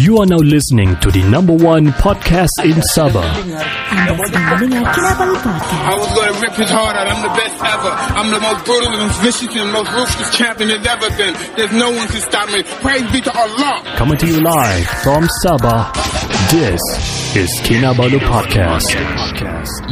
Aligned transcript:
You 0.00 0.16
are 0.16 0.24
now 0.24 0.40
listening 0.40 0.96
to 1.04 1.10
the 1.10 1.20
number 1.28 1.52
one 1.52 1.92
podcast 2.00 2.56
in 2.64 2.80
Sabah. 2.96 3.20
Anda 3.20 4.16
sedang 4.16 4.44
mendengar 4.48 4.96
Kinabalu 4.96 5.36
Podcast. 5.44 5.84
I 5.84 5.92
was 5.92 6.08
gonna 6.16 6.40
rip 6.40 6.56
his 6.56 6.72
heart 6.72 6.96
out. 6.96 7.04
I'm 7.04 7.20
the 7.20 7.34
best 7.36 7.60
ever. 7.60 7.92
I'm 8.16 8.32
the 8.32 8.40
most 8.40 8.64
brutal 8.64 8.96
and 8.96 9.12
vicious 9.20 9.52
and 9.52 9.68
most 9.76 9.92
ruthless 9.92 10.32
champion 10.32 10.72
there's 10.72 10.88
ever 10.88 11.12
been. 11.20 11.36
There's 11.52 11.76
no 11.76 11.92
one 11.92 12.08
can 12.08 12.24
stop 12.24 12.48
me. 12.48 12.64
Praise 12.80 13.04
be 13.12 13.20
to 13.28 13.32
Allah. 13.36 13.84
Coming 14.00 14.16
to 14.24 14.26
you 14.26 14.40
live 14.40 14.88
from 15.04 15.28
Sabah. 15.44 15.92
This 16.48 16.80
is 17.36 17.52
Kinabalu 17.68 18.24
Podcast. 18.24 18.88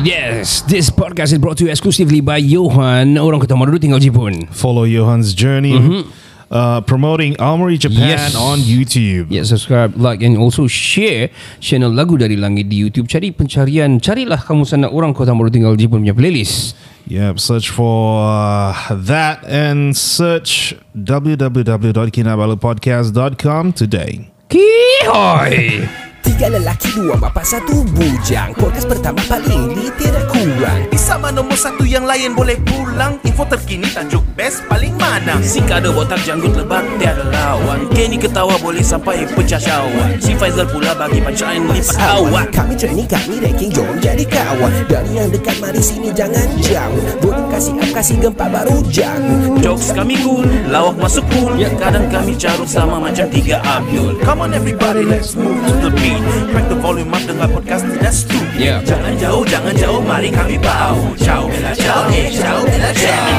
Yes, 0.01 0.65
this 0.73 0.89
podcast 0.89 1.37
is 1.37 1.39
brought 1.39 1.61
to 1.61 1.69
you 1.69 1.71
exclusively 1.71 2.25
by 2.25 2.41
Johan, 2.41 3.21
orang 3.21 3.45
kota 3.45 3.53
Marudu 3.61 3.77
tinggal 3.77 4.01
Jepun. 4.01 4.49
follow 4.57 4.89
Johan's 4.89 5.37
journey, 5.37 5.77
mm-hmm. 5.77 6.09
Uh, 6.51 6.81
promoting 6.83 7.37
Armory 7.41 7.79
Japan 7.79 8.19
Yes. 8.19 8.35
on 8.35 8.59
YouTube. 8.61 9.27
Yeah, 9.31 9.45
subscribe, 9.45 9.97
like 9.97 10.23
and 10.23 10.37
also 10.37 10.67
share 10.67 11.31
channel 11.61 11.91
Lagu 11.93 12.19
Dari 12.19 12.37
Langit 12.37 12.69
di 12.69 12.77
YouTube. 12.81 13.09
Cari 13.09 13.31
pencarian, 13.33 14.01
carilah 14.01 14.39
kamu 14.41 14.65
sana 14.65 14.89
orang 14.89 15.13
kota 15.13 15.33
Marudu 15.37 15.61
tinggal 15.61 15.77
Jepun 15.77 16.01
punya 16.05 16.15
playlist. 16.17 16.75
Yep, 17.09 17.41
search 17.41 17.73
for 17.73 18.21
uh, 18.21 18.77
that 18.93 19.41
and 19.49 19.97
search 19.97 20.77
www.kinabalupodcast.com 20.93 23.73
today. 23.73 24.29
Kihoy! 24.49 26.08
Tiga 26.23 26.51
lelaki, 26.51 26.91
dua 26.95 27.15
bapa, 27.19 27.43
satu 27.43 27.83
bujang. 27.95 28.55
Podcast 28.59 28.91
pertama 28.91 29.19
paling 29.31 29.75
di 29.75 29.87
tiada 29.99 30.23
kurang. 30.27 30.91
Di 30.91 30.99
sama 30.99 31.31
nombor 31.31 31.55
satu 31.55 31.87
yang 31.87 32.07
lain 32.07 32.35
boleh 32.35 32.59
pulang. 32.67 33.19
Info 33.23 33.47
terkini 33.47 33.87
tajuk 33.91 34.23
best 34.35 34.67
paling 34.67 34.95
mana 34.99 35.39
Si 35.43 35.63
kada 35.63 35.91
botak 35.95 36.19
janggut 36.27 36.55
lebat 36.59 36.83
tiada 36.99 37.23
lawan. 37.31 37.87
Kenny 37.95 38.19
ketawa 38.19 38.59
boleh 38.59 38.83
sampai 38.83 39.27
pecah 39.35 39.59
syawak 39.59 40.19
Si 40.19 40.35
Faizal 40.35 40.67
pula 40.67 40.95
bagi 40.95 41.23
pancaan 41.23 41.71
lipat 41.71 41.99
awak 41.99 42.51
Kami 42.55 42.75
training, 42.75 43.07
kami 43.07 43.39
ranking, 43.39 43.71
jom 43.71 43.95
jadi 43.99 44.25
kawan. 44.27 44.73
Dari 44.91 45.19
yang 45.19 45.31
dekat, 45.31 45.59
mari 45.63 45.83
sini 45.83 46.11
jangan 46.15 46.47
jauh. 46.63 47.03
Volume 47.23 47.49
kasih 47.51 47.75
up, 47.79 47.91
kasih 47.95 48.17
gempa 48.23 48.47
baru 48.51 48.79
jago 48.91 49.59
Jokes 49.63 49.91
kami 49.95 50.19
cool, 50.23 50.47
lawak 50.71 50.99
masuk 50.99 51.27
cool 51.35 51.55
Kadang 51.79 52.07
kami 52.11 52.35
carut 52.39 52.67
sama 52.71 53.03
macam 53.03 53.27
tiga 53.31 53.61
Abdul. 53.63 54.19
Come 54.23 54.47
on 54.47 54.55
everybody 54.55 55.03
let's 55.05 55.35
move 55.35 55.59
to 55.67 55.75
the 55.83 55.91
beat 55.99 56.08
Crack 56.09 56.73
the 56.73 56.79
volume 56.81 57.13
up 57.13 57.21
dengar 57.29 57.53
podcast 57.53 57.85
tidak 57.85 58.13
stupid 58.17 58.57
Yeah. 58.57 58.81
Jangan 58.81 59.13
jauh, 59.21 59.45
jangan 59.45 59.77
jauh, 59.77 60.01
mari 60.01 60.33
kami 60.33 60.57
bau 60.57 60.97
Ciao, 61.21 61.45
bella 61.53 61.77
ciao, 61.77 62.09
eh 62.09 62.33
ciao, 62.33 62.65
bella 62.65 62.91
ciao 62.97 63.37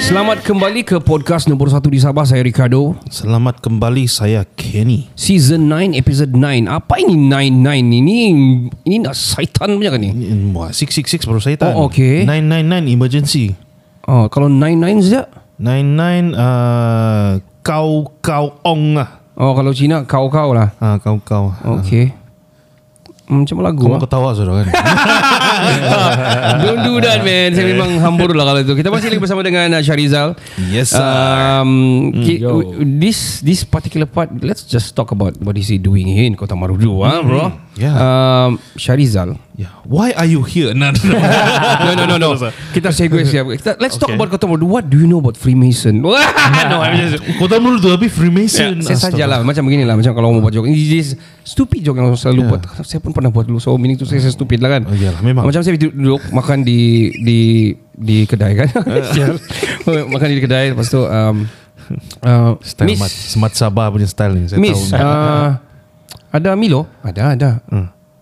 Selamat 0.00 0.42
kembali 0.42 0.82
ke 0.82 0.98
podcast 0.98 1.46
nombor 1.46 1.70
1 1.70 1.86
di 1.86 2.02
Sabah. 2.02 2.26
Saya 2.26 2.42
Ricardo. 2.42 2.98
Selamat 3.06 3.62
kembali 3.62 4.10
saya 4.10 4.42
Kenny. 4.58 5.06
Season 5.14 5.70
9, 5.70 5.94
episode 5.94 6.34
9. 6.34 6.66
Apa 6.66 6.98
ini 6.98 7.14
99 7.14 7.94
ini? 7.94 8.18
Ini 8.90 9.06
nak 9.06 9.14
syaitan 9.14 9.70
punya 9.70 9.94
kan 9.94 10.02
ni? 10.02 10.10
Ini- 10.10 10.50
Wah, 10.50 10.74
666 10.74 11.30
baru 11.30 11.38
saya 11.38 11.54
tahu. 11.62 11.70
Oh, 11.78 11.86
okay. 11.86 12.26
999 12.26 12.90
emergency. 12.90 13.54
Oh, 14.02 14.26
kalau 14.26 14.50
99 14.50 14.98
saja? 15.06 15.30
99 15.62 16.34
uh, 16.34 17.38
kau 17.62 18.10
kau 18.18 18.58
ong 18.66 18.98
lah. 18.98 19.19
Oh, 19.38 19.52
kalau 19.54 19.70
Cina 19.72 20.02
kau-kau 20.04 20.52
lah. 20.52 20.74
Ah, 20.78 20.98
kau 20.98 21.18
kau. 21.22 21.54
Okay. 21.80 22.12
Hmm, 23.30 23.46
Macam 23.46 23.62
lagu 23.62 23.86
Kau 23.86 23.94
ah. 23.94 24.02
ketawa 24.02 24.34
sudah 24.34 24.58
kan? 24.58 24.66
Don't 26.66 26.82
do 26.82 26.98
that 26.98 27.22
man 27.22 27.54
Saya 27.54 27.62
memang 27.70 28.02
hambur 28.02 28.34
lah 28.34 28.42
kalau 28.42 28.58
itu 28.58 28.74
Kita 28.74 28.90
masih 28.90 29.06
lagi 29.06 29.22
bersama 29.22 29.46
dengan 29.46 29.70
uh, 29.70 29.78
Syarizal 29.78 30.34
Yes, 30.66 30.90
sir. 30.90 30.98
um, 30.98 32.10
ki- 32.10 32.42
This 32.98 33.38
this 33.38 33.62
particular 33.62 34.10
part 34.10 34.34
Let's 34.42 34.66
just 34.66 34.98
talk 34.98 35.14
about 35.14 35.38
What 35.38 35.54
is 35.54 35.70
he 35.70 35.78
doing 35.78 36.10
here 36.10 36.26
In 36.26 36.34
Kota 36.34 36.58
Marudu 36.58 37.06
ah, 37.06 37.22
bro 37.22 37.54
Yeah. 37.80 37.96
um, 37.96 38.50
Syarizal 38.76 39.40
yeah. 39.56 39.72
Why 39.82 40.12
are 40.12 40.28
you 40.28 40.44
here? 40.44 40.76
Nah, 40.76 40.92
No 41.84 41.90
no 41.96 42.04
no 42.04 42.16
no 42.20 42.28
Kita 42.70 42.92
segue 42.92 43.24
siap 43.24 43.48
Kita, 43.50 43.80
Let's 43.80 43.96
talk 43.96 44.12
Okay. 44.12 44.20
about 44.20 44.28
Kota 44.28 44.44
Marudu 44.44 44.68
What 44.68 44.84
do 44.86 45.00
you 45.00 45.08
know 45.08 45.16
about 45.16 45.34
Freemason 45.34 45.98
No 46.04 46.12
I'm 46.76 46.92
just 46.94 47.24
Kota 47.36 47.56
Mulut 47.56 47.80
tu 47.80 47.88
tapi 47.88 48.06
Freemason. 48.06 48.78
Ya, 48.78 48.92
saya 48.92 49.08
sajalah 49.08 49.40
Macam 49.40 49.64
beginilah 49.64 49.96
Macam 49.96 50.12
kalau 50.12 50.28
mau 50.30 50.44
buat 50.44 50.52
joke 50.52 50.68
Ini 50.68 51.16
stupid 51.40 51.80
joke 51.80 51.96
Yang 51.96 52.20
selalu 52.20 52.40
Yeah. 52.40 52.50
buat 52.52 52.62
Saya 52.84 53.00
pun 53.00 53.10
pernah 53.10 53.32
buat 53.32 53.48
dulu 53.48 53.56
So 53.56 53.72
meaning 53.74 53.96
tu 53.96 54.04
saya, 54.04 54.20
saya 54.20 54.30
stupid 54.30 54.60
lah 54.60 54.76
kan 54.76 54.84
Oh, 54.84 54.92
iyalah, 54.92 55.24
memang. 55.24 55.48
Macam 55.48 55.64
saya 55.64 55.72
duduk, 55.72 56.20
Makan 56.28 56.60
di 56.60 56.80
Di 57.16 57.38
di 57.96 58.24
kedai 58.24 58.56
kan. 58.56 58.68
Makan 59.84 60.26
di 60.28 60.40
kedai 60.40 60.72
Lepas 60.72 60.88
tu 60.88 61.00
um, 61.00 61.44
uh, 62.22 62.56
Style 62.60 62.88
Miss 62.88 63.00
Mat, 63.00 63.12
Smart 63.12 63.54
Sabah 63.54 63.88
punya 63.90 64.06
style 64.06 64.32
ni. 64.36 64.46
Saya 64.46 64.56
Miss 64.56 64.88
tahu. 64.88 65.00
uh, 65.00 65.69
Ada 66.30 66.54
Milo 66.54 66.86
Ada 67.02 67.34
ada. 67.34 67.50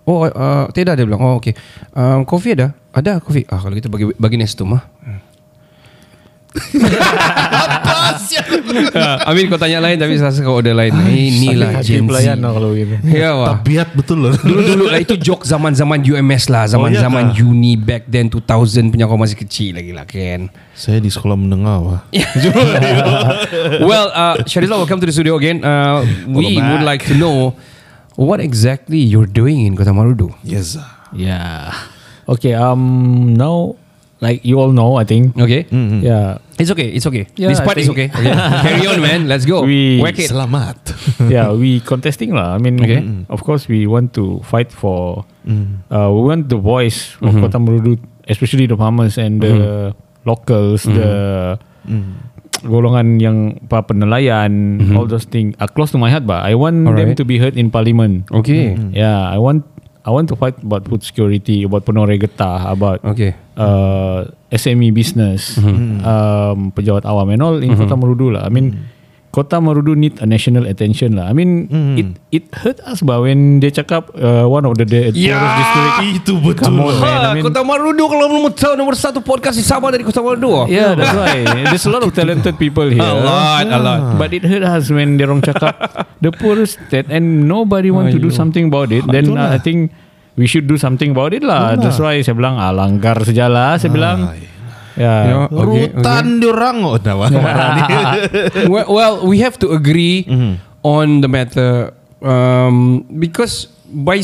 Oh 0.08 0.24
uh, 0.24 0.64
tidak 0.72 0.96
dia 0.96 1.04
bilang 1.04 1.20
Oh 1.20 1.36
okay 1.36 1.52
um, 1.92 2.24
Kopi 2.24 2.56
ada? 2.56 2.72
Ada 2.88 3.20
kopi. 3.22 3.44
Ah, 3.46 3.60
Kalau 3.60 3.76
kita 3.76 3.86
bagi 3.92 4.10
bagi 4.16 4.36
Nestum 4.40 4.74
ah. 4.74 4.82
Ah, 7.86 8.16
Amin 9.30 9.46
kau 9.52 9.60
tanya 9.60 9.84
lain 9.84 10.00
Tapi 10.00 10.16
saya 10.16 10.32
rasa 10.32 10.40
kau 10.42 10.56
order 10.58 10.72
lain. 10.72 10.90
Inilah 11.06 11.84
Gen 11.84 12.08
Z. 12.08 12.40
kalau 12.40 12.72
gitu. 12.72 12.96
Ya 13.04 13.36
wah. 13.36 13.60
Tabiat 13.60 13.92
betul 13.94 14.24
loh. 14.26 14.32
Dulu-dulu 14.34 14.88
lah 14.90 14.98
Itu 14.98 15.20
joke 15.20 15.44
zaman-zaman 15.44 16.00
UMS 16.02 16.48
lah. 16.48 16.64
Zaman-zaman 16.66 17.30
Oh, 17.30 17.36
iya 17.36 17.44
uni 17.44 17.76
Back 17.76 18.08
then 18.08 18.32
2000 18.32 18.90
punya 18.90 19.04
kau 19.04 19.20
masih 19.20 19.36
kecil 19.36 19.76
lagi 19.76 19.92
lah 19.92 20.08
kan? 20.08 20.48
Saya 20.72 20.98
di 20.98 21.12
sekolah 21.12 21.36
menengah 21.36 21.78
wah. 21.84 22.00
Well 23.88 24.08
uh, 24.10 24.40
Syarizal 24.48 24.80
welcome 24.80 24.98
to 24.98 25.06
the 25.06 25.14
studio 25.14 25.36
again. 25.36 25.60
Uh, 25.60 26.02
We 26.26 26.56
would 26.56 26.82
like 26.82 27.04
to 27.06 27.14
know 27.14 27.54
What 28.18 28.42
exactly 28.42 28.98
you're 28.98 29.30
doing 29.30 29.62
in 29.62 29.78
Kota 29.78 29.94
Marudu 29.94 30.34
Yes. 30.42 30.74
sir. 30.74 30.82
Yeah. 31.14 31.70
Okay. 32.26 32.52
Um. 32.58 33.32
Now, 33.38 33.78
like 34.18 34.42
you 34.42 34.58
all 34.58 34.74
know, 34.74 34.98
I 34.98 35.06
think. 35.06 35.38
Okay 35.38 35.70
Yeah. 36.02 36.42
It's 36.58 36.74
okay 36.74 36.90
It's 36.90 37.06
okay 37.06 37.30
Yeah, 37.38 37.54
This 37.54 37.62
part 37.62 37.78
is 37.78 37.86
okay, 37.94 38.10
okay. 38.18 38.34
Carry 38.34 38.82
on 38.90 38.98
man 38.98 39.30
Let's 39.30 39.46
go 39.46 39.62
We- 39.62 40.02
Whack 40.02 40.18
it 40.18 40.26
Selamat. 40.34 40.74
yeah. 41.30 41.54
We 41.54 41.78
contesting 41.78 42.34
lah. 42.34 42.54
I 42.54 42.58
mean, 42.58 42.82
Okay. 42.82 42.98
of 43.30 43.46
course, 43.46 43.70
we 43.70 43.86
want 43.86 44.10
to 44.18 44.42
fight 44.42 44.74
for. 44.74 45.22
Uh, 45.46 46.10
we 46.10 46.20
want 46.26 46.50
the 46.50 46.58
voice 46.58 47.14
of 47.22 47.32
Kota 47.38 47.62
Marudu, 47.62 47.96
especially 48.26 48.66
the 48.66 48.74
farmers 48.76 49.14
and 49.16 49.38
the 49.40 49.94
locals, 50.26 50.82
the 50.84 51.54
golongan 52.64 53.22
yang 53.22 53.36
para 53.66 53.84
penelayan, 53.86 54.80
all 54.96 55.06
those 55.06 55.26
things 55.26 55.54
are 55.62 55.70
close 55.70 55.94
to 55.94 55.98
my 55.98 56.10
heart. 56.10 56.26
But 56.26 56.42
I 56.42 56.54
want 56.54 56.86
them 56.86 56.94
Alright. 56.94 57.18
to 57.18 57.24
be 57.24 57.38
heard 57.38 57.54
in 57.54 57.70
parliament. 57.70 58.26
Okay 58.30 58.74
Yeah, 58.92 59.28
I 59.28 59.38
want 59.38 59.66
I 60.02 60.10
want 60.10 60.32
to 60.32 60.36
fight 60.40 60.56
about 60.64 60.88
food 60.88 61.04
security, 61.04 61.68
about 61.68 61.84
penore 61.84 62.14
getah, 62.16 62.72
about 62.72 63.04
Okay 63.04 63.36
uh, 63.58 64.30
SME 64.48 64.94
business, 64.94 65.58
um, 65.60 66.72
pejabat 66.72 67.04
awam 67.04 67.34
and 67.34 67.42
all 67.42 67.58
in 67.58 67.74
Kota 67.74 67.98
Marudu 67.98 68.32
lah. 68.32 68.46
I 68.46 68.50
mean, 68.54 68.88
Kota 69.28 69.60
Marudu 69.60 69.92
need 69.92 70.16
a 70.18 70.26
national 70.26 70.64
attention 70.64 71.12
lah. 71.12 71.28
I 71.28 71.36
mean, 71.36 71.68
it 72.00 72.08
it 72.32 72.44
hurt 72.56 72.80
us 72.88 73.04
bah 73.04 73.20
when 73.20 73.60
dia 73.60 73.68
cakap 73.68 74.08
uh, 74.16 74.48
one 74.48 74.64
of 74.64 74.72
the, 74.80 74.88
the 74.88 75.12
poorest 75.12 75.52
district. 75.60 75.96
Itu 76.24 76.32
betul. 76.40 76.64
Come 76.64 76.80
on, 76.80 76.96
man. 76.96 77.04
I 77.04 77.28
Ha, 77.28 77.34
mean, 77.36 77.44
Kota 77.44 77.60
Marudu 77.60 78.08
kalau 78.08 78.24
mau 78.32 78.48
tahu 78.48 78.72
nomor 78.74 78.96
satu 78.96 79.20
podcast 79.20 79.60
di 79.60 79.64
Sabah 79.68 79.92
dari 79.92 80.00
Kota 80.00 80.24
Marudu. 80.24 80.64
Yeah, 80.66 80.96
that's 80.96 81.12
why. 81.12 81.44
There's 81.68 81.84
a 81.84 81.92
lot 81.92 82.00
of 82.00 82.16
talented 82.16 82.56
people 82.56 82.88
here. 82.88 83.04
A 83.04 83.20
lot, 83.20 83.68
a 83.68 83.78
lot. 83.78 84.00
But 84.16 84.32
it 84.32 84.48
hurt 84.48 84.64
us 84.64 84.88
when 84.88 85.20
dia 85.20 85.28
orang 85.28 85.44
cakap 85.44 85.76
the 86.24 86.32
poorest 86.32 86.80
state 86.88 87.12
and 87.12 87.44
nobody 87.44 87.92
want 87.92 88.08
to 88.16 88.18
do 88.18 88.32
something 88.32 88.72
about 88.72 88.88
it. 88.96 89.04
Then 89.06 89.36
uh, 89.36 89.52
I 89.52 89.60
think 89.60 89.92
we 90.40 90.48
should 90.48 90.64
do 90.64 90.80
something 90.80 91.12
about 91.12 91.36
it 91.36 91.44
lah. 91.44 91.76
That's 91.76 92.00
why 92.00 92.16
saya 92.24 92.32
bilang 92.32 92.56
ah, 92.56 92.72
langgar 92.72 93.20
sejalah. 93.28 93.76
Saya 93.76 93.92
bilang 93.92 94.32
Ya, 94.98 95.14
ya. 95.24 95.34
okay, 95.46 95.94
Rutan 95.94 96.42
diorang 96.42 96.76
oh 96.82 96.98
nah, 96.98 97.14
wah. 97.22 97.30
well, 98.72 98.88
well, 98.90 99.14
we 99.22 99.38
have 99.38 99.54
to 99.62 99.70
agree 99.70 100.26
on 100.82 101.22
the 101.22 101.30
matter 101.30 101.94
um, 102.18 103.06
because 103.16 103.70
by 103.86 104.18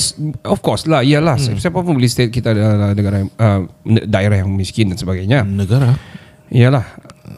of 0.44 0.60
course 0.60 0.84
lah, 0.84 1.00
iyalah. 1.00 1.38
Mm. 1.38 1.56
Siapa 1.56 1.78
pun 1.78 1.94
boleh 1.94 2.10
state 2.10 2.28
kita 2.28 2.52
adalah 2.52 2.90
negara 2.92 3.22
uh, 3.24 3.60
daerah 4.04 4.42
yang 4.42 4.50
miskin 4.50 4.90
dan 4.90 4.98
sebagainya. 4.98 5.46
Negara. 5.46 5.94
Iyalah. 6.50 6.84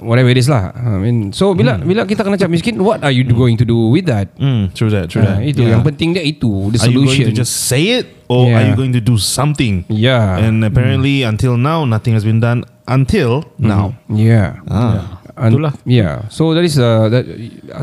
Whatever 0.03 0.29
it 0.35 0.37
is 0.37 0.51
lah. 0.51 0.75
I 0.75 0.99
mean, 0.99 1.31
so 1.31 1.55
bila 1.55 1.79
bila 1.79 2.05
kita 2.05 2.27
kena 2.27 2.35
cap 2.35 2.51
miskin, 2.51 2.83
what 2.83 3.01
are 3.07 3.15
you 3.15 3.23
going 3.23 3.55
to 3.57 3.65
do 3.65 3.89
with 3.89 4.11
that? 4.11 4.29
Hmm, 4.37 4.69
true 4.75 4.91
that, 4.91 5.09
true 5.09 5.23
Ah, 5.23 5.39
that. 5.39 5.47
itu 5.47 5.63
Yeah. 5.63 5.79
yang 5.79 5.87
penting 5.87 6.13
dia 6.13 6.27
itu 6.27 6.75
the 6.75 6.83
Are 6.83 6.91
you 6.91 7.07
going 7.07 7.15
solution. 7.15 7.31
to 7.31 7.33
just 7.33 7.71
say 7.71 8.03
it 8.03 8.07
or 8.27 8.51
Yeah. 8.51 8.59
are 8.61 8.65
you 8.67 8.75
going 8.75 8.93
to 8.93 9.01
do 9.01 9.15
something? 9.17 9.87
Yeah. 9.89 10.43
And 10.43 10.61
apparently 10.67 11.23
until 11.23 11.55
now 11.55 11.87
nothing 11.87 12.19
has 12.19 12.27
been 12.27 12.43
done 12.43 12.67
until 12.89 13.45
now. 13.59 13.95
Yeah. 14.09 14.63
Ah. 14.71 15.23
And, 15.37 15.53
Itulah. 15.53 15.77
Yeah. 15.85 16.25
So 16.33 16.57
that 16.57 16.65
is 16.65 16.81
uh, 16.81 17.13
that 17.13 17.29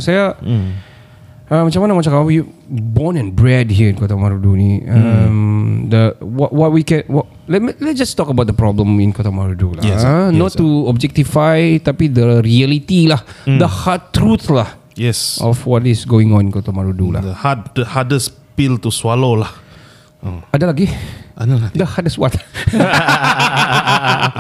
saya 0.02 0.34
uh, 1.54 1.62
macam 1.70 1.80
mana 1.86 1.94
macam 1.94 2.10
kau 2.10 2.34
you 2.34 2.50
born 2.66 3.14
and 3.14 3.38
bred 3.38 3.70
here 3.70 3.94
in 3.94 3.96
Kota 3.96 4.18
Marudu 4.18 4.58
ni. 4.58 4.82
Um, 4.90 5.86
the 5.94 6.18
what 6.20 6.50
what 6.50 6.74
we 6.74 6.82
can 6.82 7.06
what, 7.06 7.30
let 7.46 7.62
me, 7.62 7.78
let's 7.78 8.02
just 8.02 8.18
talk 8.18 8.34
about 8.34 8.50
the 8.50 8.58
problem 8.58 8.98
in 8.98 9.14
Kota 9.14 9.30
Marudu 9.30 9.78
lah. 9.78 9.86
Yes, 9.86 10.02
ah. 10.02 10.34
sir. 10.34 10.34
Not 10.34 10.50
Yes, 10.50 10.58
sir. 10.58 10.66
to 10.66 10.68
objectify 10.90 11.60
tapi 11.78 12.10
the 12.10 12.42
reality 12.42 13.06
lah, 13.06 13.22
the 13.46 13.70
hard 13.70 14.10
truth 14.16 14.50
lah. 14.50 14.82
Yes. 14.96 15.42
of 15.42 15.66
what 15.66 15.86
is 15.90 16.06
going 16.06 16.34
on 16.34 16.50
in 16.50 16.52
Kota 16.54 16.70
Marudu 16.70 17.14
lah. 17.14 17.22
The 17.22 17.34
hard, 17.34 17.60
the 17.74 17.86
hardest 17.86 18.38
pill 18.54 18.78
to 18.78 18.94
swallow 18.94 19.34
lah. 19.42 19.50
Ada 20.52 20.72
lagi? 20.72 20.88
Ano 21.36 21.60
lah. 21.60 21.70
The 21.74 21.84
hardest 21.84 22.16
what? 22.16 22.32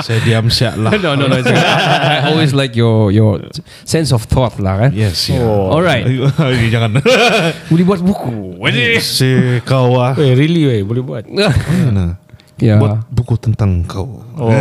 Saya 0.05 0.19
diam 0.23 0.47
siap 0.47 0.77
lah. 0.79 0.95
no, 0.95 1.17
no, 1.17 1.27
no. 1.27 1.41
I 1.41 2.29
always 2.29 2.53
like 2.53 2.77
your 2.77 3.09
your 3.09 3.41
sense 3.83 4.13
of 4.13 4.23
thought 4.23 4.55
lah 4.61 4.87
kan. 4.87 4.91
Yes. 4.93 5.27
Yeah. 5.27 5.43
Oh. 5.43 5.73
Alright. 5.75 6.05
Ini 6.07 6.67
jangan. 6.75 7.01
Boleh 7.71 7.83
buat 7.83 7.99
buku. 7.99 8.55
si 9.01 9.59
kau 9.65 9.97
ah. 9.99 10.13
Eh, 10.15 10.33
really 10.37 10.63
weh, 10.63 10.81
boleh 10.85 11.03
buat. 11.03 11.23
Mana? 11.83 12.15
ya. 12.61 12.79
Buat 12.79 13.09
buku 13.11 13.35
tentang 13.41 13.83
kau. 13.83 14.23
Oh. 14.39 14.51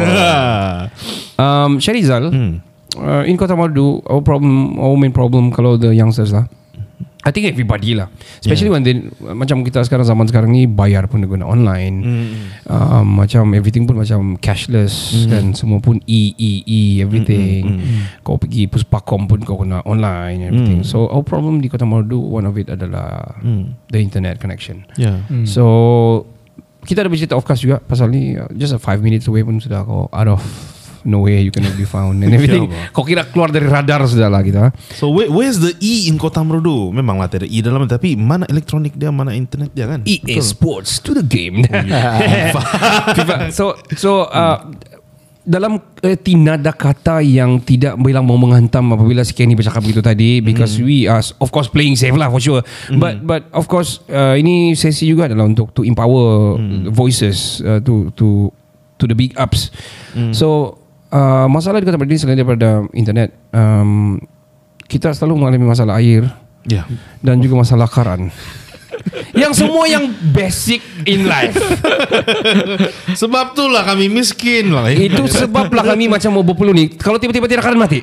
Um, 1.39 1.79
Syarizal, 1.79 2.33
Hmm. 2.33 2.53
uh, 2.97 3.23
in 3.23 3.37
Kota 3.37 3.55
Marudu, 3.55 4.03
our 4.07 4.23
problem, 4.23 4.79
our 4.79 4.97
main 4.97 5.13
problem 5.13 5.53
kalau 5.53 5.79
the 5.79 5.93
youngsters 5.95 6.33
lah. 6.33 6.49
I 7.23 7.31
think 7.31 7.47
everybody 7.47 7.95
lah. 7.95 8.11
Especially 8.43 8.67
yeah. 8.67 8.75
when 8.75 8.83
they 8.83 8.95
Macam 9.23 9.63
kita 9.63 9.87
sekarang 9.87 10.03
Zaman 10.03 10.27
sekarang 10.27 10.51
ni 10.51 10.67
Bayar 10.67 11.07
pun 11.07 11.23
guna 11.23 11.47
online. 11.47 11.97
Hmm. 12.03 12.35
um, 12.67 13.07
Macam 13.23 13.55
everything 13.55 13.87
pun 13.87 13.95
Macam 13.95 14.35
cashless 14.43 15.15
Dan 15.31 15.55
semua 15.55 15.79
pun 15.79 16.03
E, 16.11 16.35
E, 16.35 16.67
E 16.67 16.99
Everything. 16.99 17.79
Kau 18.27 18.43
pergi 18.43 18.67
Puspakom 18.67 19.31
pun 19.31 19.39
Kau 19.47 19.63
kena 19.63 19.87
online 19.87 20.51
Everything. 20.51 20.83
So 20.83 21.07
our 21.15 21.23
problem 21.23 21.63
di 21.63 21.71
Kota 21.71 21.87
Marudu 21.87 22.19
One 22.19 22.47
of 22.51 22.59
it 22.59 22.67
adalah 22.67 23.39
The 23.87 24.03
internet 24.03 24.43
connection. 24.43 24.83
Yeah. 24.99 25.23
So 25.47 26.27
Kita 26.83 27.07
ada 27.07 27.11
bercerita 27.15 27.39
of 27.39 27.47
course 27.47 27.63
juga. 27.63 27.79
Pasal 27.79 28.11
ni 28.11 28.35
uh, 28.35 28.51
Just 28.59 28.75
a 28.75 28.83
5 28.83 28.99
minutes 28.99 29.31
away 29.31 29.47
pun 29.47 29.63
Sudah 29.63 29.87
kau 29.87 30.11
out 30.11 30.27
of 30.27 30.43
Nowhere 31.03 31.43
you 31.43 31.51
cannot 31.51 31.75
be 31.75 31.87
found 31.87 32.23
And 32.23 32.35
everything. 32.37 32.71
Kau 32.95 33.03
kira 33.03 33.27
keluar 33.27 33.51
dari 33.51 33.67
radar 33.67 34.05
Sudah 34.07 34.31
lah 34.31 34.43
kita 34.43 34.71
So 34.95 35.11
where, 35.11 35.31
where's 35.31 35.59
the 35.59 35.75
E 35.83 36.07
in 36.07 36.17
Kota 36.19 36.43
Merudu? 36.43 36.95
Memanglah 36.95 37.27
ada 37.27 37.47
E 37.47 37.59
dalam 37.63 37.85
tapi 37.91 38.15
mana 38.15 38.47
elektronik 38.47 38.95
dia, 38.95 39.11
mana 39.11 39.35
internet 39.35 39.75
dia 39.75 39.91
kan? 39.91 40.01
EA 40.07 40.39
Sports 40.43 41.03
to 41.03 41.15
the 41.15 41.25
game. 41.25 41.65
FIFA. 43.17 43.51
So 43.51 43.79
so 43.99 44.31
uh, 44.31 44.71
dalam 45.43 45.83
erti 45.99 46.39
nada 46.39 46.71
kata 46.71 47.19
yang 47.19 47.59
tidak 47.59 47.99
bilang 47.99 48.23
mau 48.23 48.39
menghantam 48.39 48.95
apabila 48.95 49.27
si 49.27 49.35
Kenny 49.35 49.59
bercakap 49.59 49.83
begitu 49.83 49.99
tadi 49.99 50.39
because 50.39 50.79
we 50.79 51.11
are 51.11 51.23
of 51.43 51.51
course 51.51 51.67
playing 51.67 51.99
safe 51.99 52.15
lah 52.15 52.31
for 52.31 52.39
sure. 52.39 52.63
But 52.95 53.27
but 53.27 53.51
of 53.51 53.67
course 53.67 53.99
uh, 54.07 54.39
ini 54.39 54.79
sesi 54.79 55.11
juga 55.11 55.27
adalah 55.27 55.51
untuk 55.51 55.75
to 55.75 55.83
empower 55.83 56.59
voices 56.95 57.59
uh, 57.67 57.83
to 57.83 58.15
to 58.15 58.55
to 59.03 59.05
the 59.11 59.19
big 59.19 59.35
ups. 59.35 59.75
So 60.31 60.79
uh, 61.13 61.47
masalah 61.47 61.79
di 61.79 61.87
kota 61.87 62.01
Berdiri 62.01 62.19
selain 62.19 62.35
daripada 62.35 62.83
internet 62.91 63.37
um, 63.53 64.17
kita 64.89 65.13
selalu 65.13 65.45
mengalami 65.45 65.67
masalah 65.69 66.01
air 66.01 66.27
Ya. 66.63 66.87
dan 67.19 67.43
juga 67.43 67.59
masalah 67.59 67.91
karan. 67.91 68.31
yang 69.35 69.51
semua 69.51 69.89
yang 69.91 70.15
basic 70.31 70.79
in 71.11 71.27
life. 71.27 71.59
Sebab 73.21 73.57
tu 73.57 73.67
lah 73.67 73.83
kami 73.83 74.07
miskin 74.07 74.71
lah. 74.71 74.87
Itu 74.93 75.27
sebablah 75.27 75.83
kami 75.83 76.07
macam 76.07 76.31
mau 76.39 76.45
berpeluh 76.47 76.71
ni. 76.71 76.87
Kalau 76.95 77.19
tiba-tiba 77.19 77.51
tidak 77.51 77.67
karan 77.67 77.83
mati. 77.83 77.99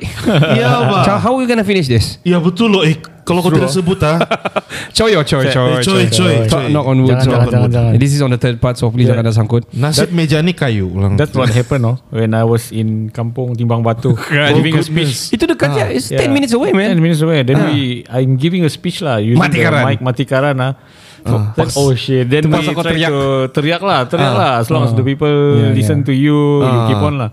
Ya, 0.52 0.76
Pak. 0.76 0.92
Macam 0.92 1.16
how 1.24 1.32
we 1.40 1.48
gonna 1.48 1.64
finish 1.64 1.88
this? 1.88 2.20
Ya 2.20 2.36
betul 2.36 2.68
loh. 2.68 2.82
Eh, 2.84 3.00
kalau 3.22 3.40
kau 3.40 3.52
tidak 3.52 3.70
sebut 3.70 3.98
ah. 4.02 4.18
Coy, 4.96 5.14
oh, 5.16 5.22
coy, 5.24 5.46
coy, 5.48 5.70
Eh, 5.70 5.84
coy, 5.86 6.02
coy. 6.10 6.34
Tak 6.50 6.68
knock 6.68 6.86
on 6.86 6.98
wood. 7.02 7.14
Jangan, 7.14 7.26
jangan, 7.26 7.46
jangan, 7.48 7.70
jangan. 7.70 7.92
This 7.96 8.12
is 8.12 8.20
on 8.20 8.30
the 8.30 8.40
third 8.40 8.58
part, 8.58 8.76
so 8.76 8.90
please 8.90 9.06
jangan 9.06 9.22
ada 9.24 9.32
sangkut. 9.32 9.64
Nasib 9.72 10.10
meja 10.12 10.42
ni 10.42 10.52
kayu 10.52 10.90
ulang. 10.90 11.14
That's 11.16 11.32
what 11.32 11.48
happened 11.48 11.82
no 11.82 11.96
when 12.10 12.34
I 12.34 12.44
was 12.44 12.68
in 12.70 13.08
Kampung 13.10 13.54
Timbang 13.54 13.80
Batu 13.80 14.12
giving 14.56 14.76
a 14.76 14.84
speech. 14.84 15.30
Itu 15.32 15.46
dekat 15.46 15.68
je. 15.72 15.84
It's 15.94 16.08
10 16.10 16.20
Yeah. 16.20 16.28
minutes 16.30 16.52
away, 16.52 16.70
10 16.70 16.76
man. 16.76 16.96
minutes 17.00 17.22
away. 17.22 17.40
Then 17.42 17.58
we, 17.70 18.04
I'm 18.10 18.36
giving 18.36 18.62
a 18.66 18.70
speech 18.70 19.00
lah 19.00 19.18
using 19.18 19.40
Mati 19.40 19.58
the 19.58 19.66
karan. 19.66 19.84
mic 19.88 19.98
mati 20.02 20.24
karan 20.26 20.56
lah. 20.58 20.72
Then, 21.20 21.68
oh 21.76 21.92
shit. 21.94 22.28
Then 22.28 22.48
we 22.48 22.60
try 22.60 22.72
teriak. 22.72 23.10
to 23.12 23.20
teriak 23.52 23.82
lah, 23.84 24.08
teriak 24.08 24.34
lah. 24.34 24.52
As 24.60 24.68
long 24.68 24.84
as 24.84 24.92
the 24.92 25.04
people 25.04 25.28
Yeah, 25.60 25.72
listen 25.76 26.00
yeah. 26.02 26.08
to 26.08 26.12
you, 26.12 26.38
you 26.64 26.78
keep 26.88 27.00
on 27.00 27.14
lah. 27.20 27.30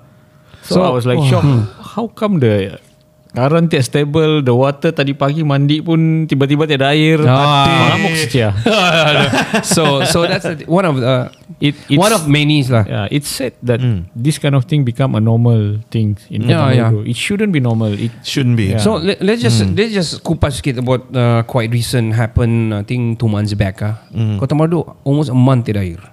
So, 0.68 0.80
So, 0.80 0.84
I 0.84 0.92
was 0.92 1.07
like 1.07 1.19
shocked. 1.24 1.48
How 1.95 2.12
come 2.12 2.44
the 2.44 2.75
Karan 3.38 3.69
tiap 3.69 3.86
stable 3.86 4.42
The 4.42 4.50
water 4.50 4.89
tadi 4.89 5.13
pagi 5.13 5.45
mandi 5.45 5.78
pun 5.80 6.25
Tiba-tiba 6.25 6.66
tiada 6.66 6.89
air 6.92 7.22
Ah. 7.22 7.94
Mengamuk 7.94 8.18
saja 8.18 8.50
so 9.75 10.01
so 10.04 10.25
that's 10.25 10.42
the- 10.44 10.66
one 10.66 10.84
of 10.84 10.98
the 10.98 11.30
It, 11.57 11.74
it's, 11.89 11.98
one 11.98 12.13
of 12.13 12.30
many 12.30 12.62
lah. 12.69 12.86
Yeah, 12.86 13.07
it's 13.10 13.25
said 13.25 13.57
that 13.66 13.81
this 14.13 14.38
kind 14.38 14.54
of 14.54 14.69
thing 14.69 14.86
become 14.86 15.18
a 15.18 15.24
normal 15.24 15.81
thing 15.89 16.13
in 16.30 16.45
Yeah, 16.45 16.69
Kota 16.69 16.78
yeah. 16.78 17.10
It 17.10 17.18
shouldn't 17.18 17.50
be 17.50 17.57
normal. 17.57 17.98
It 17.98 18.13
Shouldn't 18.22 18.62
be. 18.62 18.78
Yeah. 18.78 18.84
So 18.84 19.01
let, 19.01 19.25
let's 19.25 19.42
just 19.42 19.66
let's 19.74 19.89
just 19.89 20.22
kupas 20.22 20.62
sikit 20.62 20.78
about 20.86 21.10
uh, 21.18 21.42
quite 21.50 21.74
recent 21.74 22.13
happened 22.13 22.78
I 22.78 22.86
think 22.86 23.18
two 23.18 23.25
months 23.25 23.57
back 23.57 23.81
ah. 23.81 23.98
Kota 24.38 24.54
Marudu 24.54 24.86
almost 25.01 25.34
a 25.34 25.38
month 25.38 25.66
tidak 25.66 25.98
air. 25.98 26.04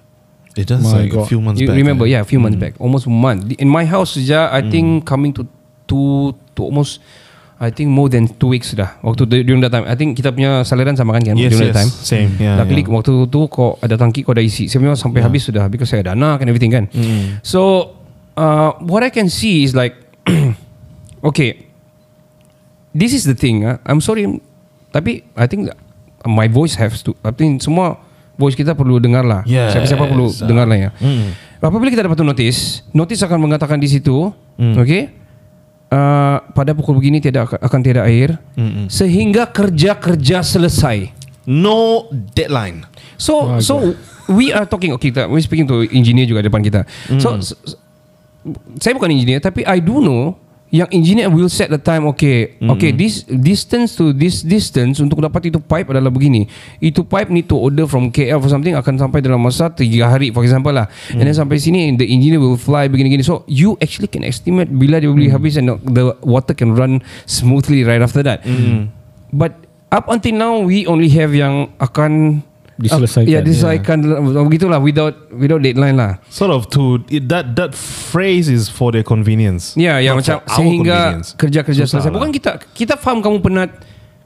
It 0.56 0.64
does 0.64 0.80
My 0.80 1.04
like 1.04 1.12
a 1.12 1.20
God. 1.20 1.28
few 1.28 1.44
months 1.44 1.60
you 1.60 1.68
back. 1.68 1.76
remember 1.76 2.06
eh? 2.08 2.14
yeah 2.16 2.22
a 2.24 2.28
few 2.30 2.40
months 2.40 2.56
back 2.56 2.78
almost 2.80 3.04
a 3.04 3.12
month 3.12 3.52
in 3.58 3.68
my 3.68 3.84
house 3.84 4.16
saja 4.16 4.48
I 4.48 4.64
think 4.64 5.02
coming 5.04 5.34
to 5.36 5.44
two 5.84 6.32
to 6.52 6.64
almost 6.64 7.00
I 7.54 7.70
think 7.70 7.88
more 7.88 8.10
than 8.10 8.26
two 8.26 8.50
weeks 8.50 8.74
dah 8.74 8.98
waktu 8.98 9.24
du- 9.24 9.44
during 9.44 9.62
that 9.62 9.70
time 9.70 9.86
I 9.86 9.94
think 9.94 10.14
kita 10.14 10.30
punya 10.30 10.60
saliran 10.62 10.94
sama 10.94 11.14
kan 11.14 11.22
kan 11.24 11.36
Yes, 11.38 11.54
during 11.54 11.70
yes. 11.70 11.70
that 11.70 11.78
time 11.78 11.90
Same. 11.90 12.30
Yeah, 12.36 12.58
Luckily 12.58 12.82
yeah. 12.82 12.92
waktu 12.92 13.12
tu 13.26 13.40
kau 13.46 13.78
ada 13.78 13.94
tangki 13.94 14.20
kau 14.20 14.32
ada 14.32 14.42
isi 14.42 14.66
Saya 14.66 14.82
punya 14.82 14.92
sampai 14.94 15.20
habis 15.20 15.44
sudah 15.44 15.64
Because 15.66 15.86
saya 15.86 16.02
ada 16.02 16.12
anak 16.12 16.42
and 16.42 16.48
everything 16.48 16.68
kan 16.68 16.90
So 17.40 17.94
uh, 18.34 18.74
What 18.82 19.00
I 19.00 19.10
can 19.10 19.28
see 19.28 19.62
is 19.62 19.72
like 19.72 19.94
Okay 21.22 21.70
This 22.90 23.10
is 23.12 23.22
the 23.22 23.34
thing 23.34 23.62
ah. 23.62 23.78
I'm 23.82 23.98
sorry 23.98 24.26
Tapi 24.90 25.22
I 25.32 25.46
think 25.46 25.70
My 26.22 26.48
voice 26.48 26.74
has 26.74 27.00
to 27.02 27.14
I 27.20 27.30
think 27.30 27.60
semua 27.60 28.02
Voice 28.34 28.54
kita 28.54 28.74
perlu 28.74 28.98
dengar 28.98 29.22
lah 29.22 29.46
Yes. 29.46 29.72
Siapa-siapa 29.72 30.04
perlu 30.04 30.26
Ah. 30.28 30.44
dengar 30.44 30.66
lah 30.66 30.78
ya 30.80 30.90
Apabila 31.58 31.86
kita 31.86 32.02
dapat 32.02 32.18
notis 32.20 32.82
Notis 32.90 33.20
akan 33.20 33.38
mengatakan 33.40 33.78
di 33.78 33.86
situ 33.86 34.34
Okay 34.58 35.22
uh, 35.94 36.42
Pada 36.50 36.74
pukul 36.74 36.98
begini 36.98 37.18
tiada 37.18 37.46
akan 37.46 37.80
tiada 37.80 38.02
air. 38.04 38.34
Sehingga 38.88 39.46
kerja-kerja 39.46 40.42
selesai. 40.42 41.14
No 41.44 42.08
deadline. 42.10 42.82
So 43.14 43.60
so 43.60 43.94
we 44.26 44.50
are 44.50 44.64
talking 44.64 44.90
okay 44.90 45.12
kita 45.12 45.28
we 45.28 45.38
speaking 45.38 45.64
to 45.64 45.86
engineer 45.86 46.24
juga 46.24 46.42
depan 46.42 46.58
kita. 46.60 46.82
So, 47.16 47.38
s- 47.38 47.54
s- 47.54 47.76
saya 48.76 48.92
bukan 48.92 49.08
engineer 49.08 49.38
tapi 49.38 49.62
I 49.62 49.78
do 49.78 50.00
know 50.00 50.36
yang 50.74 50.90
engineer 50.90 51.30
will 51.30 51.46
set 51.46 51.70
the 51.70 51.78
time 51.78 52.02
okay 52.10 52.58
okay 52.66 52.90
this 52.90 53.22
distance 53.30 53.94
to 53.94 54.10
this 54.10 54.42
distance 54.42 54.98
untuk 54.98 55.22
dapat 55.22 55.46
itu 55.46 55.62
pipe 55.62 55.94
adalah 55.94 56.10
begini. 56.10 56.50
Itu 56.82 57.06
pipe 57.06 57.30
need 57.30 57.46
to 57.46 57.54
order 57.54 57.86
from 57.86 58.10
KL 58.10 58.42
for 58.42 58.50
something 58.50 58.74
akan 58.74 58.98
sampai 58.98 59.22
dalam 59.22 59.38
masa 59.38 59.70
3 59.70 59.86
hari 60.02 60.34
for 60.34 60.42
example 60.42 60.74
lah. 60.74 60.90
And 61.14 61.22
then 61.22 61.30
sampai 61.30 61.62
sini 61.62 61.94
the 61.94 62.02
engineer 62.10 62.42
will 62.42 62.58
fly 62.58 62.90
begini-gini. 62.90 63.22
So 63.22 63.46
you 63.46 63.78
actually 63.78 64.10
can 64.10 64.26
estimate 64.26 64.66
bila 64.74 64.98
dia 64.98 65.14
boleh 65.14 65.30
habis 65.30 65.54
and 65.54 65.78
the 65.86 66.10
water 66.26 66.58
can 66.58 66.74
run 66.74 67.06
smoothly 67.30 67.86
right 67.86 68.02
after 68.02 68.26
that. 68.26 68.42
But 69.30 69.70
up 69.94 70.10
until 70.10 70.34
now 70.34 70.58
we 70.58 70.90
only 70.90 71.06
have 71.14 71.30
yang 71.38 71.70
akan 71.78 72.42
Diselesaikan, 72.74 73.30
ya 73.30 73.38
diselesaikan 73.38 73.98
begitulah 74.50 74.82
without 74.82 75.14
without 75.30 75.62
deadline 75.62 75.94
lah 75.94 76.18
Sort 76.26 76.50
of 76.50 76.66
to 76.74 76.98
it, 77.06 77.30
that 77.30 77.54
that 77.54 77.70
phrase 77.74 78.50
is 78.50 78.66
for 78.66 78.90
their 78.90 79.06
convenience. 79.06 79.78
Ya, 79.78 80.02
ya 80.02 80.10
Not 80.10 80.26
macam 80.26 80.36
sehingga 80.58 81.22
kerja-kerja 81.38 81.86
selesai. 81.86 82.10
lah. 82.10 82.18
Bukan 82.18 82.34
kita 82.34 82.58
kita 82.74 82.98
faham 82.98 83.22
kamu 83.22 83.38
penat. 83.38 83.70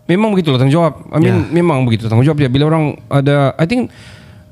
Memang 0.09 0.33
begitulah 0.33 0.57
tanggungjawab. 0.57 1.13
I 1.13 1.19
mean 1.21 1.37
Yeah. 1.45 1.61
memang 1.61 1.85
begitu 1.85 2.09
tanggungjawab 2.09 2.41
dia. 2.41 2.49
Bila 2.49 2.73
orang 2.73 2.97
ada 3.13 3.53
I 3.61 3.69
think 3.69 3.93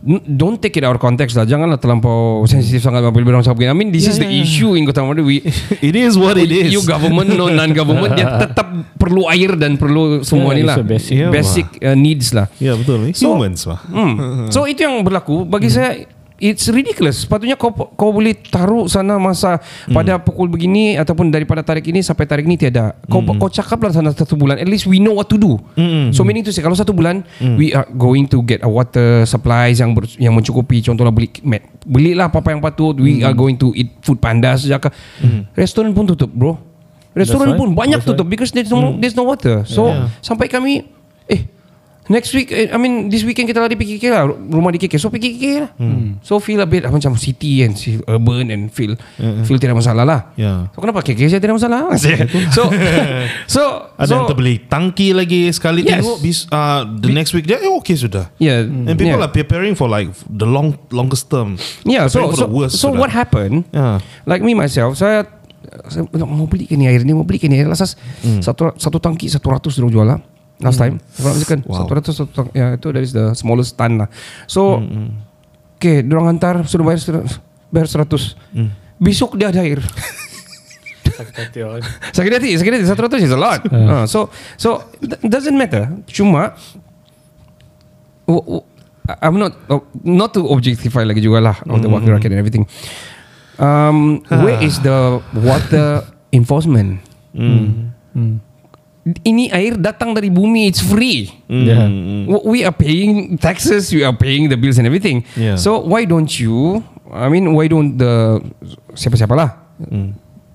don't 0.04 0.58
take 0.58 0.76
it 0.76 0.84
out 0.84 0.94
of 0.94 1.02
context 1.02 1.34
lah. 1.34 1.44
Janganlah 1.44 1.76
terlampau 1.76 2.44
sensitif 2.44 2.80
sangat 2.80 3.02
apabila 3.02 3.36
orang 3.36 3.44
cakap 3.44 3.58
begini. 3.58 3.72
I 3.72 3.76
mean 3.76 3.90
this 3.90 4.06
is 4.06 4.16
the 4.16 4.28
issue 4.28 4.74
in 4.74 4.84
Kota 4.84 5.02
Marudu. 5.02 5.22
We 5.22 5.40
It 5.88 5.94
is 5.94 6.14
what 6.14 6.36
it 6.36 6.50
is. 6.50 6.70
You 6.70 6.82
government 6.82 7.32
no 7.32 7.48
non 7.48 7.70
government 7.72 8.14
dia 8.14 8.26
tetap 8.46 8.66
perlu 8.96 9.28
air 9.28 9.54
dan 9.54 9.76
perlu 9.76 10.22
semua 10.22 10.52
Yeah, 10.52 10.58
ni 10.58 10.62
lah. 10.62 10.76
basic. 10.80 11.12
Yeah, 11.12 11.30
basic 11.30 11.66
uh, 11.80 11.94
needs 11.94 12.32
lah. 12.32 12.46
Ya 12.58 12.74
betul. 12.74 13.10
So- 13.12 13.34
Humans 13.34 13.60
lah. 13.66 13.80
Hmm. 13.86 14.14
So 14.48 14.64
itu 14.64 14.82
yang 14.82 15.02
berlaku 15.02 15.42
bagi 15.42 15.68
saya 15.68 16.06
it's 16.38 16.68
ridiculous. 16.68 17.24
Sepatutnya 17.24 17.56
kau 17.56 17.72
kau 17.72 18.10
boleh 18.12 18.36
taruh 18.36 18.86
sana 18.88 19.16
masa 19.16 19.60
pada 19.90 20.20
pukul 20.20 20.48
begini 20.52 20.96
ataupun 21.00 21.32
daripada 21.32 21.64
tarik 21.64 21.88
ini 21.88 22.04
sampai 22.04 22.24
tarik 22.28 22.44
ini 22.44 22.56
tiada. 22.60 22.96
Kau 23.08 23.24
kau 23.24 23.48
cakaplah 23.48 23.92
sana 23.92 24.12
satu 24.12 24.36
bulan 24.36 24.60
at 24.60 24.68
least 24.68 24.84
we 24.88 25.00
know 25.00 25.16
what 25.16 25.28
to 25.28 25.40
do. 25.40 25.56
So 26.12 26.22
meaning 26.22 26.44
to 26.46 26.52
say 26.52 26.60
kalau 26.60 26.76
satu 26.76 26.92
bulan 26.92 27.24
we 27.56 27.72
are 27.72 27.88
going 27.96 28.28
to 28.30 28.44
get 28.44 28.60
a 28.64 28.70
water 28.70 29.24
supplies 29.24 29.80
yang 29.80 29.96
ber, 29.96 30.04
yang 30.20 30.36
mencukupi 30.36 30.84
contohnya 30.84 31.12
beli 31.12 31.28
mat. 31.44 31.64
Belilah 31.86 32.28
apa-apa 32.28 32.52
yang 32.52 32.60
patut. 32.60 32.98
We 32.98 33.24
are 33.24 33.34
going 33.34 33.56
to 33.62 33.72
eat 33.76 33.96
food 34.04 34.20
panda 34.20 34.54
sejak 34.58 34.92
restoran 35.56 35.96
pun 35.96 36.04
tutup, 36.08 36.32
bro. 36.32 36.60
Restoran 37.16 37.56
pun 37.56 37.72
banyak 37.72 38.04
That's 38.04 38.12
tutup 38.12 38.28
because 38.28 38.52
there's 38.52 38.68
no 38.68 38.92
there's 39.00 39.16
no 39.16 39.24
water. 39.24 39.64
So 39.64 39.88
sampai 40.20 40.52
kami 40.52 40.84
eh 41.26 41.55
Next 42.06 42.30
week 42.34 42.54
eh, 42.54 42.70
I 42.70 42.78
mean 42.78 43.10
This 43.10 43.26
weekend 43.26 43.50
kita 43.50 43.58
lari 43.58 43.74
pergi 43.74 43.98
KK 43.98 44.04
lah 44.10 44.24
Rumah 44.30 44.70
di 44.70 44.78
KK 44.78 44.94
So 44.98 45.10
pergi 45.10 45.34
KK 45.34 45.44
lah 45.62 45.70
Hmm. 45.76 46.22
So 46.22 46.38
feel 46.40 46.62
a 46.62 46.68
bit 46.68 46.86
lah, 46.86 46.90
Macam 46.94 47.18
city 47.18 47.66
and 47.66 47.74
Urban 48.06 48.48
and 48.48 48.70
feel 48.70 48.94
Feel 49.44 49.58
tidak 49.58 49.76
masalah 49.76 50.06
lah 50.06 50.20
Ya. 50.38 50.70
So 50.72 50.80
kenapa 50.80 51.02
KK 51.02 51.20
saya 51.26 51.40
tidak 51.42 51.58
masalah 51.58 51.92
So 52.56 52.62
So 53.54 53.62
Ada 53.96 54.06
so, 54.06 54.12
yang 54.16 54.28
terbeli 54.30 54.54
tangki 54.70 55.12
lagi 55.16 55.50
sekali 55.50 55.82
Yes. 55.86 56.02
tengok 56.02 56.18
bis, 56.20 56.38
uh, 56.50 56.82
the 56.84 57.10
next 57.12 57.32
week 57.32 57.46
dia 57.46 57.60
eh, 57.60 57.70
okay 57.80 57.96
sudah. 57.96 58.28
Yeah 58.36 58.66
And 58.66 58.94
people 58.98 59.18
yeah. 59.18 59.26
are 59.26 59.32
preparing 59.32 59.74
for 59.74 59.86
like 59.88 60.10
the 60.26 60.46
long 60.46 60.76
longest 60.90 61.30
term. 61.30 61.56
Yeah, 61.86 62.06
so 62.06 62.30
so, 62.32 62.46
worst 62.46 62.78
so 62.78 62.90
sudah. 62.92 63.00
what 63.00 63.10
happened? 63.10 63.66
Yeah. 63.72 64.02
Like 64.28 64.42
me 64.42 64.52
myself, 64.54 64.98
saya, 64.98 65.24
saya 65.88 66.06
mau 66.12 66.46
beli 66.46 66.68
ke 66.68 66.74
ni 66.78 66.86
air 66.86 67.02
ni, 67.02 67.12
mau 67.14 67.26
beli 67.26 67.40
ke 67.40 67.48
ni 67.50 67.58
air. 67.60 67.68
Lasas 67.68 67.94
satu 68.42 68.74
satu 68.76 68.98
tangki 68.98 69.30
satu 69.30 69.50
ratus 69.50 69.78
dorang 69.78 69.92
jual 69.92 70.06
lah. 70.06 70.20
Last 70.56 70.80
time, 70.80 70.96
kalau 71.20 71.36
misalkan 71.36 71.60
Wow. 71.68 71.84
satu 71.84 71.92
ratus 71.92 72.12
satu 72.16 72.32
tangki, 72.32 72.56
ya 72.56 72.72
itu 72.72 72.88
dari 72.88 73.04
the 73.04 73.36
smallest 73.36 73.76
tan 73.76 74.00
lah. 74.00 74.08
So, 74.48 74.80
okay, 75.76 76.00
dorang 76.00 76.32
hantar 76.32 76.64
sudah 76.64 76.84
bayar 76.88 77.00
bayar 77.68 77.88
seratus. 77.88 78.32
Besok 78.96 79.36
dia 79.36 79.52
ada 79.52 79.60
air. 79.60 79.84
sakit 82.16 82.32
hati, 82.40 82.56
sakit 82.56 82.72
hati. 82.72 82.84
Satu 82.88 83.04
ratus 83.04 83.20
is 83.20 83.32
a 83.32 83.36
lot. 83.36 83.60
Uh, 83.68 84.08
so, 84.08 84.32
so 84.56 84.80
it 85.00 85.28
doesn't 85.28 85.56
matter. 85.56 85.92
Cuma, 86.08 86.56
w- 88.24 88.60
w- 88.60 88.64
I'm 89.22 89.38
not 89.38 89.54
oh, 89.68 89.84
not 90.02 90.34
to 90.34 90.42
objectify 90.50 91.06
lagi 91.06 91.22
juga 91.22 91.38
lah 91.38 91.56
on 91.70 91.78
the 91.78 91.86
water 91.86 92.10
racket 92.16 92.32
and 92.32 92.40
everything. 92.40 92.64
Um, 93.60 94.24
where 94.28 94.56
is 94.66 94.80
the 94.80 95.20
water 95.36 96.02
enforcement? 96.32 97.04
Ini 99.06 99.54
air 99.54 99.78
datang 99.78 100.18
dari 100.18 100.34
bumi, 100.34 100.66
it's 100.66 100.82
free. 100.82 101.30
Yeah. 101.46 101.86
W- 102.26 102.42
We 102.42 102.58
are 102.66 102.74
paying 102.74 103.38
taxes, 103.38 103.94
we 103.94 104.02
are 104.02 104.10
paying 104.10 104.50
the 104.50 104.58
bills 104.58 104.82
and 104.82 104.86
everything. 104.86 105.22
Yeah. 105.38 105.54
So 105.54 105.78
why 105.78 106.02
don't 106.10 106.26
you? 106.34 106.82
I 107.14 107.30
mean, 107.30 107.54
why 107.54 107.70
don't 107.70 107.94
the 107.94 108.42
siapa-siapa 108.98 109.30
lah 109.38 109.50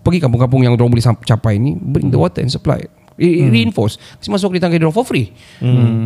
pergi 0.03 0.19
kampung-kampung 0.19 0.67
yang 0.67 0.75
dorang 0.75 0.91
boleh 0.91 1.05
capai 1.23 1.55
ni, 1.55 1.79
bring 1.79 2.11
the 2.11 2.19
water 2.19 2.43
and 2.43 2.51
supply. 2.51 2.83
I- 3.13 3.47
Reinforce. 3.47 3.99
Kasi 4.15 4.27
masuk 4.27 4.51
di 4.51 4.59
tangki 4.59 4.75
dorang 4.75 4.91
for 4.91 5.03
free. 5.03 5.29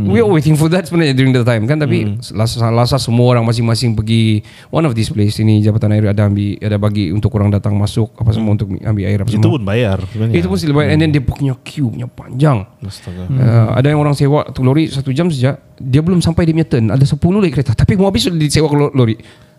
We 0.05 0.17
are 0.17 0.27
waiting 0.27 0.53
for 0.53 0.67
that 0.67 0.83
sebenarnya 0.83 1.13
During 1.13 1.31
the 1.31 1.41
time 1.41 1.63
kan? 1.63 1.77
Tapi 1.77 2.03
lasa, 2.31 2.67
lasa 2.67 2.97
semua 2.97 3.29
orang 3.29 3.43
masing-masing 3.43 3.93
pergi 3.93 4.41
One 4.67 4.83
of 4.83 4.93
these 4.93 5.07
place. 5.07 5.37
Ini 5.37 5.61
Jabatan 5.61 5.91
Air 5.91 6.09
ada 6.09 6.25
ambil 6.25 6.57
Ada 6.57 6.75
bagi 6.75 7.09
untuk 7.09 7.31
orang 7.33 7.49
datang 7.49 7.73
masuk 7.73 8.11
Apa 8.15 8.29
semua 8.29 8.51
untuk 8.51 8.67
ambil 8.73 9.03
air 9.03 9.17
apa 9.17 9.27
Itu 9.27 9.37
semua. 9.37 9.53
pun 9.53 9.63
bayar 9.63 9.97
sebenarnya. 10.03 10.35
Itu 10.35 10.45
pun 10.45 10.57
still 10.57 10.73
bayar. 10.73 10.89
And 10.89 10.99
then 10.99 11.09
dia 11.09 11.21
punya 11.21 11.53
queue 11.57 11.87
punya 11.87 12.07
panjang. 12.07 12.65
Astaga. 12.79 13.23
Uh, 13.25 13.67
ada 13.73 13.87
yang 13.87 13.99
orang 13.99 14.13
sewa 14.13 14.45
tu 14.47 14.61
lori 14.61 14.87
satu 14.87 15.09
jam 15.09 15.27
saja 15.27 15.55
dia 15.73 15.99
belum 15.99 16.19
sampai 16.19 16.43
dia 16.43 16.53
punya 16.53 16.67
turn. 16.67 16.85
Ada 16.87 17.05
10 17.05 17.15
lagi 17.37 17.51
kereta. 17.51 17.71
Tapi 17.73 17.95
mau 17.95 18.05
habis 18.05 18.23
sudah 18.23 18.35
disewa 18.35 18.65
ke 18.65 18.75
lo- 18.75 18.93
lori. 18.93 19.15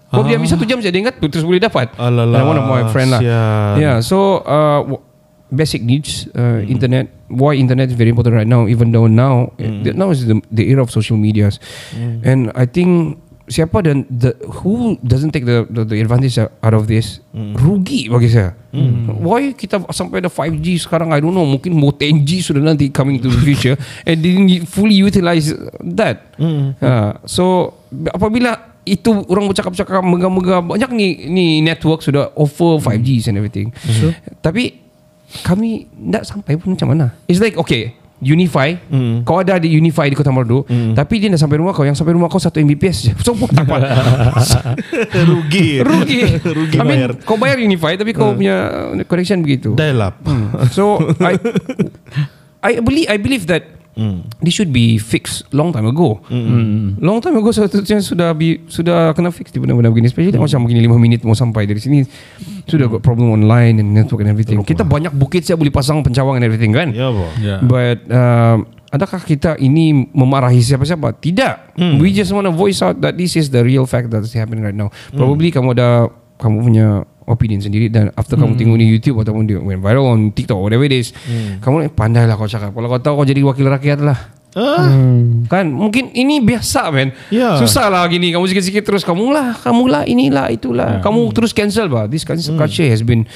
Kalau 0.07 0.23
dia 0.23 0.35
habis 0.35 0.49
satu 0.49 0.63
jam 0.63 0.79
saja 0.79 0.89
dia 0.89 1.01
ingat 1.01 1.19
terus 1.21 1.43
boleh 1.43 1.59
dapat. 1.59 1.91
Alalah, 1.95 2.37
And 2.37 2.47
one 2.47 2.59
of 2.59 2.67
my 2.67 2.83
friend 2.89 3.11
lah. 3.11 3.19
sian. 3.19 3.75
yeah 3.77 3.97
so 3.99 4.39
uh, 4.41 4.81
basic 5.51 5.83
needs 5.83 6.27
uh, 6.35 6.59
internet 6.67 7.07
why 7.31 7.55
internet 7.55 7.91
is 7.91 7.95
very 7.95 8.11
important 8.11 8.35
right 8.35 8.51
now 8.51 8.67
even 8.67 8.91
though 8.91 9.07
now 9.07 9.53
the, 9.59 9.95
now 9.95 10.11
is 10.11 10.27
the, 10.27 10.43
the 10.51 10.67
era 10.71 10.83
of 10.83 10.91
social 10.91 11.17
medias. 11.17 11.59
And 12.27 12.51
I 12.55 12.67
think 12.67 13.19
siapa 13.47 13.79
dan 13.87 14.03
the 14.11 14.35
who 14.63 14.99
doesn't 15.07 15.31
take 15.31 15.47
the 15.47 15.67
the, 15.71 15.87
the 15.87 15.99
advantage 16.03 16.39
out 16.39 16.75
of 16.75 16.91
this? 16.91 17.23
Rugi 17.35 18.11
bagi 18.11 18.31
saya. 18.31 18.59
Why 19.23 19.55
kita 19.55 19.87
sampai 19.95 20.21
ada 20.21 20.31
5G 20.31 20.83
sekarang? 20.83 21.15
I 21.15 21.23
don't 21.23 21.33
know. 21.33 21.47
Mungkin 21.47 21.73
mau 21.73 21.95
10G 21.95 22.43
sudah 22.43 22.63
nanti 22.63 22.91
coming 22.91 23.23
to 23.23 23.31
the 23.31 23.41
future. 23.41 23.79
And 24.09 24.21
didn't 24.21 24.67
fully 24.69 24.99
utilize 24.99 25.55
that. 25.97 26.35
Uh, 26.83 27.17
so 27.25 27.75
apabila 28.11 28.77
itu 28.87 29.11
orang 29.27 29.51
bercakap-cakap 29.51 29.99
megah-megah 29.99 30.63
banyak 30.63 30.91
ni 30.95 31.07
ni 31.27 31.47
network 31.59 32.07
sudah 32.07 32.31
offer 32.39 32.79
5Gs 32.79 33.31
and 33.31 33.37
everything. 33.39 33.75
Tapi 34.43 34.86
kami 35.43 35.91
tak 36.13 36.23
sampai 36.27 36.55
pun 36.55 36.75
macam 36.75 36.95
mana? 36.95 37.15
It's 37.27 37.43
like 37.43 37.59
okay 37.59 37.95
Unify. 38.17 38.81
Kau 39.29 39.45
ada 39.45 39.61
di 39.61 39.69
Unify 39.77 40.09
di 40.09 40.17
Kota 40.17 40.33
Merdu 40.33 40.65
Tapi 40.97 41.21
dia 41.21 41.29
dah 41.29 41.37
sampai 41.37 41.61
rumah 41.61 41.77
kau. 41.77 41.85
Yang 41.85 42.01
sampai 42.01 42.17
rumah 42.17 42.33
kau 42.33 42.41
1 42.41 42.49
Mbps 42.49 42.97
je. 43.05 43.13
So 43.27 43.37
tak 43.37 43.69
apa. 43.69 43.77
Rugi. 45.29 45.85
Rugi. 45.85 46.21
Rugi 46.57 46.77
I 46.81 46.85
mean 46.85 47.01
bayar. 47.05 47.11
Kau 47.29 47.37
bayar 47.37 47.61
Unify 47.61 47.93
Tapi 48.01 48.17
kau 48.17 48.33
punya 48.33 48.89
Connection 49.05 49.45
begitu. 49.45 49.77
Dial 49.77 50.01
up. 50.01 50.17
So 50.73 50.97
I 51.21 51.37
I 52.65 52.73
believe 52.81 53.07
I 53.13 53.21
believe 53.21 53.45
that 53.53 53.69
this 54.45 54.53
should 54.53 54.71
be 54.71 55.01
fixed 55.01 55.49
long 55.57 55.73
time 55.73 55.89
ago. 55.89 56.21
Long 57.01 57.19
time 57.25 57.41
ago 57.41 57.49
seharusnya 57.51 58.05
sudah 58.05 58.37
bi, 58.37 58.61
sudah 58.69 59.17
kena 59.17 59.33
fix 59.33 59.49
di 59.51 59.59
benda-benda 59.59 59.89
begini. 59.89 60.13
Especially 60.13 60.37
macam 60.37 60.69
begini 60.69 60.85
5 60.85 61.01
minit 61.01 61.21
mau 61.25 61.33
sampai 61.33 61.65
dari 61.65 61.81
sini 61.81 62.05
sudah 62.69 62.93
got 62.93 63.01
problem 63.01 63.33
online 63.33 63.81
and 63.81 63.89
network 63.97 64.21
and 64.21 64.31
everything. 64.31 64.61
Kita 64.61 64.85
banyak 64.85 65.17
bukit 65.17 65.49
saya 65.49 65.57
boleh 65.57 65.73
pasang 65.73 66.05
pencawang 66.05 66.37
and 66.37 66.45
everything 66.45 66.77
kan. 66.77 66.93
Ya, 66.93 67.09
boh. 67.09 67.31
Yeah. 67.41 67.65
But 67.65 68.05
um, 68.13 68.69
adakah 68.93 69.25
kita 69.25 69.57
ini 69.57 70.13
memarahi 70.13 70.61
siapa-siapa? 70.61 71.17
Tidak. 71.17 71.81
We 71.97 72.13
just 72.13 72.31
want 72.37 72.45
to 72.45 72.55
voice 72.55 72.85
out 72.85 73.01
that 73.01 73.17
this 73.17 73.35
is 73.35 73.49
the 73.49 73.65
real 73.65 73.89
fact 73.89 74.13
that 74.13 74.21
is 74.21 74.37
happening 74.37 74.61
right 74.63 74.77
now. 74.77 74.93
Probably 75.17 75.49
kamu 75.49 75.73
ada 75.73 76.13
kamu 76.37 76.57
punya 76.61 76.89
opinion 77.27 77.59
sendiri 77.59 77.91
dan 77.91 78.15
after 78.15 78.39
kamu 78.39 78.55
tengok 78.55 78.79
di 78.79 78.87
YouTube 78.87 79.19
ataupun 79.21 79.45
dia 79.45 79.59
went 79.59 79.83
viral 79.83 80.15
on 80.15 80.31
TikTok 80.31 80.59
whatever 80.59 80.87
it 80.87 80.95
is, 80.95 81.11
kamu 81.61 81.87
ni 81.87 81.89
pandai 81.91 82.25
lah 82.25 82.39
kau 82.39 82.47
cakap. 82.47 82.71
Kalau 82.71 82.87
kau 82.87 83.03
tahu 83.03 83.15
kau 83.23 83.27
jadi 83.27 83.43
wakil 83.43 83.67
rakyat 83.67 84.01
lah. 84.01 84.19
Kan? 85.53 85.69
Mungkin 85.69 86.17
ini 86.17 86.41
biasa 86.41 86.89
men 86.89 87.13
Ya. 87.29 87.61
Susah 87.61 87.93
lah 87.93 88.09
gini. 88.09 88.33
Kamu 88.33 88.49
sikit-sikit 88.49 88.89
terus 88.89 89.05
Kamu 89.05 89.29
lah 89.29 89.53
Kamu 89.53 89.85
lah 89.85 90.09
inilah 90.09 90.49
itulah. 90.49 91.05
Kamu 91.05 91.29
terus 91.37 91.53
cancel 91.53 91.93
bah. 91.93 92.09
This 92.09 92.25
cancel 92.25 92.57
culture 92.57 92.89
has 92.89 93.05
been 93.05 93.29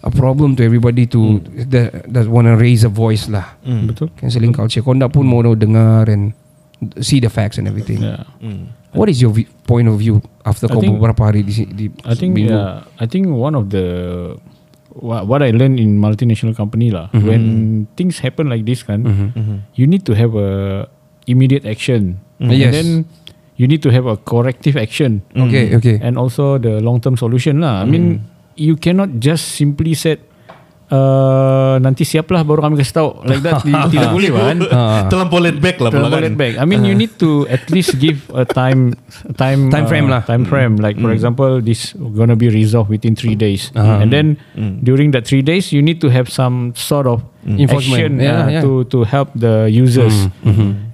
A 0.00 0.08
problem 0.08 0.56
to 0.56 0.64
everybody 0.64 1.04
to 1.12 1.44
That, 1.68 2.08
that 2.08 2.24
want 2.24 2.48
to 2.48 2.56
raise 2.56 2.88
a 2.88 2.90
voice 2.90 3.28
lah. 3.28 3.60
Betul. 3.60 4.16
Cancelling 4.16 4.56
culture. 4.56 4.80
Kau 4.80 4.96
tak 4.96 5.12
pun 5.12 5.28
mau 5.28 5.44
dengar 5.44 6.08
And 6.08 6.32
See 6.98 7.22
the 7.22 7.30
facts 7.30 7.58
and 7.58 7.70
everything. 7.70 8.02
Yeah. 8.02 8.26
What 8.92 9.08
is 9.08 9.22
your 9.22 9.30
vi- 9.30 9.48
point 9.64 9.86
of 9.88 9.96
view 10.02 10.18
After 10.42 10.66
I 10.66 10.74
kau 10.74 10.80
think- 10.82 10.98
beberapa 10.98 11.30
hari 11.30 11.46
di, 11.46 11.54
di 11.70 11.84
I 12.02 12.12
think 12.18 12.34
minggu? 12.34 12.50
yeah, 12.50 12.82
I 12.98 13.06
think 13.06 13.30
one 13.30 13.54
of 13.54 13.70
the 13.70 13.86
what, 14.92 15.24
what 15.30 15.40
I 15.40 15.54
learned 15.54 15.78
in 15.78 15.96
multinational 15.96 16.52
company 16.52 16.90
lah 16.90 17.08
Mm-hmm. 17.14 17.24
when 17.28 17.42
things 17.94 18.18
happen 18.20 18.50
like 18.50 18.66
this 18.66 18.82
kan 18.82 19.06
you 19.78 19.86
need 19.86 20.02
to 20.04 20.12
have 20.18 20.34
a 20.34 20.84
immediate 21.30 21.62
action. 21.64 22.18
Mm, 22.42 22.50
and 22.50 22.58
yes. 22.58 22.72
then 22.74 22.88
you 23.54 23.70
need 23.70 23.80
to 23.86 23.94
have 23.94 24.04
a 24.10 24.18
corrective 24.18 24.74
action. 24.74 25.22
Okay 25.32 25.78
okay. 25.78 25.96
And 26.02 26.18
also 26.18 26.58
the 26.58 26.82
long 26.82 26.98
term 26.98 27.14
solution 27.14 27.62
lah. 27.62 27.80
I 27.80 27.86
mean 27.86 28.26
you 28.58 28.74
cannot 28.74 29.22
just 29.22 29.54
simply 29.54 29.94
set 29.94 30.18
uh, 30.92 31.80
nanti 31.80 32.04
siap 32.04 32.28
lah 32.28 32.44
baru 32.44 32.60
kami 32.60 32.76
kasih 32.76 32.94
tahu 32.94 33.08
like 33.24 33.40
that 33.40 33.64
Ti- 33.64 33.88
tidak 33.88 34.12
boleh 34.12 34.28
kan 34.36 34.58
Terlampau 35.08 35.40
laid 35.40 35.58
back 35.58 35.80
lah 35.80 35.88
kan. 35.88 36.20
laid 36.20 36.36
back. 36.36 36.60
I 36.60 36.64
mean, 36.64 36.84
you 36.84 36.92
need 36.92 37.16
to 37.18 37.48
at 37.48 37.64
least 37.72 37.96
give 37.96 38.28
a 38.36 38.44
time, 38.44 38.92
time, 39.40 39.72
Time 39.72 39.86
frame 39.88 40.06
lah. 40.06 40.20
Time 40.22 40.44
frame. 40.44 40.76
Like 40.76 41.00
for 41.00 41.10
example, 41.10 41.60
this 41.60 41.96
gonna 41.96 42.36
be 42.36 42.52
resolved 42.52 42.92
within 42.92 43.16
three 43.16 43.34
days, 43.34 43.72
and 43.74 44.12
then 44.12 44.36
during 44.84 45.16
that 45.16 45.24
three 45.24 45.42
days, 45.42 45.72
you 45.72 45.80
need 45.80 46.00
to 46.00 46.12
have 46.12 46.28
some 46.28 46.76
sort 46.76 47.08
of 47.08 47.24
Enforcement. 47.42 47.98
action 47.98 48.12
Yeah, 48.22 48.38
uh, 48.38 48.46
yeah. 48.54 48.62
to 48.62 48.86
to 48.94 49.02
help 49.02 49.34
the 49.34 49.66
users. 49.66 50.30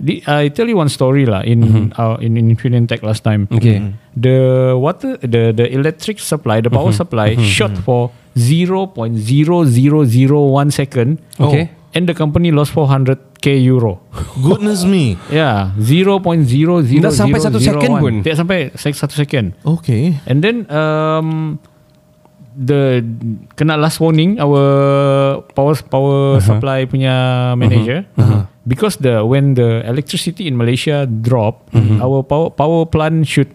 The, 0.01 0.25
I 0.25 0.49
tell 0.49 0.65
you 0.65 0.81
one 0.81 0.89
story 0.89 1.29
lah 1.29 1.45
in 1.45 1.93
our 2.01 2.17
in 2.25 2.41
in 2.41 2.49
Infineon 2.49 2.89
Tech 2.89 3.05
last 3.05 3.21
time. 3.21 3.45
Okay. 3.53 3.85
The 4.17 4.73
water, 4.75 5.21
the 5.21 5.53
the 5.53 5.67
electric 5.69 6.19
supply, 6.19 6.65
the 6.65 6.73
power 6.73 6.91
supply 6.91 7.37
shot 7.39 7.77
for 7.77 8.09
zero 8.39 8.87
point 8.87 9.19
zero 9.19 9.67
zero 9.67 10.07
zero 10.07 10.47
one 10.49 10.71
second. 10.71 11.19
Okay. 11.37 11.75
And 11.93 12.07
the 12.07 12.15
company 12.15 12.53
lost 12.53 12.71
400k 12.73 13.59
euro. 13.65 13.99
Goodness 14.39 14.85
me. 14.85 15.17
Yeah, 15.33 15.73
0.0001. 15.81 17.01
Tak 17.01 17.17
sampai 17.17 17.39
satu 17.41 17.59
second 17.59 17.93
pun. 17.99 18.15
Tak 18.23 18.37
sampai 18.37 18.59
se- 18.77 18.95
satu 18.95 19.17
second. 19.17 19.57
Okay. 19.65 20.21
And 20.29 20.45
then 20.45 20.69
um, 20.69 21.57
the 22.55 23.01
kena 23.57 23.81
last 23.81 23.99
warning 23.99 24.37
our 24.37 24.63
power 25.57 25.75
power 25.81 26.39
Uh-huh. 26.39 26.45
supply 26.45 26.85
punya 26.85 27.15
manager 27.57 28.05
because 28.69 29.01
the 29.01 29.25
when 29.25 29.57
the 29.57 29.81
electricity 29.89 30.45
in 30.47 30.61
Malaysia 30.61 31.09
drop, 31.09 31.73
Mm-hmm. 31.73 32.05
our 32.05 32.21
power 32.23 32.53
power 32.53 32.85
plant 32.85 33.25
should 33.25 33.49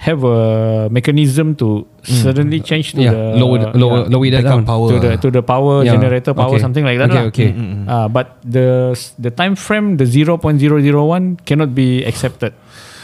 have 0.00 0.24
a 0.24 0.88
mechanism 0.88 1.52
to 1.60 1.84
suddenly 2.02 2.60
change 2.64 2.96
to. 2.96 3.04
Yeah 3.04 3.12
the 3.12 3.36
Lower 3.36 3.58
lower 3.76 3.98
yeah, 4.08 4.12
lower 4.16 4.42
down 4.42 4.64
power. 4.64 4.88
to 4.88 4.96
the 4.96 5.10
to 5.20 5.28
the 5.28 5.42
power 5.44 5.84
Yeah. 5.84 5.92
generator 5.96 6.32
power 6.32 6.56
Okay. 6.56 6.64
something 6.64 6.84
like 6.88 6.96
that 6.96 7.12
Okay, 7.12 7.20
lah. 7.20 7.28
okay. 7.28 7.50
Uh, 7.84 8.08
but 8.08 8.40
the 8.40 8.96
the 9.20 9.28
time 9.28 9.54
frame 9.60 10.00
the 10.00 10.08
0.001 10.08 11.44
cannot 11.44 11.74
be 11.76 12.00
accepted. 12.08 12.56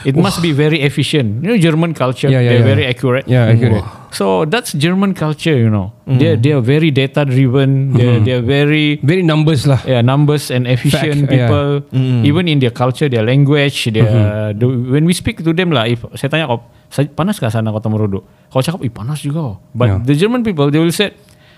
It 0.09 0.15
must 0.17 0.41
be 0.41 0.53
very 0.57 0.81
efficient. 0.87 1.43
You 1.45 1.53
know 1.53 1.59
German 1.59 1.93
culture, 1.93 2.31
Yeah, 2.33 2.41
yeah, 2.41 2.49
they're 2.57 2.65
yeah. 2.65 2.73
very 2.73 2.85
accurate. 2.89 3.27
Yeah 3.29 3.53
accurate 3.53 3.85
So 4.15 4.45
that's 4.47 4.73
German 4.73 5.15
culture, 5.15 5.57
you 5.57 5.69
know. 5.69 5.93
They 6.07 6.37
they 6.37 6.53
are 6.55 6.63
very 6.63 6.91
data 6.95 7.25
driven. 7.27 7.93
They 7.93 8.21
they 8.23 8.35
are 8.39 8.45
very 8.47 9.03
Very 9.03 9.23
numbers 9.27 9.67
lah. 9.67 9.83
yeah 9.85 10.01
numbers 10.01 10.51
and 10.55 10.67
efficient 10.67 11.27
Fact, 11.27 11.35
yeah. 11.35 11.51
people. 11.51 11.83
Even 12.23 12.47
in 12.47 12.63
their 12.63 12.71
culture, 12.73 13.11
their 13.11 13.27
language, 13.27 13.91
their 13.91 14.53
the, 14.55 14.67
when 14.67 15.05
we 15.05 15.13
speak 15.13 15.43
to 15.43 15.51
them 15.53 15.75
lah. 15.75 15.91
If 15.91 16.07
saya 16.15 16.31
tanya 16.31 16.47
kau 16.47 16.63
"Sa- 16.89 17.11
panas 17.11 17.43
kah 17.43 17.51
sana 17.51 17.75
Kota 17.75 17.91
Merudu? 17.91 18.23
Kau 18.53 18.63
cakap, 18.63 18.81
"Ih 18.87 18.93
panas 18.95 19.21
juga." 19.21 19.59
But 19.75 19.87
Yeah. 19.91 19.99
the 20.07 20.15
German 20.15 20.47
people 20.47 20.71
they 20.71 20.79
will 20.79 20.95
say, 20.95 21.11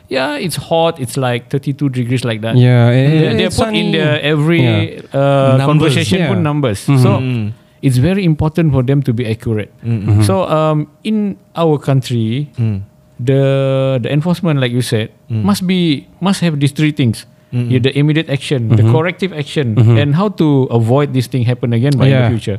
"Yeah, 0.09 0.41
it's 0.41 0.57
hot. 0.57 0.97
It's 0.97 1.21
like 1.21 1.53
32 1.53 1.93
degrees 1.93 2.25
like 2.25 2.41
that." 2.41 2.57
Yeah, 2.57 2.89
they, 2.89 3.05
eh, 3.05 3.33
they 3.45 3.49
put 3.53 3.71
in 3.77 3.93
sunny. 3.93 3.93
their 3.93 4.17
every 4.25 4.65
Yeah. 4.65 5.05
uh, 5.13 5.61
Numbers. 5.61 5.69
conversation 5.69 6.19
Yeah. 6.25 6.31
pun 6.33 6.41
numbers. 6.41 6.81
So 6.89 7.21
it's 7.83 7.97
very 7.99 8.25
important 8.25 8.73
for 8.73 8.83
them 8.83 9.03
to 9.03 9.13
be 9.13 9.27
accurate. 9.27 9.71
So 10.27 10.45
um, 10.49 10.91
in 11.05 11.37
our 11.55 11.79
country, 11.79 12.51
the 13.19 13.99
the 14.03 14.11
enforcement, 14.13 14.61
like 14.61 14.73
you 14.73 14.83
said, 14.83 15.11
must 15.29 15.67
be 15.67 16.07
must 16.21 16.41
have 16.41 16.59
these 16.61 16.73
three 16.73 16.93
things. 16.93 17.27
Yeah, 17.49 17.81
the 17.81 17.97
immediate 17.97 18.29
action, 18.29 18.69
the 18.69 18.85
corrective 18.85 19.33
action, 19.33 19.73
and 19.97 20.13
how 20.13 20.29
to 20.37 20.69
avoid 20.69 21.17
this 21.17 21.25
thing 21.27 21.49
happen 21.49 21.73
again 21.73 21.97
by 21.97 22.13
Yeah. 22.13 22.13
in 22.13 22.21
the 22.21 22.31
future. 22.37 22.59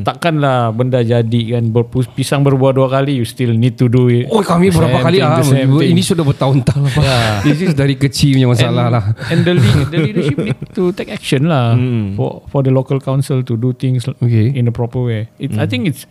Takkanlah 0.00 0.72
benda 0.72 1.04
jadi 1.04 1.60
kan 1.60 1.68
berpus, 1.68 2.08
pisang 2.08 2.40
berbuah 2.40 2.72
dua 2.72 2.88
kali, 2.88 3.20
you 3.20 3.28
still 3.28 3.52
need 3.52 3.76
to 3.76 3.92
do 3.92 4.08
it. 4.08 4.32
Oh 4.32 4.40
kami 4.40 4.72
berapa 4.72 4.96
kali 5.04 5.20
ah 5.20 5.44
ini 5.84 6.00
sudah 6.00 6.24
bertahun-tahun. 6.24 6.88
Yeah. 6.96 7.40
This 7.46 7.60
is 7.60 7.72
dari 7.76 8.00
kecil 8.00 8.40
punya 8.40 8.48
masalah 8.48 8.84
and, 8.88 8.94
lah. 8.96 9.04
And 9.28 9.40
the, 9.44 9.52
lead, 9.60 9.78
the 9.92 9.98
leadership 10.08 10.36
need 10.40 10.56
to 10.72 10.96
take 10.96 11.12
action 11.12 11.44
lah 11.44 11.76
for 12.16 12.40
for 12.48 12.64
the 12.64 12.72
local 12.72 12.96
council 12.96 13.44
to 13.44 13.54
do 13.54 13.76
things 13.76 14.08
Okay. 14.08 14.56
in 14.56 14.64
a 14.64 14.72
proper 14.72 15.04
way. 15.04 15.28
It, 15.36 15.52
I 15.60 15.68
think 15.68 15.84
it's 15.84 16.08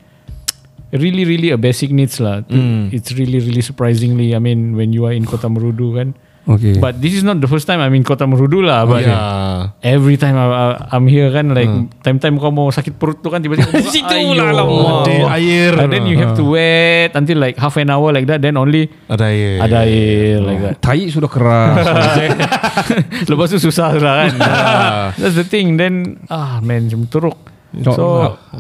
really 0.93 1.25
really 1.25 1.49
a 1.49 1.57
basic 1.57 1.89
needs 1.89 2.21
lah. 2.21 2.45
To- 2.45 2.93
It's 2.93 3.09
really 3.13 3.41
really 3.41 3.65
surprisingly. 3.65 4.33
I 4.33 4.39
mean 4.39 4.77
when 4.77 4.93
you 4.93 5.09
are 5.09 5.13
in 5.13 5.25
Kota 5.25 5.49
Merudu 5.49 5.97
kan. 5.97 6.13
Okay. 6.47 6.77
But 6.77 6.97
this 6.97 7.13
is 7.13 7.21
not 7.21 7.37
the 7.37 7.47
first 7.47 7.67
time 7.67 7.77
I'm 7.77 7.93
in 7.93 8.01
Kota 8.01 8.23
Merudu 8.23 8.63
lah. 8.63 8.83
But 8.83 9.03
Yeah. 9.03 9.75
every 9.81 10.15
time 10.15 10.33
I, 10.33 10.77
I'm 10.89 11.05
here 11.05 11.29
kan 11.29 11.51
like 11.51 11.69
time-time 12.01 12.37
kau 12.37 12.49
mau 12.49 12.69
sakit 12.69 12.95
perut 12.95 13.19
tu 13.19 13.29
kan 13.29 13.43
tiba-tiba 13.43 13.69
Situ 13.93 14.33
lah, 14.33 14.53
lama. 14.55 15.05
Ada 15.05 15.35
air. 15.35 15.73
And 15.77 15.89
then 15.89 16.07
you 16.07 16.17
have 16.17 16.33
to 16.35 16.45
wait 16.45 17.13
until 17.13 17.37
like 17.37 17.59
half 17.59 17.77
an 17.77 17.89
hour 17.89 18.09
like 18.09 18.25
that 18.25 18.41
then 18.41 18.55
only 18.55 18.89
Ada 19.07 19.25
air. 19.29 19.57
ada 19.61 19.79
air 19.85 20.37
like 20.41 20.61
that. 20.63 20.75
Tai 20.81 20.99
sudah 21.09 21.29
keras. 21.29 21.85
Lepas 23.31 23.47
tu 23.51 23.59
susah 23.59 23.93
lah 23.99 24.13
kan 24.25 24.31
That's 25.17 25.35
the 25.35 25.45
thing 25.45 25.77
Then 25.77 26.23
Ah 26.29 26.59
man 26.59 26.87
macam 26.89 27.05
teruk 27.05 27.37
So, 27.85 27.93
So 27.93 28.05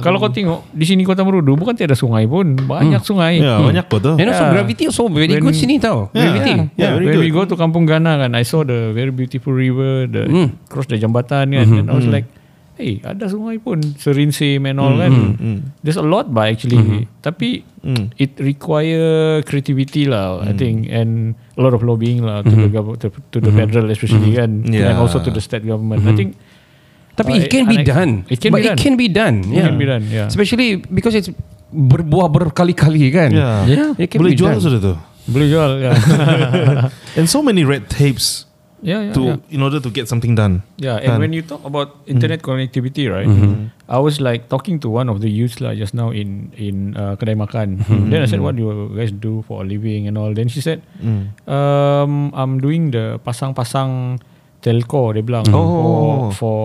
Kalau 0.05 0.21
kau 0.21 0.29
tengok 0.29 0.69
Di 0.69 0.85
sini 0.85 1.01
Kota 1.01 1.25
Merudu 1.25 1.57
Bukan 1.57 1.73
tiada 1.73 1.97
sungai 1.97 2.29
pun 2.29 2.53
Banyak 2.53 3.01
sungai. 3.01 3.41
Ya, 3.41 3.57
banyak 3.57 3.89
kok 3.89 4.05
tu. 4.05 4.13
And 4.13 4.29
also 4.29 4.45
Yeah. 4.45 4.53
gravity 4.53 4.83
also 4.85 5.09
very 5.09 5.33
When- 5.33 5.49
good 5.49 5.57
sini 5.57 5.81
tau. 5.81 6.13
Yeah. 6.13 6.29
Gravity. 6.29 6.53
Yeah, 6.53 6.65
Yeah, 6.77 6.91
very 6.93 7.05
when 7.09 7.15
good. 7.17 7.25
we 7.25 7.33
go 7.33 7.41
to 7.43 7.55
Kampung 7.57 7.89
Gana 7.89 8.21
kan 8.21 8.37
I 8.37 8.45
saw 8.45 8.61
the 8.61 8.93
very 8.93 9.09
beautiful 9.09 9.49
river 9.49 10.05
the 10.05 10.29
Cross 10.69 10.93
the 10.93 11.01
jambatan 11.01 11.49
kan 11.49 11.65
And 11.65 11.89
I 11.89 11.93
was 11.93 12.05
like 12.05 12.29
Hey 12.77 13.01
ada 13.01 13.25
sungai 13.27 13.57
pun 13.57 13.81
Serinsim 13.97 14.63
and 14.63 14.77
all 14.77 14.93
kan. 14.95 15.11
There's 15.81 15.97
a 15.97 16.05
lot 16.05 16.29
bah 16.29 16.45
actually 16.47 17.09
Tapi 17.19 17.65
It 18.15 18.37
require 18.37 19.41
creativity 19.41 20.05
lah 20.05 20.45
I 20.45 20.53
think 20.53 20.85
And 20.85 21.33
a 21.57 21.61
lot 21.61 21.73
of 21.73 21.81
lobbying 21.81 22.21
lah 22.21 22.45
To 22.45 22.53
the, 22.53 22.69
gov- 22.69 23.01
to, 23.01 23.09
to 23.09 23.37
the 23.41 23.49
federal 23.49 23.89
especially 23.89 24.37
kan 24.37 24.69
Yeah. 24.69 24.93
And 24.93 25.01
also 25.01 25.17
to 25.17 25.33
the 25.33 25.41
state 25.41 25.65
government. 25.65 26.05
I 26.05 26.13
think 26.13 26.37
Tapi 27.19 27.31
Uh, 27.35 27.43
it 27.43 27.51
can 27.51 27.67
be 27.67 27.77
done. 27.83 28.11
it 28.31 28.39
can 28.39 28.51
But 28.55 28.63
be 28.63 28.67
done. 28.71 28.77
It 28.79 28.79
can 28.79 28.95
be 28.95 29.07
done. 29.11 29.35
It 29.43 29.59
can 29.59 29.75
be 29.75 29.83
done, 29.85 30.03
yeah. 30.07 30.31
Especially 30.31 30.79
because 30.79 31.11
it's 31.13 31.27
berbuah 31.69 32.31
berkali-kali 32.31 33.11
kan. 33.11 33.29
Yeah. 33.29 33.67
yeah. 33.67 33.89
It 33.99 34.07
can 34.09 34.23
Boleh 34.23 34.33
be 34.33 34.39
jual 34.39 34.55
done. 34.55 34.63
sudah 34.63 34.79
tu. 34.79 34.93
Boleh 35.29 35.47
jual 35.51 35.71
ya. 35.83 35.91
And 37.19 37.27
so 37.27 37.43
many 37.43 37.61
red 37.61 37.85
tapes 37.85 38.49
yeah, 38.81 39.11
yeah, 39.11 39.13
to 39.13 39.21
yeah. 39.37 39.53
in 39.53 39.61
order 39.61 39.77
to 39.77 39.89
get 39.91 40.07
something 40.07 40.33
done. 40.33 40.63
Yeah, 40.79 40.97
and 40.97 41.19
Kan? 41.19 41.21
when 41.21 41.31
you 41.35 41.43
talk 41.43 41.61
about 41.61 42.01
internet 42.07 42.41
connectivity, 42.41 43.11
right? 43.11 43.27
I 43.85 43.99
was 43.99 44.17
like 44.17 44.47
talking 44.47 44.79
to 44.81 44.89
one 44.89 45.05
of 45.11 45.19
the 45.19 45.29
youths 45.29 45.59
lah 45.59 45.75
just 45.75 45.91
now 45.93 46.09
in 46.09 46.49
in 46.55 46.95
uh, 46.95 47.13
kedai 47.19 47.35
makan. 47.35 47.83
Then 48.09 48.23
I 48.23 48.27
said, 48.29 48.39
"What 48.39 48.55
do 48.55 48.65
you 48.65 48.71
guys 48.95 49.11
do 49.11 49.43
for 49.45 49.61
a 49.61 49.65
living 49.67 50.07
and 50.07 50.15
all?" 50.15 50.31
Then 50.31 50.47
she 50.47 50.63
said, 50.63 50.79
um, 51.45 52.31
"I'm 52.33 52.57
doing 52.57 52.89
the 52.95 53.19
pasang-pasang 53.21 54.17
telco." 54.59 55.11
Dia 55.15 55.23
bilang 55.23 55.47
Oh. 55.49 56.29
for, 56.31 56.35
for 56.35 56.59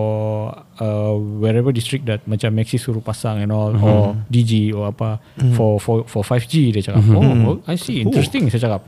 uh, 0.79 1.15
wherever 1.15 1.71
district 1.71 2.05
that 2.07 2.23
macam 2.27 2.55
Maxi 2.55 2.75
suruh 2.75 2.99
pasang 2.99 3.39
and 3.39 3.51
all 3.51 3.71
or 3.79 4.15
DG 4.27 4.75
or 4.75 4.91
apa 4.91 5.19
for 5.55 5.79
for 5.79 6.03
for 6.07 6.21
5G 6.23 6.75
dia 6.75 6.83
cakap. 6.83 7.03
Oh, 7.11 7.55
oh, 7.55 7.57
I 7.67 7.79
see. 7.79 8.03
Interesting 8.03 8.51
saya 8.51 8.67
cakap. 8.67 8.81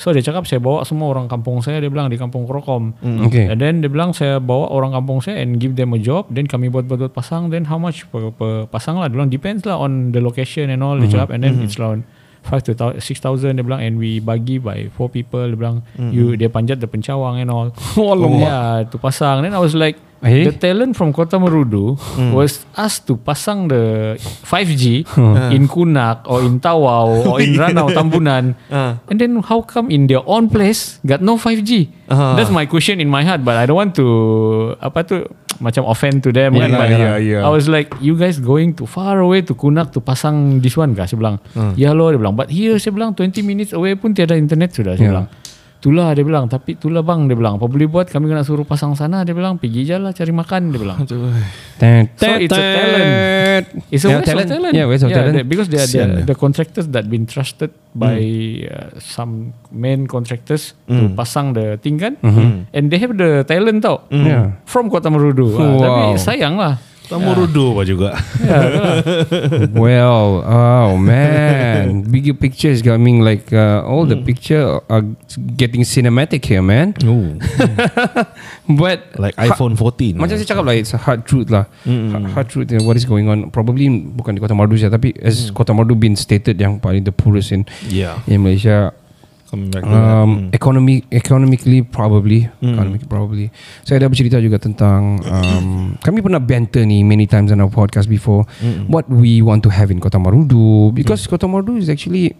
So 0.00 0.12
dia 0.16 0.24
cakap 0.24 0.48
saya 0.48 0.60
bawa 0.60 0.84
semua 0.88 1.12
orang 1.12 1.28
kampung 1.28 1.60
saya 1.60 1.80
dia 1.80 1.92
bilang 1.92 2.08
di 2.08 2.16
kampung 2.16 2.48
Krokom. 2.48 2.96
Okay. 3.28 3.48
And 3.52 3.60
then 3.60 3.84
dia 3.84 3.90
bilang 3.92 4.16
saya 4.16 4.40
bawa 4.40 4.72
orang 4.72 4.96
kampung 4.96 5.20
saya 5.20 5.44
and 5.44 5.60
give 5.60 5.76
them 5.76 5.92
a 5.92 6.00
job. 6.00 6.28
Then 6.32 6.48
kami 6.48 6.72
buat 6.72 6.88
buat 6.88 6.98
buat 7.08 7.14
pasang. 7.14 7.52
Then 7.52 7.68
how 7.68 7.76
much 7.76 8.08
per, 8.08 8.32
per 8.32 8.64
pasang 8.68 8.96
lah. 8.96 9.12
Dia 9.12 9.16
bilang 9.20 9.30
depends 9.30 9.62
lah 9.68 9.76
on 9.76 10.16
the 10.16 10.20
location 10.24 10.72
and 10.72 10.80
all. 10.80 10.96
Dia 10.96 11.12
cakap 11.12 11.36
and 11.36 11.44
then 11.44 11.60
it's 11.60 11.76
around 11.76 12.04
5 12.48 12.64
to 12.64 12.72
6,000 12.96 13.60
dia 13.60 13.64
bilang 13.64 13.84
and 13.84 14.00
we 14.00 14.18
bagi 14.18 14.56
by 14.56 14.88
4 14.96 15.12
people. 15.12 15.44
Dia 15.44 15.58
bilang 15.60 15.76
you 16.10 16.32
dia 16.34 16.48
panjat 16.48 16.80
the 16.80 16.88
pencawang 16.88 17.38
and 17.44 17.52
all. 17.52 17.68
Oh, 18.00 18.16
alamak. 18.16 18.40
yeah, 18.40 18.72
to 18.88 18.96
pasang. 18.96 19.44
Then 19.44 19.52
I 19.52 19.60
was 19.60 19.76
like 19.76 20.00
Eh? 20.18 20.50
the 20.50 20.50
talent 20.50 20.98
from 20.98 21.14
Kota 21.14 21.38
Merudu 21.38 21.94
was 22.34 22.66
asked 22.74 23.06
to 23.06 23.14
pasang 23.14 23.70
the 23.70 24.18
5G 24.42 25.06
in 25.54 25.70
Kunak 25.70 26.26
or 26.26 26.42
in 26.42 26.58
Tawau 26.58 27.22
or 27.22 27.38
in 27.38 27.54
Ranau 27.54 27.86
Tambunan. 27.94 28.58
And 29.06 29.14
then 29.14 29.38
how 29.46 29.62
come 29.62 29.94
in 29.94 30.10
their 30.10 30.26
own 30.26 30.50
place 30.50 30.98
got 31.06 31.22
no 31.22 31.38
5G? 31.38 31.86
That's 32.10 32.50
my 32.50 32.66
question 32.66 32.98
in 32.98 33.06
my 33.06 33.22
heart 33.22 33.46
but 33.46 33.54
I 33.54 33.70
don't 33.70 33.78
want 33.78 33.94
to 34.02 34.74
apa 34.82 35.06
tu 35.06 35.22
macam 35.58 35.86
offend 35.86 36.22
to 36.22 36.30
them 36.30 36.54
Yeah 36.54 36.64
kan, 36.64 36.70
but 36.72 36.88
yeah, 36.88 37.16
yeah. 37.18 37.42
I 37.42 37.50
was 37.50 37.66
like 37.66 37.90
you 37.98 38.14
guys 38.14 38.38
going 38.38 38.72
too 38.72 38.86
far 38.86 39.18
away 39.18 39.42
to 39.42 39.52
Kunak 39.52 39.90
to 39.90 40.00
pasang 40.00 40.58
this 40.58 40.74
one 40.74 40.94
kah 40.94 41.02
saya 41.02 41.18
bilang 41.18 41.36
ya 41.74 41.90
loh 41.90 42.08
dia 42.08 42.18
bilang 42.18 42.34
but 42.34 42.46
here 42.46 42.78
saya 42.78 42.94
bilang 42.94 43.10
20 43.12 43.42
minutes 43.42 43.74
away 43.74 43.94
pun 43.94 44.14
tiada 44.14 44.34
internet 44.34 44.70
sudah 44.70 44.94
saya 44.94 45.02
Yeah. 45.02 45.12
bilang 45.14 45.26
Itulah 45.78 46.10
dia 46.10 46.26
bilang. 46.26 46.50
Tapi 46.50 46.74
itulah 46.74 47.06
bang 47.06 47.30
Dia 47.30 47.38
bilang. 47.38 47.54
Apa 47.56 47.70
boleh 47.70 47.86
buat? 47.86 48.10
Kami 48.10 48.26
kena 48.26 48.42
suruh 48.42 48.66
pasang 48.66 48.98
sana 48.98 49.22
Dia 49.22 49.30
bilang. 49.30 49.62
Pergi 49.62 49.86
je 49.86 49.94
lah 49.94 50.10
cari 50.10 50.34
makan 50.34 50.74
Dia 50.74 50.78
bilang. 50.82 50.98
So 51.06 51.14
it's 52.34 52.50
a 52.50 52.62
talent. 52.74 53.66
It's 53.94 54.02
a 54.02 54.10
Yeah, 54.10 54.18
waste 54.18 54.34
of 54.34 54.50
talent. 54.50 54.74
Yeah, 54.74 54.86
waste 54.90 55.04
of 55.06 55.10
yeah, 55.14 55.22
talent. 55.22 55.46
Because 55.46 55.70
they 55.70 55.78
are 55.78 55.86
Sian 55.86 56.26
the, 56.26 56.34
contractors 56.34 56.90
That 56.90 57.06
been 57.06 57.26
trusted 57.30 57.70
By 57.94 58.18
uh, 58.66 58.98
some 58.98 59.54
main 59.70 60.10
contractors 60.10 60.74
To 60.90 61.14
pasang 61.14 61.54
the 61.54 61.78
thing 61.78 62.02
kan? 62.02 62.18
And 62.74 62.90
they 62.90 62.98
have 62.98 63.14
the 63.14 63.46
talent 63.46 63.86
tau. 63.86 64.02
Yeah. 64.10 64.58
From 64.66 64.90
Kota 64.90 65.10
Merudu. 65.14 65.54
Ah, 65.54 65.62
Wow. 65.62 65.78
Tapi 65.78 66.02
sayang 66.18 66.58
lah 66.58 66.74
Tamu 67.08 67.32
rudo 67.32 67.72
apa 67.72 67.82
juga. 67.88 68.10
Well, 69.72 70.44
oh 70.44 70.96
man, 71.00 72.04
bigger 72.04 72.36
picture 72.36 72.68
is 72.68 72.84
coming. 72.84 73.24
Like 73.24 73.48
uh, 73.52 73.80
all 73.84 74.04
the 74.04 74.20
picture 74.20 74.80
are 74.92 75.04
getting 75.56 75.88
cinematic 75.88 76.44
here, 76.44 76.60
man. 76.60 76.92
Oh, 77.08 77.32
But 78.80 79.16
like 79.16 79.34
iPhone 79.40 79.74
14. 79.80 80.20
Macam 80.20 80.36
saya 80.36 80.44
cakap 80.44 80.64
lah 80.68 80.74
It's 80.76 80.92
a 80.92 81.00
hard 81.00 81.24
truth 81.24 81.48
lah 81.48 81.64
hard, 81.88 82.24
hard 82.36 82.48
truth 82.52 82.68
uh, 82.68 82.84
What 82.84 83.00
is 83.00 83.08
going 83.08 83.28
on 83.32 83.48
Probably 83.48 83.88
Bukan 83.88 84.36
di 84.36 84.40
Kota 84.44 84.52
Mardu 84.52 84.76
saja 84.76 84.92
Tapi 84.92 85.16
as 85.24 85.48
Kota 85.50 85.72
Mardu 85.72 85.96
been 85.96 86.14
stated 86.14 86.60
Yang 86.60 86.84
paling 86.84 87.02
the 87.08 87.14
poorest 87.14 87.50
in 87.54 87.64
Yeah. 87.88 88.20
In 88.28 88.44
Malaysia 88.44 88.92
Coming 89.48 89.72
back 89.72 89.80
to 89.80 89.88
that. 89.88 89.96
um, 89.96 90.52
economy, 90.52 91.08
Economically 91.08 91.80
Probably. 91.80 92.52
Economically 92.60 93.08
probably. 93.08 93.46
Saya 93.80 94.04
dah 94.04 94.12
bercerita 94.12 94.36
juga 94.44 94.60
tentang 94.60 95.24
um, 95.24 95.96
Kami 96.04 96.20
pernah 96.20 96.36
banter 96.36 96.84
ni 96.84 97.00
Many 97.00 97.24
times 97.24 97.48
on 97.48 97.64
our 97.64 97.72
podcast 97.72 98.12
before. 98.12 98.44
What 98.92 99.08
we 99.08 99.40
want 99.40 99.64
to 99.64 99.72
have 99.72 99.88
in 99.88 100.04
Kota 100.04 100.20
Marudu. 100.20 100.92
Because 100.92 101.24
Kota 101.24 101.48
Marudu 101.48 101.80
is 101.80 101.88
actually 101.88 102.36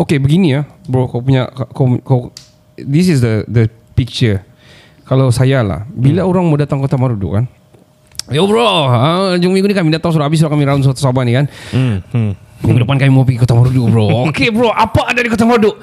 Okay 0.00 0.16
begini 0.16 0.56
ya 0.56 0.64
Bro 0.88 1.12
kau 1.12 1.20
punya 1.20 1.44
kau, 1.52 2.00
kau, 2.00 2.32
This 2.80 3.12
is 3.12 3.20
the 3.20 3.44
the 3.44 3.68
picture. 3.92 4.40
Kalau 5.04 5.28
saya 5.28 5.60
lah 5.60 5.84
Bila 5.92 6.24
orang 6.24 6.48
mau 6.48 6.56
datang 6.56 6.80
Kota 6.80 6.96
Marudu 6.96 7.36
kan 7.36 7.44
Yo 8.32 8.48
bro 8.48 8.64
ha, 8.88 9.36
Jom 9.36 9.52
minggu 9.52 9.68
ni 9.68 9.76
kami 9.76 9.92
datang 9.92 10.12
Sudah 10.12 10.24
habis 10.24 10.40
sudah 10.40 10.52
kami 10.52 10.64
round 10.64 10.84
satu 10.88 11.00
Sabah 11.00 11.20
ni 11.24 11.36
kan. 11.36 11.44
Hmm, 11.68 12.00
hmm. 12.16 12.32
Minggu 12.64 12.80
depan 12.84 12.96
kami 12.96 13.12
mau 13.12 13.28
pergi 13.28 13.44
Kota 13.44 13.52
Marudu 13.52 13.92
bro. 13.92 14.08
Okay 14.32 14.48
bro 14.48 14.72
Apa 14.72 15.12
ada 15.12 15.20
di 15.20 15.28
Kota 15.28 15.44
Marudu 15.44 15.76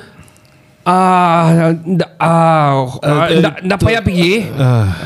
Ah, 0.86 1.74
uh, 1.74 1.98
ah, 2.22 2.86
uh, 3.02 3.42
uh, 3.42 3.80
payah 3.82 4.06
pergi. 4.06 4.46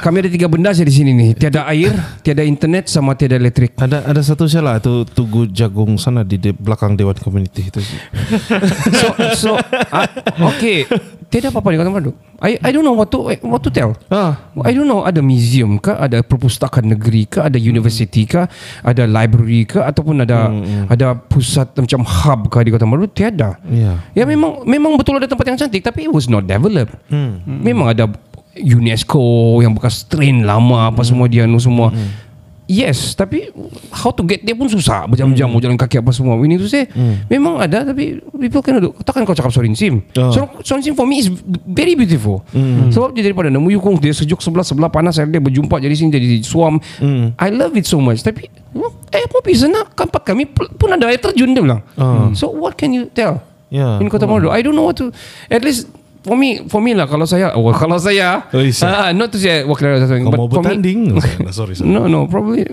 Kami 0.03 0.15
ada 0.19 0.27
tiga 0.27 0.51
benda 0.51 0.75
saja 0.75 0.83
di 0.83 0.91
sini 0.91 1.15
ni. 1.15 1.31
Tiada 1.31 1.63
air, 1.71 1.95
tiada 2.19 2.43
internet, 2.43 2.91
sama 2.91 3.15
tiada 3.15 3.39
elektrik. 3.39 3.79
Ada 3.79 4.03
ada 4.03 4.19
satu 4.19 4.43
saja 4.43 4.59
lah 4.59 4.75
tu 4.83 5.07
Tugu 5.07 5.47
Jagung 5.47 5.95
sana 5.95 6.27
di 6.27 6.35
de, 6.35 6.51
belakang 6.51 6.99
Dewan 6.99 7.15
Komuniti 7.15 7.71
itu. 7.71 7.79
So, 8.99 9.07
so, 9.35 9.51
ah, 9.95 10.03
okay. 10.51 10.83
Tiada 11.29 11.53
apa-apa 11.53 11.69
di 11.71 11.77
Kota 11.77 11.93
Maru. 11.93 12.11
I 12.41 12.57
I 12.59 12.69
don't 12.73 12.81
know 12.81 12.97
what 12.97 13.13
to 13.13 13.29
what 13.45 13.61
to 13.61 13.69
tell. 13.69 13.93
Ah. 14.09 14.49
I 14.65 14.73
don't 14.73 14.89
know 14.89 15.05
ada 15.05 15.21
museum 15.21 15.77
ke, 15.77 15.93
ada 15.93 16.25
perpustakaan 16.25 16.89
negeri 16.89 17.29
ke, 17.29 17.39
ada 17.39 17.55
university 17.61 18.25
ke, 18.25 18.49
ada 18.81 19.03
library 19.05 19.69
ke 19.69 19.79
ataupun 19.79 20.25
ada 20.25 20.49
ada 20.89 21.13
pusat 21.15 21.69
macam 21.77 22.01
hub 22.01 22.49
ke 22.49 22.65
di 22.65 22.69
Kota 22.73 22.89
Maru 22.89 23.05
tiada. 23.05 23.61
Ya. 23.69 24.01
Ya 24.17 24.23
memang 24.25 24.65
memang 24.65 24.97
betul 24.97 25.21
ada 25.21 25.29
tempat 25.29 25.45
yang 25.45 25.57
cantik 25.61 25.85
tapi 25.85 26.09
it 26.09 26.11
was 26.11 26.25
not 26.25 26.49
developed. 26.49 26.97
Memang 27.45 27.93
ada 27.93 28.09
UNESCO 28.59 29.61
yang 29.61 29.77
bekas 29.77 30.03
train 30.09 30.43
lama 30.43 30.89
apa 30.89 31.05
semua 31.05 31.29
dia 31.29 31.45
semua. 31.61 31.93
Yes, 32.69 33.17
tapi 33.17 33.49
how 33.89 34.13
to 34.13 34.21
get 34.21 34.45
dia 34.45 34.53
pun 34.53 34.69
susah 34.69 35.09
berjam-jam 35.09 35.49
mau 35.49 35.57
jalan 35.57 35.73
kaki 35.73 36.05
apa 36.05 36.13
semua. 36.13 36.37
We 36.37 36.45
need 36.45 36.61
to 36.61 36.69
say 36.69 36.85
memang 37.25 37.57
ada 37.57 37.81
tapi 37.81 38.21
people 38.37 38.61
can 38.61 38.77
do. 38.77 38.93
Takkan 39.01 39.25
kau 39.25 39.33
cakap 39.33 39.49
Sorin 39.49 39.73
Sim. 39.73 40.05
So, 40.13 40.45
Sorin 40.61 40.85
Sim 40.85 40.93
for 40.93 41.09
me 41.09 41.17
is 41.17 41.33
very 41.65 41.97
beautiful. 41.97 42.45
Sebab 42.93 43.17
dia 43.17 43.25
daripada 43.25 43.49
nemu 43.49 43.73
yukung 43.73 43.97
dia 43.97 44.13
sejuk 44.13 44.37
sebelah 44.45 44.61
sebelah 44.61 44.85
panas 44.93 45.17
dia 45.17 45.41
berjumpa 45.41 45.81
jadi 45.81 45.97
sini 45.97 46.13
jadi 46.13 46.45
suam. 46.45 46.77
I 47.41 47.49
love 47.49 47.73
it 47.73 47.89
so 47.89 47.97
much. 47.97 48.21
Tapi 48.21 48.45
eh 49.09 49.25
mau 49.33 49.41
pergi 49.41 49.65
sana 49.65 49.89
tempat 49.89 50.21
kami 50.21 50.45
pun 50.53 50.93
ada 50.93 51.09
air 51.09 51.17
terjun 51.17 51.57
dia 51.57 51.65
bilang. 51.65 51.81
So 52.37 52.53
what 52.53 52.77
can 52.77 52.93
you 52.93 53.09
tell? 53.09 53.41
Ya. 53.73 53.97
In 53.97 54.13
Kota 54.13 54.29
Maru. 54.29 54.53
I 54.53 54.61
don't 54.61 54.77
know 54.77 54.85
what 54.85 54.97
to 55.01 55.09
at 55.49 55.65
least 55.65 55.89
for 56.19 56.35
me 56.35 56.67
for 56.67 56.83
me 56.83 56.91
lah 56.91 57.07
kalau 57.07 57.23
saya 57.23 57.55
oh, 57.55 57.71
kalau 57.81 57.95
saya 57.95 58.43
Oh, 58.51 58.59
ah, 58.85 59.09
not 59.15 59.31
to 59.31 59.39
say 59.39 59.63
rakyat 59.63 60.03
something 60.03 60.27
Kau 60.27 60.33
but 60.35 60.39
mau 60.39 60.47
for 60.49 60.59
me 60.59 60.75
bertanding? 60.75 60.99
sorry, 61.55 61.73
sorry. 61.75 61.87
no 61.87 62.05
no 62.05 62.27
probably 62.27 62.67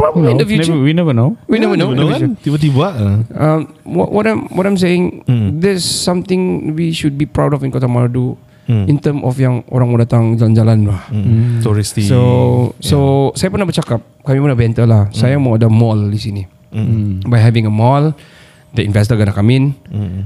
probably 0.00 0.32
in 0.32 0.40
the 0.40 0.48
future 0.48 0.72
Never, 0.72 0.84
we 0.84 0.92
never 0.96 1.12
know. 1.12 1.36
we 1.46 1.60
never 1.60 1.76
know 1.76 1.92
kan? 1.92 2.36
Tiba-tiba. 2.40 2.86
ah. 2.88 3.16
um, 3.36 3.60
what, 3.84 4.08
what 4.12 4.24
I'm 4.24 4.48
what 4.52 4.64
I'm 4.64 4.80
saying 4.80 5.22
there's 5.60 5.84
something 5.84 6.72
we 6.72 6.90
should 6.90 7.14
be 7.14 7.28
proud 7.28 7.52
of 7.52 7.60
in 7.60 7.70
Kota 7.70 7.86
Maru 7.86 8.34
in 8.66 8.98
term 8.98 9.22
of 9.22 9.38
yang 9.38 9.62
orang 9.70 9.86
mau 9.86 9.98
datang 10.00 10.34
jalan-jalan 10.34 10.90
lah 10.90 11.06
Hmm. 11.06 11.62
Touristy. 11.62 12.02
so 12.02 12.18
so 12.82 13.30
saya 13.38 13.46
pernah 13.46 13.62
bercakap 13.62 14.02
kami 14.26 14.42
pernah 14.42 14.58
banter 14.58 14.86
lah 14.88 15.06
saya 15.14 15.38
mau 15.38 15.54
ada 15.54 15.70
mall 15.70 16.10
di 16.10 16.18
sini 16.18 16.42
by 17.22 17.38
having 17.38 17.62
a 17.62 17.72
mall 17.72 18.10
the 18.74 18.82
investor 18.82 19.14
gonna 19.14 19.30
come 19.30 19.54
in 19.54 19.70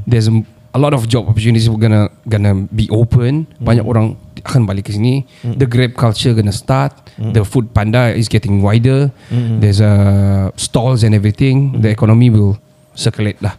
there's 0.09 0.31
a, 0.75 0.77
a 0.77 0.81
lot 0.81 0.95
of 0.95 1.09
job 1.09 1.29
opportunities 1.29 1.69
gonna 1.69 2.09
gonna 2.29 2.55
be 2.71 2.87
open. 2.91 3.47
Banyak 3.61 3.85
orang 3.87 4.17
akan 4.41 4.65
balik 4.65 4.89
ke 4.89 4.97
sini. 4.97 5.27
The 5.45 5.67
grab 5.67 5.95
culture 5.95 6.33
gonna 6.33 6.53
start. 6.55 6.93
The 7.19 7.45
food 7.45 7.75
panda 7.75 8.09
is 8.15 8.29
getting 8.29 8.63
wider. 8.63 9.13
There's 9.61 9.81
uh, 9.81 10.51
stalls 10.57 11.03
and 11.05 11.15
everything. 11.15 11.81
The 11.81 11.91
economy 11.93 12.31
will 12.31 12.57
circulate 12.95 13.39
lah 13.41 13.55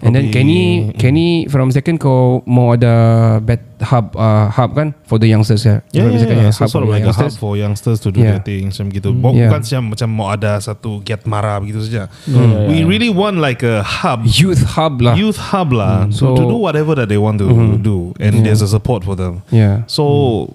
and 0.00 0.14
then 0.14 0.30
Kenny 0.30 0.94
Kenny 0.96 1.44
from 1.50 1.68
second 1.74 1.98
kau 1.98 2.40
mau 2.46 2.72
ada 2.72 3.36
bed 3.42 3.58
hub 3.82 4.14
uh, 4.14 4.48
hub 4.48 4.72
kan 4.72 4.94
for 5.04 5.18
the 5.18 5.26
youngsters 5.26 5.66
ya 5.66 5.82
Yeah, 5.90 6.08
yeah, 6.08 6.24
yeah. 6.24 6.48
yeah, 6.48 6.52
So, 6.54 6.64
hub 6.64 6.70
sort 6.70 6.82
for 6.86 6.88
of 6.88 6.94
like 6.94 7.04
a 7.04 7.12
hub 7.12 7.26
youngsters. 7.28 7.34
for 7.36 7.52
youngsters 7.58 7.98
to 8.06 8.08
do 8.14 8.22
Yeah. 8.22 8.38
their 8.38 8.44
things 8.46 8.78
macam 8.78 8.88
gitu. 8.94 9.10
Bo- 9.12 9.34
Yeah. 9.34 9.50
Bukan 9.50 9.60
macam 9.66 9.82
macam 9.92 10.08
mau 10.08 10.28
ada 10.30 10.56
satu 10.62 11.02
get 11.02 11.26
mara 11.26 11.58
begitu 11.60 11.84
saja. 11.84 12.06
Yeah, 12.24 12.70
We 12.70 12.80
yeah. 12.80 12.88
really 12.88 13.10
want 13.10 13.42
like 13.42 13.60
a 13.66 13.82
hub, 13.84 14.24
youth 14.24 14.62
hub 14.78 15.02
lah 15.02 15.18
youth 15.18 15.36
hub 15.52 15.74
lah, 15.74 16.08
so, 16.14 16.32
So- 16.32 16.38
to 16.38 16.42
do 16.48 16.56
whatever 16.56 16.94
that 16.96 17.10
they 17.10 17.18
want 17.20 17.42
to 17.42 17.50
do, 17.76 18.14
and 18.16 18.46
there's 18.46 18.62
a 18.62 18.70
support 18.70 19.02
for 19.04 19.18
them. 19.18 19.42
yeah 19.50 19.84
So, 19.90 20.54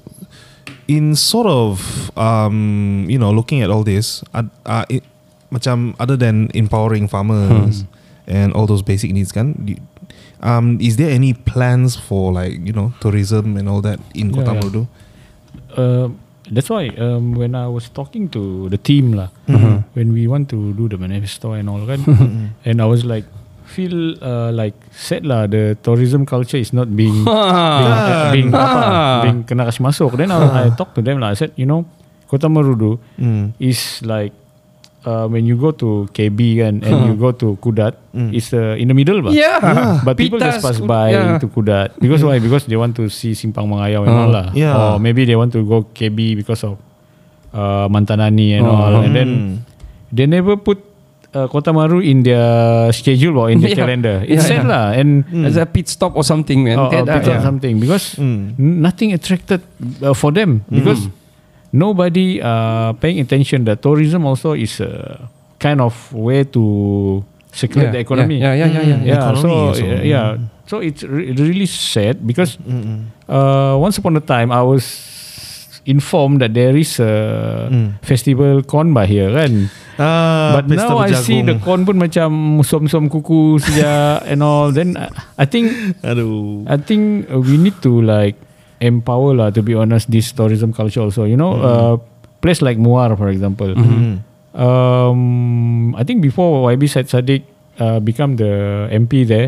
in 0.89 1.13
sort 1.15 1.45
of 1.47 1.79
um, 2.17 3.05
you 3.07 3.19
know 3.21 3.29
looking 3.31 3.61
at 3.61 3.69
all 3.69 3.83
this, 3.85 4.23
uh, 4.33 4.43
uh, 4.65 4.83
it, 4.89 5.03
macam 5.51 5.93
other 5.99 6.15
than 6.15 6.47
empowering 6.55 7.07
farmers 7.07 7.83
and 8.25 8.53
all 8.55 8.65
those 8.65 8.81
basic 8.81 9.11
needs, 9.11 9.31
kan? 9.31 9.53
Um, 10.41 10.81
is 10.81 10.97
there 10.97 11.11
any 11.13 11.37
plans 11.37 11.93
for 11.93 12.33
like 12.33 12.57
you 12.65 12.73
know 12.73 12.95
tourism 12.97 13.57
and 13.57 13.69
all 13.69 13.81
that 13.85 13.99
in 14.17 14.33
Yeah, 14.33 14.41
Kota 14.41 14.51
yeah. 14.51 14.57
Marudu? 14.57 14.81
Uh, 15.77 16.07
that's 16.49 16.67
why 16.67 16.89
um, 16.97 17.37
when 17.37 17.53
I 17.53 17.67
was 17.69 17.89
talking 17.93 18.25
to 18.33 18.65
the 18.67 18.79
team 18.81 19.13
lah, 19.13 19.29
when 19.93 20.15
we 20.15 20.25
want 20.25 20.49
to 20.49 20.73
do 20.73 20.89
the 20.89 20.97
manifesto 20.97 21.53
and 21.53 21.69
all 21.69 21.85
kan, 21.85 22.01
and 22.67 22.81
I 22.81 22.87
was 22.89 23.05
like 23.05 23.27
feel 23.71 24.19
uh, 24.19 24.51
like 24.51 24.75
sad 24.91 25.23
lah 25.23 25.47
the 25.47 25.77
tourism 25.79 26.25
culture 26.27 26.59
is 26.59 26.73
not 26.75 26.91
being 26.91 27.23
being, 27.23 27.31
uh, 27.31 28.31
being, 28.33 28.49
apa, 28.57 29.23
being 29.29 29.39
kena 29.45 29.63
kasih 29.69 29.85
masuk. 29.85 30.17
Then 30.17 30.33
I, 30.33 30.67
I 30.67 30.75
talked 30.75 30.97
to 30.97 31.05
them 31.05 31.21
lah. 31.21 31.31
I 31.31 31.37
said, 31.37 31.53
you 31.55 31.69
know, 31.69 31.85
Kota 32.27 32.49
Marudu 32.49 32.97
Mm. 33.21 33.53
is 33.61 34.01
like 34.03 34.33
uh, 35.05 35.25
when 35.27 35.45
you 35.45 35.55
go 35.57 35.71
to 35.71 36.07
KB 36.13 36.39
kan 36.61 36.81
and 36.81 36.95
you 37.09 37.13
go 37.17 37.31
to 37.31 37.57
Kudat, 37.57 37.97
it's 38.33 38.53
uh, 38.53 38.77
in 38.77 38.87
the 38.87 38.95
middle 38.95 39.21
bah. 39.21 39.31
Yeah. 39.33 39.59
But 40.05 40.17
people 40.17 40.37
just 40.37 40.59
Pitas, 40.59 40.65
pass 40.65 40.79
by 40.81 41.11
yeah. 41.13 41.37
to 41.41 41.47
Kudat 41.47 41.97
because 41.97 42.21
why? 42.23 42.37
Because 42.39 42.65
they 42.65 42.77
want 42.77 42.95
to 42.97 43.09
see 43.09 43.31
Simpang 43.33 43.69
Mengayau 43.69 44.05
and 44.05 44.13
Uh, 44.13 44.21
all 44.21 44.31
lah. 44.31 44.47
yeah. 44.53 44.73
Or 44.75 44.99
maybe 44.99 45.25
they 45.25 45.35
want 45.35 45.53
to 45.53 45.61
go 45.63 45.85
KB 45.89 46.35
because 46.37 46.63
of 46.63 46.77
uh, 47.53 47.87
Mantanani 47.89 48.57
and 48.57 48.65
Oh. 48.65 48.71
all. 48.75 48.95
And 49.03 49.13
then 49.15 49.29
Mm. 49.29 49.53
they 50.11 50.25
never 50.27 50.55
put 50.55 50.79
uh, 51.31 51.47
Kota 51.47 51.71
Maru 51.71 52.03
in 52.03 52.23
their 52.27 52.91
schedule 52.91 53.39
or 53.39 53.47
in 53.47 53.63
their 53.63 53.71
Yeah. 53.75 53.79
calendar. 53.87 54.15
It's 54.27 54.43
Yeah, 54.43 54.51
sad 54.59 54.63
yeah. 54.67 54.71
lah. 54.71 54.85
And 54.91 55.23
As 55.47 55.55
a 55.55 55.63
pit 55.63 55.87
stop 55.87 56.19
or 56.19 56.23
something 56.27 56.59
man 56.67 56.75
or 56.79 56.91
Tiada, 56.91 57.07
pick 57.23 57.27
up 57.31 57.39
yeah. 57.39 57.43
something 57.43 57.79
because 57.79 58.19
Mm. 58.19 58.59
nothing 58.59 59.15
attracted 59.15 59.63
uh, 60.03 60.11
for 60.11 60.35
them 60.35 60.67
because 60.67 61.07
nobody 61.71 62.39
uh, 62.41 62.93
paying 62.99 63.19
attention 63.19 63.63
that 63.65 63.81
tourism 63.81 64.25
also 64.25 64.53
is 64.53 64.79
a 64.79 65.27
kind 65.59 65.79
of 65.81 65.93
way 66.13 66.43
to 66.43 67.23
circulate 67.51 67.91
Yeah, 67.91 67.91
the 67.91 67.99
economy. 67.99 68.39
yeah, 68.39 68.53
yeah, 68.55 68.67
yeah, 68.67 68.83
yeah, 68.83 68.99
yeah. 69.03 69.15
Economy 69.19 69.41
so 69.41 69.49
also. 69.71 69.83
yeah, 69.85 70.01
yeah. 70.03 70.27
so 70.67 70.79
it's 70.79 71.03
re- 71.03 71.31
really 71.35 71.65
sad 71.67 72.25
because 72.25 72.57
uh, 73.27 73.75
once 73.79 73.97
upon 73.97 74.15
a 74.17 74.23
time 74.23 74.51
I 74.51 74.61
was 74.61 74.83
informed 75.85 76.41
that 76.41 76.53
there 76.53 76.75
is 76.77 76.99
a 76.99 77.67
festival 78.05 78.61
Konba 78.63 79.05
here 79.05 79.31
kan. 79.33 79.69
Ah, 80.01 80.55
But 80.57 80.69
pesta 80.71 80.87
now 80.89 80.97
I 80.97 81.11
see 81.13 81.41
the 81.41 81.57
berjagung. 81.57 81.61
corn 81.61 81.81
pun 81.85 81.97
macam 81.99 82.29
som-som 82.63 83.09
kuku 83.09 83.59
saja 83.59 84.17
and 84.31 84.41
all. 84.41 84.71
Then 84.71 84.95
I, 84.97 85.09
I 85.41 85.45
think 85.45 85.97
Aduh. 86.01 86.65
I 86.65 86.77
think 86.77 87.29
uh, 87.29 87.37
we 87.37 87.57
need 87.57 87.75
to 87.83 88.01
like 88.01 88.37
empower 88.81 89.37
lah. 89.37 89.49
To 89.53 89.61
be 89.61 89.77
honest, 89.77 90.09
this 90.09 90.33
tourism 90.33 90.73
culture 90.73 91.05
also. 91.05 91.23
You 91.23 91.37
know, 91.37 91.53
uh, 91.61 91.95
place 92.41 92.59
like 92.59 92.81
Muar, 92.81 93.13
for 93.15 93.29
example. 93.29 93.77
Um, 94.51 95.95
I 95.95 96.03
think 96.03 96.19
before 96.19 96.67
YB 96.75 96.89
Said 96.91 97.07
Sadiq 97.07 97.47
uh, 97.79 98.03
become 98.03 98.35
the 98.35 98.89
MP 98.91 99.23
there, 99.23 99.47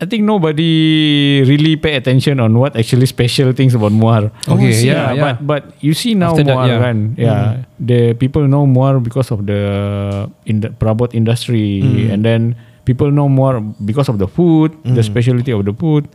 I 0.00 0.06
think 0.06 0.24
nobody 0.24 1.42
really 1.44 1.76
pay 1.76 1.96
attention 1.96 2.40
on 2.40 2.56
what 2.56 2.72
actually 2.76 3.04
special 3.04 3.52
things 3.52 3.74
about 3.74 3.92
Muar. 3.92 4.30
Okay, 4.48 4.72
yeah, 4.86 5.12
yeah. 5.12 5.20
But 5.20 5.36
but 5.44 5.62
you 5.82 5.92
see 5.92 6.14
now 6.14 6.32
After 6.32 6.46
that, 6.46 6.56
Muar 6.56 6.68
yeah. 6.70 6.80
kan, 6.80 6.96
yeah, 7.18 7.44
the 7.76 8.14
people 8.14 8.46
know 8.46 8.64
Muar 8.64 9.02
because 9.02 9.28
of 9.34 9.44
the 9.44 9.60
in 10.46 10.62
the 10.62 10.70
perabot 10.70 11.12
industry, 11.12 11.82
and 12.08 12.24
then 12.24 12.56
people 12.90 13.14
know 13.14 13.30
more 13.30 13.62
because 13.86 14.10
of 14.10 14.18
the 14.18 14.26
food, 14.26 14.74
the 14.82 15.06
specialty 15.06 15.54
of 15.54 15.62
the 15.62 15.70
food, 15.70 16.10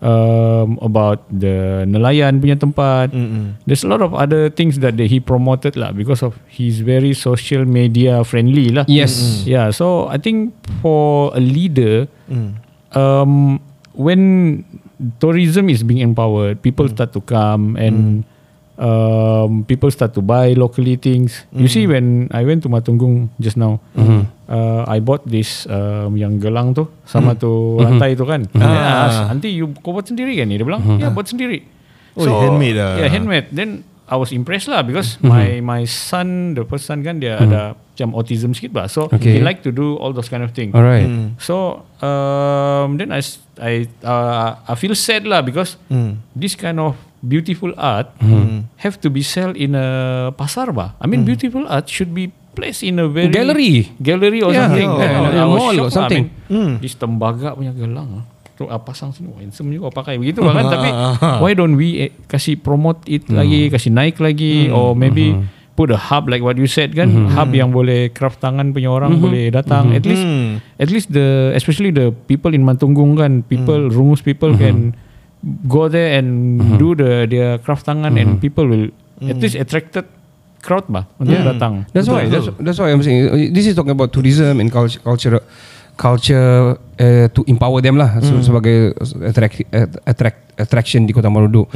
um, 0.00 0.80
about 0.80 1.28
the 1.28 1.84
nelayan 1.84 2.40
punya 2.40 2.56
tempat. 2.56 3.12
There's 3.68 3.84
a 3.84 3.90
lot 3.92 4.00
of 4.00 4.16
other 4.16 4.48
things 4.48 4.80
that 4.80 4.96
he 4.96 5.20
promoted 5.20 5.76
lah 5.76 5.92
because 5.92 6.24
of 6.24 6.40
he's 6.48 6.80
very 6.80 7.12
social 7.12 7.68
media 7.68 8.24
friendly 8.24 8.72
lah. 8.72 8.88
Yes. 8.88 9.44
Yeah, 9.44 9.68
so 9.68 10.08
I 10.08 10.16
think 10.16 10.56
for 10.80 11.36
a 11.36 11.42
leader, 11.42 12.08
um, 12.96 13.60
when 13.92 14.64
tourism 15.20 15.68
is 15.68 15.84
being 15.84 16.00
empowered, 16.00 16.64
people 16.64 16.88
start 16.88 17.12
to 17.12 17.20
come 17.20 17.76
and 17.76 18.24
um, 18.78 19.64
people 19.64 19.90
start 19.90 20.12
to 20.14 20.22
buy 20.22 20.52
locally 20.52 20.96
things. 20.96 21.44
You 21.52 21.68
see, 21.68 21.84
when 21.88 22.28
I 22.32 22.44
went 22.44 22.62
to 22.64 22.68
Matunggung 22.68 23.28
just 23.40 23.56
now, 23.56 23.80
uh, 24.48 24.84
I 24.88 25.00
bought 25.00 25.24
this 25.26 25.64
um, 25.68 26.16
yang 26.16 26.38
gelang 26.40 26.72
tu 26.76 26.88
sama 27.04 27.36
tu 27.36 27.80
rantai 27.80 28.16
tu 28.16 28.24
kan. 28.24 28.44
Then 28.52 28.62
I 28.64 28.92
asked, 29.08 29.22
Aunty, 29.32 29.50
you 29.56 29.72
kau 29.80 29.92
buat 29.96 30.06
sendiri 30.08 30.36
kan 30.36 30.48
ni? 30.48 30.56
Dia 30.60 30.66
bilang, 30.66 30.84
ya 31.00 31.10
buat 31.12 31.28
sendiri. 31.28 31.64
Oh, 32.16 32.24
handmade 32.24 32.80
lah. 32.80 32.96
Yeah, 32.96 33.12
handmade. 33.12 33.52
Then 33.52 33.84
I 34.06 34.16
was 34.16 34.30
impressed 34.30 34.70
lah 34.70 34.86
because 34.86 35.18
my 35.20 35.58
my 35.60 35.82
son, 35.84 36.54
the 36.54 36.62
first 36.64 36.86
son 36.86 37.02
kan 37.02 37.18
dia 37.20 37.36
ada 37.42 37.74
macam 37.74 38.14
autism 38.14 38.54
sikit 38.54 38.70
bah. 38.72 38.86
So 38.88 39.10
Okay. 39.12 39.36
he 39.36 39.38
like 39.42 39.60
to 39.66 39.72
do 39.74 39.98
all 39.98 40.14
those 40.14 40.30
kind 40.30 40.40
of 40.46 40.54
things. 40.56 40.72
Alright. 40.72 41.10
So 41.42 41.84
um, 42.00 42.96
then 42.96 43.10
I 43.12 43.20
I 43.60 43.84
uh, 44.06 44.62
I 44.62 44.74
feel 44.78 44.94
sad 44.94 45.26
lah 45.26 45.42
because 45.42 45.74
this 46.38 46.54
kind 46.54 46.78
of 46.80 46.94
beautiful 47.26 47.74
art 47.74 48.14
have 48.78 48.96
to 48.96 49.10
be 49.10 49.20
sold 49.20 49.54
in 49.54 49.74
a 49.74 49.86
pasar 50.32 50.70
bah. 50.70 50.94
I 50.96 51.06
mean 51.06 51.22
beautiful 51.22 51.66
art 51.66 51.86
should 51.86 52.10
be 52.10 52.30
placed 52.54 52.80
in 52.80 52.96
a 52.96 53.06
very 53.06 53.28
Gallery. 53.28 53.92
gallery 54.00 54.40
or 54.40 54.48
Yeah, 54.48 54.70
something. 54.70 54.90
yeah, 54.96 55.12
yeah, 55.28 55.42
I 55.42 55.46
was 55.46 55.58
mall 55.60 55.74
or 55.74 55.76
lah. 55.76 55.86
I 55.86 55.92
something. 55.92 56.24
mean, 56.48 56.80
This 56.80 56.96
tembaga 56.96 57.52
punya 57.52 57.70
gelang. 57.70 58.22
ah. 58.22 58.24
Tu 58.56 58.64
ah, 58.64 58.80
pasang 58.80 59.12
sini. 59.12 59.28
Wah, 59.28 59.44
handsome 59.44 59.68
juga 59.68 59.92
pakai. 59.92 60.16
Begitu 60.16 60.40
lah 60.40 60.56
kan. 60.56 60.64
Tapi 60.72 60.88
why 61.44 61.52
don't 61.52 61.76
we 61.76 62.08
eh, 62.08 62.10
kasih 62.24 62.56
promote 62.56 63.04
it 63.04 63.28
lagi 63.28 63.68
kasih 63.68 63.92
naik 63.92 64.16
lagi? 64.16 64.72
Or 64.72 64.96
maybe 64.96 65.36
put 65.76 65.92
a 65.92 66.00
hub 66.00 66.32
like 66.32 66.40
what 66.40 66.56
you 66.56 66.64
said 66.64 66.96
kan? 66.96 67.12
Hub 67.36 67.52
yang 67.52 67.68
boleh 67.68 68.08
craft 68.08 68.40
tangan 68.40 68.72
punya 68.72 68.88
orang 68.88 69.20
boleh 69.20 69.52
datang. 69.52 69.92
At 69.92 70.08
least 70.08 70.24
at 70.80 70.88
least 70.88 71.12
the 71.12 71.52
especially 71.52 71.92
the 71.92 72.16
people 72.24 72.56
in 72.56 72.64
Matunggung 72.64 73.20
kan. 73.20 73.44
People 73.44 73.92
rungus 73.92 74.24
people 74.24 74.56
can 74.56 74.96
go 75.66 75.86
there 75.86 76.18
and 76.18 76.58
Mm-hmm. 76.58 76.78
do 76.80 76.88
the 76.98 77.10
their 77.28 77.58
craft 77.62 77.86
tangan 77.86 78.18
and 78.18 78.40
people 78.40 78.66
will 78.66 78.90
at 79.22 79.36
least 79.38 79.54
attracted 79.54 80.04
crowd 80.60 80.82
bah 80.90 81.06
untuk 81.22 81.38
datang. 81.46 81.86
That's 81.94 82.10
why. 82.10 82.26
That's, 82.26 82.50
that's 82.58 82.78
why 82.82 82.90
I'm 82.90 82.98
saying. 83.04 83.54
This 83.54 83.70
is 83.70 83.78
talking 83.78 83.94
about 83.94 84.10
tourism 84.10 84.58
and 84.58 84.66
culture, 84.66 84.98
culture, 84.98 85.38
culture 85.94 86.74
uh, 86.98 87.26
to 87.30 87.40
empower 87.46 87.78
them 87.78 87.94
lah. 87.96 88.18
So, 88.18 88.42
sebagai 88.42 88.98
attract, 89.22 89.62
attract, 90.02 90.38
attraction 90.58 91.06
di 91.06 91.14
Kota 91.14 91.30
Marudu. 91.30 91.70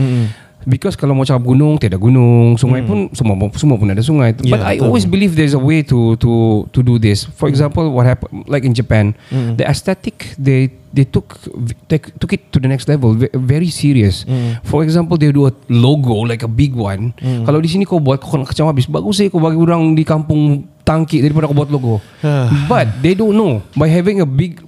Because 0.69 0.93
kalau 0.93 1.17
mau 1.17 1.25
cakap 1.25 1.41
gunung, 1.41 1.81
tiada 1.81 1.97
gunung. 1.97 2.55
Sungai 2.55 2.85
pun 2.85 3.09
semua 3.13 3.33
semua 3.57 3.77
pun 3.77 3.89
ada 3.89 4.01
sungai. 4.01 4.37
But 4.37 4.45
Yeah, 4.45 4.61
I 4.61 4.77
betul. 4.77 4.87
always 4.87 5.05
believe 5.05 5.33
there's 5.33 5.53
a 5.53 5.61
way 5.61 5.81
to 5.89 6.21
to 6.21 6.31
to 6.69 6.81
do 6.81 6.97
this. 6.97 7.25
For 7.25 7.49
example, 7.49 7.89
what 7.89 8.05
happened 8.05 8.45
like 8.45 8.63
in 8.63 8.73
Japan, 8.73 9.17
the 9.31 9.65
aesthetic 9.65 10.37
they 10.37 10.69
they 10.91 11.05
took 11.05 11.41
they 11.89 11.97
took 11.97 12.33
it 12.33 12.53
to 12.53 12.61
the 12.61 12.69
next 12.69 12.87
level, 12.87 13.17
ve- 13.17 13.33
very 13.33 13.69
serious. 13.69 14.29
For 14.63 14.85
example, 14.85 15.17
they 15.17 15.33
do 15.33 15.49
a 15.49 15.55
logo 15.69 16.25
like 16.25 16.45
a 16.45 16.51
big 16.51 16.77
one. 16.77 17.17
Kalau 17.19 17.59
di 17.59 17.69
sini 17.69 17.89
kau 17.89 17.97
buat 17.97 18.21
kau 18.21 18.37
kena 18.37 18.45
kacau 18.45 18.69
habis. 18.69 18.85
Bagus 18.85 19.17
sih 19.17 19.33
kau 19.33 19.41
bagi 19.41 19.57
orang 19.57 19.97
di 19.97 20.05
kampung 20.05 20.69
tangki 20.85 21.25
daripada 21.25 21.49
kau 21.49 21.57
buat 21.57 21.73
logo. 21.73 22.05
But 22.71 23.01
they 23.01 23.17
don't 23.17 23.33
know 23.33 23.65
by 23.73 23.89
having 23.89 24.21
a 24.21 24.29
big 24.29 24.61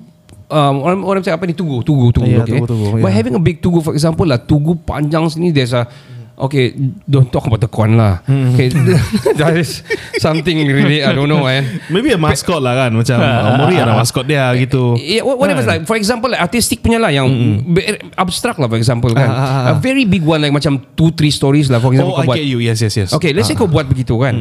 um, 0.53 0.75
orang 0.85 0.99
orang 1.01 1.21
cakap 1.21 1.41
apa 1.41 1.49
ni 1.49 1.57
tugu 1.57 1.81
tugu 1.81 2.13
tugu 2.13 2.29
Yeah, 2.29 2.45
okay 2.45 2.61
tugu-tugu, 2.61 3.01
by 3.01 3.09
yeah. 3.09 3.17
having 3.17 3.35
a 3.35 3.41
big 3.41 3.59
tugu 3.59 3.81
for 3.81 3.97
example 3.97 4.23
lah 4.23 4.37
tugu 4.37 4.77
panjang 4.79 5.25
sini 5.27 5.49
there's 5.49 5.73
a 5.73 5.89
Okay, 6.33 6.73
don't 7.07 7.29
talk 7.29 7.45
about 7.45 7.61
the 7.61 7.69
corn 7.69 7.95
lah. 7.95 8.25
Okay, 8.25 8.73
that 9.39 9.53
is 9.55 9.85
something 10.17 10.65
really 10.65 10.99
I 10.99 11.13
don't 11.13 11.29
know, 11.29 11.45
man. 11.45 11.63
Maybe 11.87 12.11
a 12.11 12.19
mascot 12.19 12.59
lah 12.59 12.73
kan 12.75 12.91
Macam 12.91 13.21
uh, 13.23 13.61
Mori 13.63 13.77
ada 13.77 13.95
mascot 13.95 14.25
dia 14.27 14.49
gitu 14.57 14.97
Yeah, 14.97 15.23
what- 15.23 15.39
whatever 15.39 15.61
like 15.63 15.85
for 15.85 15.95
example 15.95 16.33
like, 16.33 16.41
artistic 16.41 16.81
punya 16.81 16.99
lah 16.99 17.13
yang 17.13 17.29
be- 17.69 18.01
abstract 18.17 18.59
lah 18.59 18.67
for 18.67 18.81
example 18.81 19.13
kan. 19.13 19.29
Ah, 19.29 19.39
ah, 19.39 19.45
ah. 19.45 19.65
A 19.71 19.73
very 19.79 20.03
big 20.03 20.25
one 20.25 20.41
like 20.41 20.51
macam 20.51 20.83
two 20.97 21.13
three 21.13 21.31
stories 21.31 21.69
lah 21.69 21.79
for 21.79 21.93
example 21.93 22.17
Oh 22.17 22.25
I 22.25 22.27
buat. 22.27 22.41
get 22.41 22.49
you 22.49 22.59
Yes 22.59 22.81
yes 22.81 22.97
yes 22.97 23.09
Okay, 23.13 23.37
let's 23.37 23.47
say 23.47 23.55
kau 23.55 23.69
buat 23.69 23.85
begitu 23.87 24.17
kan. 24.17 24.35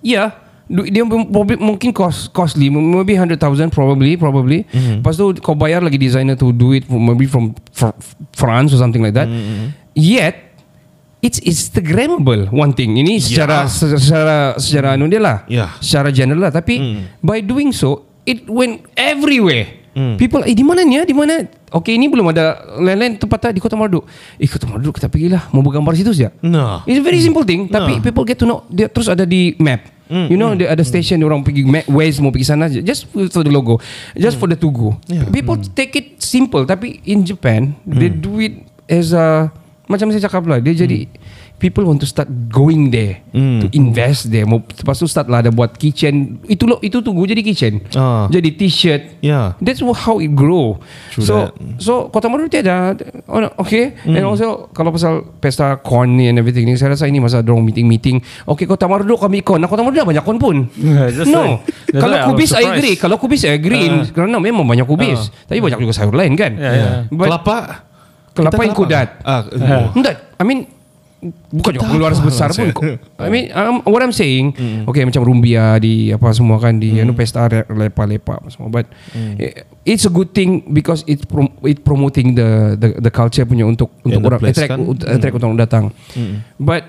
Yeah, 0.00 0.32
du- 0.32 0.47
dia 0.68 1.00
probably- 1.02 1.56
mungkin 1.56 1.90
cost 1.90 2.28
costly, 2.30 2.68
maybe 2.68 3.16
100,000 3.16 3.40
probably 3.68 4.14
probably. 4.14 4.68
Lepas 4.68 5.16
tu 5.16 5.32
kau 5.40 5.52
bayar 5.52 5.80
lagi 5.80 5.96
designer 5.96 6.36
to 6.36 6.52
do 6.52 6.72
it 6.72 6.84
maybe 6.86 7.24
from 7.24 7.56
fr- 7.70 7.96
France 8.32 8.70
or 8.70 8.78
something 8.78 9.00
like 9.00 9.12
that. 9.12 9.26
Yet 9.92 10.36
it's 11.18 11.40
Instagrammable 11.40 12.48
one 12.50 12.70
thing. 12.70 12.94
Ini 12.94 13.18
secara 13.18 13.64
se- 13.66 13.96
secara 13.96 14.36
secara 14.56 14.94
anu 14.94 15.08
dia 15.08 15.18
lah. 15.18 15.42
Yeah. 15.46 15.72
Secara 15.80 16.12
general 16.12 16.44
lah 16.44 16.52
tapi 16.52 16.78
by 17.18 17.40
doing 17.40 17.72
so 17.72 18.04
it 18.22 18.44
went 18.46 18.84
everywhere. 18.92 19.80
People 20.14 20.46
eh 20.46 20.54
di 20.54 20.62
mana 20.62 20.86
ni 20.86 20.94
ya? 20.94 21.02
Di 21.02 21.10
mana? 21.10 21.42
Okay 21.68 21.98
ini 21.98 22.06
belum 22.06 22.30
ada 22.30 22.54
lain-lain 22.78 23.18
tempat 23.18 23.38
tak 23.40 23.50
di 23.50 23.58
Kota 23.58 23.74
Marudu. 23.74 24.06
Eh 24.38 24.46
Kota 24.46 24.64
Marudu 24.64 24.94
kita 24.94 25.10
pergilah 25.10 25.50
mau 25.50 25.58
bergambar 25.58 25.90
situ 25.92 26.14
saja. 26.14 26.30
No 26.38 26.86
It's 26.86 26.96
a 26.96 27.02
very 27.02 27.18
simple 27.18 27.42
thing 27.42 27.66
Tapi 27.66 27.98
No. 27.98 28.00
people 28.00 28.22
get 28.22 28.38
to 28.38 28.46
know 28.46 28.62
Dia 28.70 28.86
terus 28.86 29.10
ada 29.10 29.26
di 29.26 29.58
map 29.58 29.82
You 30.08 30.40
know 30.40 30.56
Dia 30.56 30.72
ada 30.72 30.80
station 30.84 31.20
Orang 31.20 31.44
pergi 31.44 31.68
Waze 31.88 32.18
mau 32.24 32.32
pergi 32.32 32.48
sana 32.48 32.66
Just 32.72 33.08
for 33.12 33.44
the 33.44 33.52
logo 33.52 33.76
Just 34.16 34.40
for 34.40 34.48
the 34.48 34.56
tugu 34.56 34.96
Yeah. 35.08 35.28
People 35.28 35.56
take 35.76 35.96
it 35.96 36.20
simple 36.20 36.64
Tapi 36.64 37.00
in 37.04 37.24
Japan 37.24 37.76
They 37.84 38.08
do 38.08 38.40
it 38.40 38.64
as 38.88 39.12
a 39.12 39.52
Macam 39.88 40.08
saya 40.12 40.24
cakap 40.24 40.44
lah 40.48 40.60
Dia 40.60 40.72
jadi 40.76 41.08
People 41.58 41.84
want 41.90 41.98
to 42.00 42.08
start 42.08 42.30
going 42.48 42.94
there 42.94 43.20
To 43.34 43.66
invest 43.74 44.30
there 44.30 44.46
mau, 44.46 44.62
Lepas 44.62 44.98
tu 44.98 45.10
start 45.10 45.26
lah 45.26 45.42
Ada 45.42 45.50
buat 45.50 45.74
kitchen 45.74 46.38
Itu 46.46 46.70
lo 46.70 46.78
itu 46.80 47.02
tugu 47.02 47.26
jadi 47.26 47.42
kitchen 47.42 47.82
Ah. 47.98 48.30
Jadi 48.30 48.54
t-shirt 48.54 49.20
Yeah 49.20 49.58
That's 49.58 49.82
how 49.82 50.22
it 50.22 50.32
grow. 50.32 50.78
True 51.12 51.24
so 51.26 51.34
that. 51.34 51.50
so 51.82 51.92
Kota 52.08 52.30
Marudu 52.30 52.48
tiada. 52.50 52.94
Oh, 53.26 53.42
okay. 53.66 53.98
And 54.06 54.22
also 54.24 54.70
kalau 54.70 54.94
pasal 54.94 55.26
pesta 55.42 55.78
corn 55.82 56.14
ni 56.18 56.30
and 56.30 56.38
everything 56.38 56.68
ni, 56.68 56.78
saya 56.78 56.94
rasa 56.94 57.10
ini 57.10 57.18
masa 57.18 57.42
dorong 57.42 57.64
meeting-meeting. 57.66 58.22
Okay, 58.46 58.64
Kota 58.68 58.86
Marudu 58.86 59.18
kami 59.18 59.42
corn. 59.42 59.62
Nah, 59.62 59.68
Kota 59.70 59.82
dah 59.82 60.06
banyak 60.06 60.24
corn 60.24 60.38
pun. 60.38 60.56
that's 61.14 61.26
no. 61.26 61.62
that's 61.90 61.98
Kalau 61.98 62.16
was 62.16 62.26
kubis 62.34 62.50
I 62.54 62.62
agree. 62.70 62.94
Kalau 62.94 63.16
kubis 63.18 63.42
I 63.44 63.58
agree. 63.58 63.86
Kerana 64.14 64.38
memang 64.38 64.64
banyak 64.64 64.86
kubis. 64.86 65.32
Tapi 65.48 65.58
banyak 65.58 65.78
juga 65.82 65.92
sayur 65.94 66.14
lain 66.14 66.38
kan. 66.38 66.52
Yeah, 66.54 66.74
yeah. 66.74 66.94
But 67.10 67.28
Kelapa 67.28 67.58
kelapa 68.38 68.60
yang 68.62 68.76
kudat. 68.76 69.08
Ah, 69.26 69.42
Enggak. 69.94 70.38
I 70.38 70.44
mean 70.46 70.77
bukan 71.50 71.72
juga 71.74 71.86
keluar 71.90 72.12
sebesar 72.14 72.54
pun. 72.54 72.70
I 73.24 73.28
mean 73.28 73.50
um, 73.50 73.82
what 73.86 74.02
I'm 74.02 74.14
saying, 74.14 74.54
okay 74.86 75.02
macam 75.02 75.26
rumbia 75.26 75.78
di 75.82 76.14
apa 76.14 76.30
semua 76.30 76.62
kan 76.62 76.78
di 76.78 76.94
anu 77.02 77.14
pesta 77.14 77.50
apa 77.50 78.48
semua. 78.50 78.68
But 78.70 78.86
eh, 79.38 79.66
it's 79.82 80.06
a 80.06 80.12
good 80.12 80.30
thing 80.30 80.70
because 80.70 81.02
it 81.10 81.26
prom, 81.26 81.50
it 81.66 81.82
promoting 81.82 82.38
the 82.38 82.78
the 82.78 82.88
the 83.02 83.12
culture 83.12 83.42
punya 83.44 83.66
untuk 83.66 83.90
Yeah, 84.06 84.20
untuk 84.20 84.30
orang 84.30 84.40
place 84.40 84.56
attract 84.56 84.70
kan. 84.72 85.10
attract 85.10 85.34
orang 85.42 85.58
datang. 85.58 85.84
But 86.56 86.86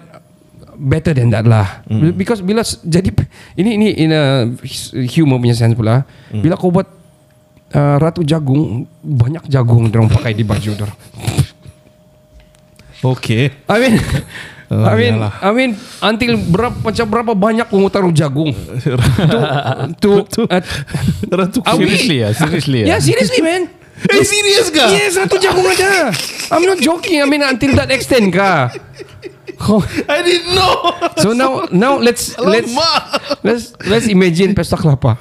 better 0.79 1.11
than 1.11 1.33
that 1.33 1.43
lah. 1.49 1.83
Because 2.15 2.39
bila 2.39 2.61
jadi 2.63 3.11
ini 3.57 3.69
ini 3.75 3.87
in 3.97 4.11
a 4.13 4.47
humor 5.09 5.41
punya 5.41 5.57
sense 5.57 5.73
pula. 5.73 6.05
Bila 6.29 6.55
kau 6.55 6.69
buat 6.69 6.87
uh, 7.73 7.97
ratu 7.99 8.21
jagung 8.25 8.85
banyak 9.03 9.45
jagung 9.49 9.89
orang 9.89 10.09
pakai 10.09 10.33
di 10.33 10.45
baju 10.45 10.69
orang. 10.79 10.93
Okay 13.01 13.51
I 13.65 13.75
mean 13.79 13.95
Oh, 14.69 14.85
I 14.85 14.93
mean. 14.93 15.17
I 15.17 15.49
mean 15.49 15.71
until 15.97 16.37
berapa 16.37 16.77
macam 16.77 17.05
berapa 17.09 17.33
banyak 17.33 17.65
kau 17.73 17.89
taruh 17.89 18.13
jagung 18.13 18.53
to 20.05 20.29
to 20.29 20.45
uh, 20.45 20.61
we- 21.73 21.89
Seriously 21.89 22.21
ya, 22.21 22.29
seriously 22.37 22.79
ya. 22.85 22.93
yeah 22.93 22.99
seriously 23.01 23.41
man. 23.41 23.65
Eh 24.13 24.21
serius 24.21 24.69
kah? 24.69 24.93
yes 24.93 25.17
satu 25.17 25.41
jagung 25.41 25.65
aja 25.65 26.13
I'm 26.53 26.63
not 26.63 26.77
joking 26.79 27.17
I 27.17 27.25
mean 27.25 27.41
until 27.41 27.73
that 27.75 27.89
extent 27.89 28.29
ka 28.29 28.69
Oh, 29.59 29.83
I 30.07 30.23
didn't 30.23 30.55
know. 30.55 30.71
So 31.19 31.35
now 31.35 31.67
now 31.67 31.99
let's 31.99 32.31
let's 32.39 32.71
let's 33.43 33.75
let's 33.83 34.07
imagine 34.07 34.55
pesta 34.55 34.79
kelapa. 34.79 35.19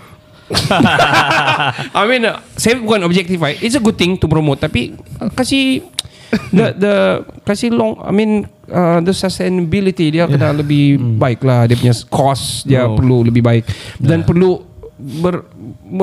I 1.91 2.03
mean 2.07 2.23
uh, 2.23 2.39
saya 2.55 2.79
bukan 2.79 3.03
objectify 3.03 3.59
it's 3.59 3.75
a 3.75 3.83
good 3.83 3.99
thing 3.99 4.15
to 4.15 4.31
promote 4.31 4.63
tapi 4.63 4.95
uh, 5.19 5.27
kasih 5.29 5.91
the 6.57 6.67
the 6.77 6.95
kasih 7.43 7.73
long 7.73 7.97
I 8.01 8.13
mean 8.13 8.45
uh, 8.69 9.01
the 9.01 9.17
sustainability 9.17 10.13
dia 10.13 10.29
kena 10.29 10.53
lebih 10.53 10.97
baik 11.17 11.41
lah. 11.43 11.65
Dia 11.65 11.77
punya 11.77 11.95
cost 12.09 12.69
dia 12.69 12.85
perlu 12.85 13.25
lebih 13.25 13.41
baik. 13.41 13.65
Dan 13.97 14.25
perlu 14.25 14.61
ber, 14.99 15.49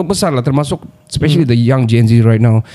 besar 0.03 0.33
lah. 0.33 0.41
Termasuk 0.41 0.81
especially 1.05 1.45
the 1.45 1.57
young 1.57 1.85
Gen 1.85 2.09
Z 2.09 2.25
right 2.25 2.41
now. 2.41 2.65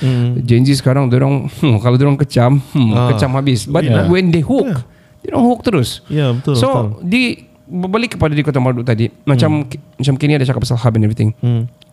Gen 0.41 0.63
Z 0.63 0.79
sekarang 0.79 1.11
orang 1.11 1.51
hmm, 1.51 1.77
kalau 1.83 1.97
orang 1.99 2.19
kecam 2.19 2.63
hmm, 2.73 2.91
Ah. 2.95 3.11
kecam 3.15 3.35
habis. 3.35 3.67
But 3.67 3.83
Yeah. 3.83 4.07
when 4.07 4.31
they 4.31 4.45
hook 4.45 4.87
they 5.21 5.35
don't 5.35 5.45
hook 5.45 5.67
terus. 5.67 6.07
Ya 6.07 6.31
betul 6.31 6.55
So 6.55 6.69
betul. 6.71 6.87
di 7.03 7.23
berbalik 7.71 8.19
kepada 8.19 8.35
di 8.35 8.43
Kota 8.43 8.59
Marudu 8.59 8.83
tadi 8.83 9.07
macam 9.23 9.63
macam 9.71 10.15
kini 10.19 10.35
ada 10.35 10.43
cakap 10.43 10.67
pasal 10.67 10.79
hub 10.79 10.95
and 10.99 11.07
everything. 11.07 11.35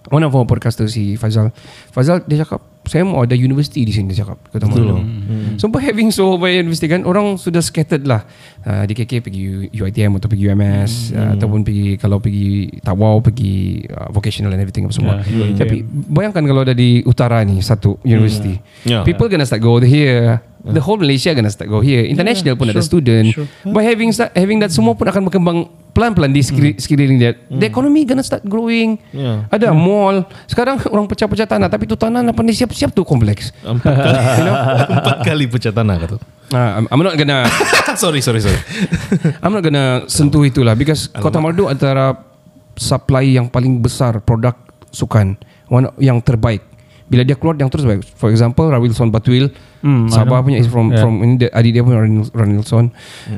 One 0.07 0.23
of 0.23 0.31
our 0.31 0.47
podcaster 0.47 0.87
si 0.87 1.19
Fazal. 1.19 1.51
Fazal 1.91 2.23
dia 2.23 2.41
cakap 2.41 2.63
saya 2.87 3.03
mau 3.03 3.23
ada 3.23 3.35
universiti 3.35 3.83
di 3.83 3.93
sini 3.93 4.11
dia 4.11 4.23
cakap 4.23 4.39
Kota 4.49 4.65
Marudu. 4.65 4.97
So 5.59 5.69
by 5.69 5.83
having 5.83 6.09
so 6.09 6.39
by 6.39 6.55
universiti 6.55 6.87
kan 6.87 7.03
orang 7.03 7.35
sudah 7.37 7.61
scattered 7.61 8.07
lah. 8.07 8.23
Uh, 8.67 8.83
di 8.83 8.95
KK 8.95 9.23
pergi 9.23 9.71
UiTM 9.71 10.19
atau 10.19 10.27
pergi 10.27 10.43
UMS 10.51 11.15
uh, 11.15 11.39
ataupun 11.39 11.63
pergi 11.63 11.95
kalau 11.95 12.19
pergi 12.19 12.67
Tawau 12.83 13.23
pergi 13.23 13.85
uh, 13.87 14.11
vocational 14.11 14.51
and 14.51 14.59
everything 14.63 14.87
apa 14.87 14.95
semua. 14.95 15.13
Yeah, 15.23 15.53
UiTM. 15.53 15.59
Tapi 15.59 15.77
bayangkan 15.87 16.43
kalau 16.43 16.61
ada 16.67 16.75
di 16.75 16.99
utara 17.07 17.43
ni 17.47 17.63
satu 17.63 17.99
universiti. 18.03 18.59
Yeah. 18.83 19.07
People 19.07 19.31
gonna 19.31 19.47
start 19.47 19.63
go 19.63 19.79
here. 19.79 20.39
The 20.67 20.81
whole 20.81 20.99
Malaysia 20.99 21.31
gonna 21.31 21.47
start 21.47 21.67
go 21.67 21.79
here. 21.79 22.03
International 22.03 22.55
pun 22.55 22.67
ada 22.67 22.81
student. 22.81 23.31
By 23.63 23.83
having 23.83 24.11
start, 24.11 24.33
having 24.33 24.59
that 24.59 24.69
semua 24.69 24.93
pun 24.93 25.07
akan 25.07 25.25
berkembang 25.25 25.57
pelan-pelan 25.91 26.29
di 26.29 26.45
sekeli- 26.45 26.77
sekeliling 26.77 27.17
dia. 27.17 27.31
The 27.47 27.65
economy 27.65 28.03
gonna 28.03 28.21
start 28.21 28.45
growing. 28.45 29.01
Yeah. 29.09 29.49
Ada 29.49 29.73
mall. 29.73 30.27
Sekarang 30.45 30.77
orang 30.93 31.07
pecah-pecah 31.07 31.47
tanah 31.47 31.67
tapi 31.67 31.87
tu 31.87 31.95
tanah 31.95 32.21
nak 32.21 32.35
pandai 32.35 32.53
siap-siap 32.53 32.91
tu 32.91 33.01
kompleks. 33.01 33.49
Empat 33.63 33.95
kali 33.95 34.19
Empat 34.93 35.17
kali 35.23 35.45
pecah 35.47 35.73
tanah 35.73 35.97
kata 35.97 36.17
Uh, 36.47 36.79
I'm, 36.79 36.87
I'm 36.87 37.03
not 37.03 37.19
gonna 37.19 37.43
Sorry 37.99 38.23
sorry 38.23 38.39
sorry 38.39 38.55
I'm 39.43 39.51
not 39.51 39.59
gonna 39.59 40.07
sentuh 40.07 40.47
itulah 40.47 40.79
because 40.79 41.11
Kota 41.11 41.43
Marudu 41.43 41.67
antara 41.67 42.23
supply 42.79 43.35
yang 43.35 43.51
paling 43.51 43.83
besar 43.83 44.23
produk 44.23 44.55
sukan 44.87 45.35
one, 45.67 45.91
yang 45.99 46.23
terbaik. 46.23 46.63
Bila 47.07 47.23
dia 47.23 47.33
keluar 47.33 47.55
yang 47.55 47.67
terus 47.67 47.83
baik. 47.83 48.03
For 48.13 48.27
example, 48.27 48.67
Rawilson 48.67 49.07
Batuil, 49.07 49.47
Hmm, 49.77 50.09
Sabah 50.09 50.41
punya 50.41 50.57
is 50.57 50.65
from 50.65 50.89
Yeah. 50.89 50.99
from 50.99 51.21
ini 51.21 51.37
dia- 51.37 51.53
adik 51.53 51.69
dia 51.69 51.79
pun 51.79 51.93
Ranil- 51.93 52.33
Ranilson. 52.33 52.89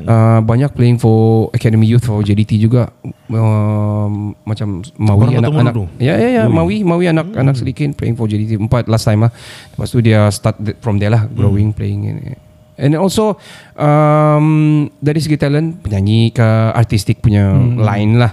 Uh, 0.02 0.40
banyak 0.40 0.72
playing 0.72 0.96
for 0.96 1.46
Academy 1.50 1.84
Youth 1.84 2.02
for 2.02 2.18
JDT 2.18 2.56
juga. 2.56 2.88
Um, 3.30 4.32
macam 4.42 4.80
Mawi 4.96 5.20
Orang 5.28 5.36
anak-anak. 5.38 5.74
Marudu? 5.76 5.84
Ya 5.96 6.16
ya 6.16 6.28
ya, 6.32 6.42
Mawi 6.46 6.82
Mawi 6.82 7.06
anak 7.06 7.30
anak 7.34 7.54
sedikit 7.54 7.92
playing 7.92 8.16
for 8.16 8.24
JDT 8.24 8.56
empat 8.56 8.88
last 8.88 9.04
time 9.04 9.20
lah. 9.20 9.32
Lepas 9.70 9.88
tu 9.88 10.00
dia 10.00 10.26
start 10.28 10.56
from 10.80 10.96
there 10.96 11.12
lah 11.12 11.28
growing 11.28 11.70
playing 11.70 12.08
ini. 12.08 12.34
And 12.74 12.96
also 12.96 13.36
um, 13.76 14.48
dari 14.96 15.20
segi 15.20 15.36
talent 15.36 15.78
penyanyi 15.78 16.32
ke 16.32 16.48
artistik 16.72 17.20
punya 17.20 17.52
line 17.76 18.16
lah. 18.16 18.32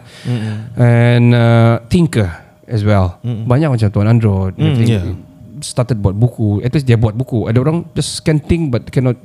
And 0.73 1.27
uh, 1.31 1.83
thinker 1.85 2.31
as 2.65 2.81
well. 2.81 3.19
Banyak 3.21 3.67
macam 3.69 3.87
Tuan 3.89 4.07
Andro 4.07 4.47
and 4.47 4.55
everything. 4.57 4.87
yeah. 4.89 5.26
Started 5.61 6.01
buat 6.01 6.13
buku. 6.17 6.61
At 6.61 6.73
least 6.73 6.85
dia 6.85 6.97
buat 6.97 7.13
buku. 7.13 7.47
Ada 7.49 7.61
orang 7.61 7.87
just 7.93 8.21
can 8.25 8.41
think 8.41 8.69
but 8.73 8.87
cannot 8.89 9.17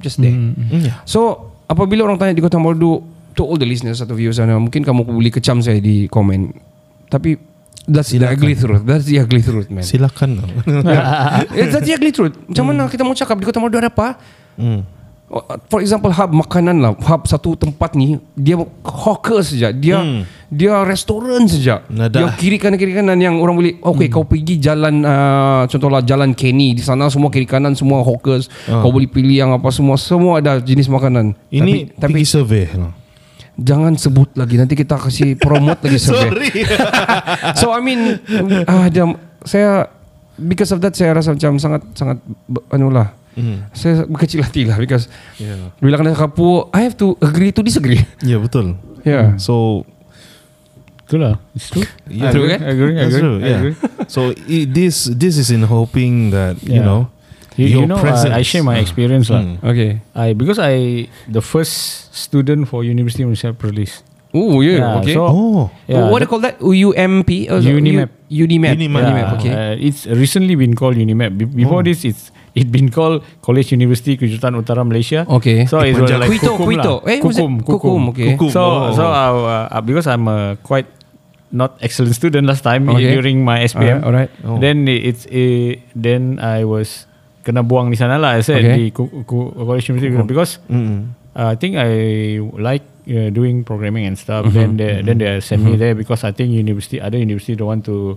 just 0.00 0.20
there. 0.20 0.32
Yeah. 0.70 1.00
So 1.08 1.52
apabila 1.66 2.04
orang 2.04 2.20
tanya 2.20 2.34
di 2.36 2.42
Kota 2.44 2.60
Merdu 2.60 3.00
to 3.34 3.42
all 3.42 3.58
the 3.58 3.66
listeners 3.66 3.98
atau 3.98 4.14
viewers 4.14 4.38
sana, 4.38 4.60
mungkin 4.60 4.84
kamu 4.86 5.04
boleh 5.04 5.32
kecam 5.32 5.58
saya 5.64 5.80
di 5.80 6.06
komen. 6.06 6.54
Tapi 7.08 7.36
that's 7.88 8.12
the 8.14 8.24
ugly 8.24 8.54
truth. 8.54 8.82
That's 8.84 9.06
the 9.08 9.18
ugly 9.20 9.42
truth, 9.42 9.68
man. 9.68 9.84
Silakan. 9.84 10.40
That's 11.72 11.84
the 11.84 11.94
ugly 11.94 12.12
truth. 12.14 12.34
Macam 12.48 12.64
mana 12.70 12.88
kita 12.88 13.02
mau 13.02 13.16
cakap 13.16 13.36
di 13.40 13.44
Kota 13.48 13.58
Merdu 13.60 13.78
ada 13.80 13.90
apa? 13.90 14.18
hmm. 14.60 15.03
For 15.66 15.82
example 15.82 16.14
hub 16.14 16.30
makanan 16.30 16.78
lah. 16.78 16.94
Hub 16.94 17.26
satu 17.26 17.58
tempat 17.58 17.98
ni 17.98 18.22
Dia 18.38 18.54
hawker 18.86 19.42
saja 19.42 19.74
Dia 19.74 19.98
dia 20.46 20.86
restoran 20.86 21.50
saja 21.50 21.82
Nada. 21.90 22.14
Dia 22.14 22.26
kiri 22.38 22.54
kanan 22.62 22.78
kiri 22.78 22.94
kanan 22.94 23.18
Yang 23.18 23.42
orang 23.42 23.58
boleh 23.58 23.74
Okay 23.82 24.06
kau 24.06 24.22
pergi 24.22 24.62
jalan 24.62 25.02
uh, 25.02 25.66
Contohlah 25.66 26.06
jalan 26.06 26.30
Kenny. 26.38 26.78
Di 26.78 26.86
sana 26.86 27.10
semua 27.10 27.34
kiri 27.34 27.50
kanan 27.50 27.74
Semua 27.74 28.06
hawkers. 28.06 28.46
Kau 28.62 28.94
boleh 28.94 29.10
pilih 29.10 29.34
yang 29.34 29.50
apa 29.50 29.74
semua 29.74 29.98
Semua 29.98 30.38
ada 30.38 30.62
jenis 30.62 30.86
makanan. 30.86 31.34
Ini 31.50 31.90
Tapi, 31.90 31.98
tapi 31.98 32.12
pergi 32.14 32.28
survey. 32.30 32.64
no? 32.78 32.94
Jangan 33.54 33.94
sebut 33.98 34.34
lagi. 34.38 34.54
Nanti 34.54 34.74
kita 34.74 34.98
kasih 34.98 35.34
promote 35.34 35.82
lagi 35.82 35.98
survey. 36.06 36.30
Sorry. 36.30 36.50
So 37.58 37.74
I 37.74 37.82
mean 37.82 38.22
ah, 38.70 38.86
dia, 38.86 39.10
Saya 39.42 39.90
Because 40.38 40.70
of 40.70 40.78
that 40.78 40.94
Saya 40.94 41.14
rasa 41.14 41.34
macam 41.34 41.58
sangat 41.58 41.82
Sangat 41.98 42.22
be- 42.22 42.62
Hmm. 43.34 43.66
Saya 43.74 44.06
berkecil 44.06 44.46
hati 44.46 44.62
lah 44.62 44.78
Because 44.78 45.10
Bila 45.82 45.98
kena 45.98 46.14
kapu 46.14 46.70
I 46.70 46.86
have 46.86 46.94
to 47.02 47.18
agree 47.18 47.50
to 47.50 47.66
disagree 47.66 47.98
Ya 48.22 48.38
betul. 48.38 48.78
Yeah 49.02 49.34
So 49.42 49.82
Itulah. 51.04 51.36
It's 51.52 51.68
true. 51.68 51.84
Yeah. 52.08 52.26
I 52.26 52.32
agree, 52.32 52.32
True 52.32 52.48
kan? 52.48 52.60
Agree. 52.64 52.94
That's 52.96 53.12
agree. 53.12 53.20
true, 53.20 53.36
yeah. 53.44 53.58
agree. 53.60 53.76
So 54.08 54.20
i 54.32 54.58
this 54.64 55.04
this 55.12 55.36
is 55.36 55.52
in 55.52 55.68
hoping 55.68 56.32
that 56.32 56.56
you 56.64 56.80
Yeah. 56.80 56.86
know 56.86 57.00
You, 57.54 57.66
you 57.70 57.78
your 57.82 57.86
know, 57.86 58.02
presence. 58.02 58.34
I, 58.34 58.40
I 58.40 58.42
share 58.42 58.66
my 58.66 58.82
experience 58.82 59.30
lah. 59.30 59.46
Mm. 59.46 59.62
Okay 59.62 60.02
I 60.10 60.34
because 60.34 60.58
I 60.58 61.06
the 61.30 61.38
first 61.38 62.10
student 62.10 62.66
for 62.66 62.82
University 62.82 63.22
of 63.22 63.30
Malaysia 63.30 63.54
Perlis. 63.54 64.02
Oh 64.34 64.58
yeah, 64.66 64.82
Yeah, 64.82 64.98
okay 64.98 65.14
so- 65.14 65.30
Oh. 65.30 65.70
Yeah, 65.86 66.10
What 66.10 66.18
do 66.18 66.26
you 66.26 66.30
call 66.30 66.42
that 66.42 66.58
UMP 66.58 67.30
Oh, 67.54 67.62
Unimap. 67.62 68.10
Unimap 68.26 68.74
Unimap. 68.74 68.98
Unimap 69.06 69.26
okay 69.38 69.52
Uh, 69.54 69.74
it's 69.78 70.10
recently 70.10 70.58
been 70.58 70.74
called 70.74 70.98
Unimap. 70.98 71.38
Be- 71.38 71.46
before 71.46 71.86
this, 71.86 72.02
it's 72.02 72.34
it 72.50 72.66
been 72.70 72.90
called 72.90 73.22
College 73.38 73.70
University 73.70 74.18
Kejuruteraan 74.18 74.58
Utara 74.58 74.82
Malaysia. 74.82 75.22
Okay. 75.30 75.70
So 75.70 75.86
it's 75.86 75.98
like 75.98 76.26
Kuito, 76.26 76.58
Kukum 76.58 76.66
Kuito. 76.66 76.92
lah. 76.98 77.10
Eh, 77.10 77.18
it 77.18 77.22
Kukum, 77.22 77.52
Kukum, 77.62 78.00
okay. 78.10 78.34
Kukum. 78.34 78.50
So 78.50 78.62
Oh. 78.62 78.90
so 78.90 79.02
uh, 79.06 79.70
uh, 79.70 79.82
because 79.86 80.10
I'm 80.10 80.26
a 80.26 80.58
quite 80.66 80.90
not 81.54 81.78
excellent 81.78 82.18
student 82.18 82.50
last 82.50 82.66
time 82.66 82.90
Okay. 82.90 83.14
during 83.14 83.46
my 83.46 83.62
SPM. 83.62 84.02
Alright, 84.02 84.30
alright. 84.30 84.30
Oh. 84.42 84.58
Then 84.58 84.90
it's 84.90 85.30
uh, 85.30 85.78
then 85.94 86.42
I 86.42 86.66
was 86.66 87.06
kena 87.46 87.62
buang 87.62 87.90
di 87.90 87.98
sana 87.98 88.18
lah. 88.18 88.34
I 88.34 88.42
said 88.42 88.66
Okay. 88.66 88.74
di 88.74 88.84
Ku- 88.90 89.22
Ku- 89.22 89.54
College 89.54 89.94
University 89.94 90.10
because 90.26 90.58
Mm. 90.66 91.14
uh, 91.38 91.54
I 91.54 91.56
think 91.58 91.78
I 91.78 91.90
like 92.58 92.82
uh, 93.06 93.28
doing 93.28 93.62
programming 93.62 94.04
and 94.04 94.16
stuff. 94.16 94.44
Mm-hmm. 94.44 94.56
Then 94.56 94.70
they 94.76 94.90
then 95.02 95.16
they 95.18 95.40
send 95.40 95.62
me 95.62 95.76
there 95.76 95.92
because 95.92 96.22
I 96.22 96.32
think 96.32 96.50
university 96.50 96.98
other 96.98 97.16
university 97.16 97.54
don't 97.54 97.68
want 97.68 97.84
to 97.86 98.16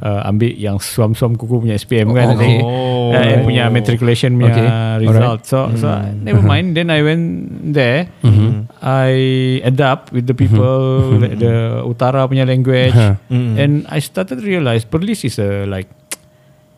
uh, 0.00 0.28
ambil 0.28 0.52
yang 0.52 0.76
suam-suam 0.78 1.36
kuku 1.36 1.62
punya 1.62 1.76
SPM 1.76 2.12
kan. 2.12 2.32
I 2.32 2.36
think, 2.36 2.60
Oh. 2.60 3.12
uh, 3.12 3.22
and 3.22 3.44
punya 3.44 3.68
matriculation 3.68 4.36
punya 4.36 4.52
Okay. 5.00 5.06
result. 5.06 5.40
So 5.44 5.70
so 5.76 5.86
I- 5.88 6.12
never 6.12 6.40
mind. 6.40 6.74
Then 6.74 6.88
I 6.88 7.00
went 7.00 7.24
there. 7.72 8.08
I 8.82 9.10
adapt 9.64 10.12
with 10.12 10.26
the 10.26 10.36
people, 10.36 11.16
the, 11.18 11.28
the 11.34 11.54
Utara 11.82 12.26
punya 12.26 12.44
language, 12.44 12.94
and 13.30 13.86
I 13.88 13.98
started 13.98 14.40
to 14.40 14.46
realize 14.46 14.84
Perlis 14.84 15.24
is 15.24 15.38
a 15.38 15.64
like 15.66 15.88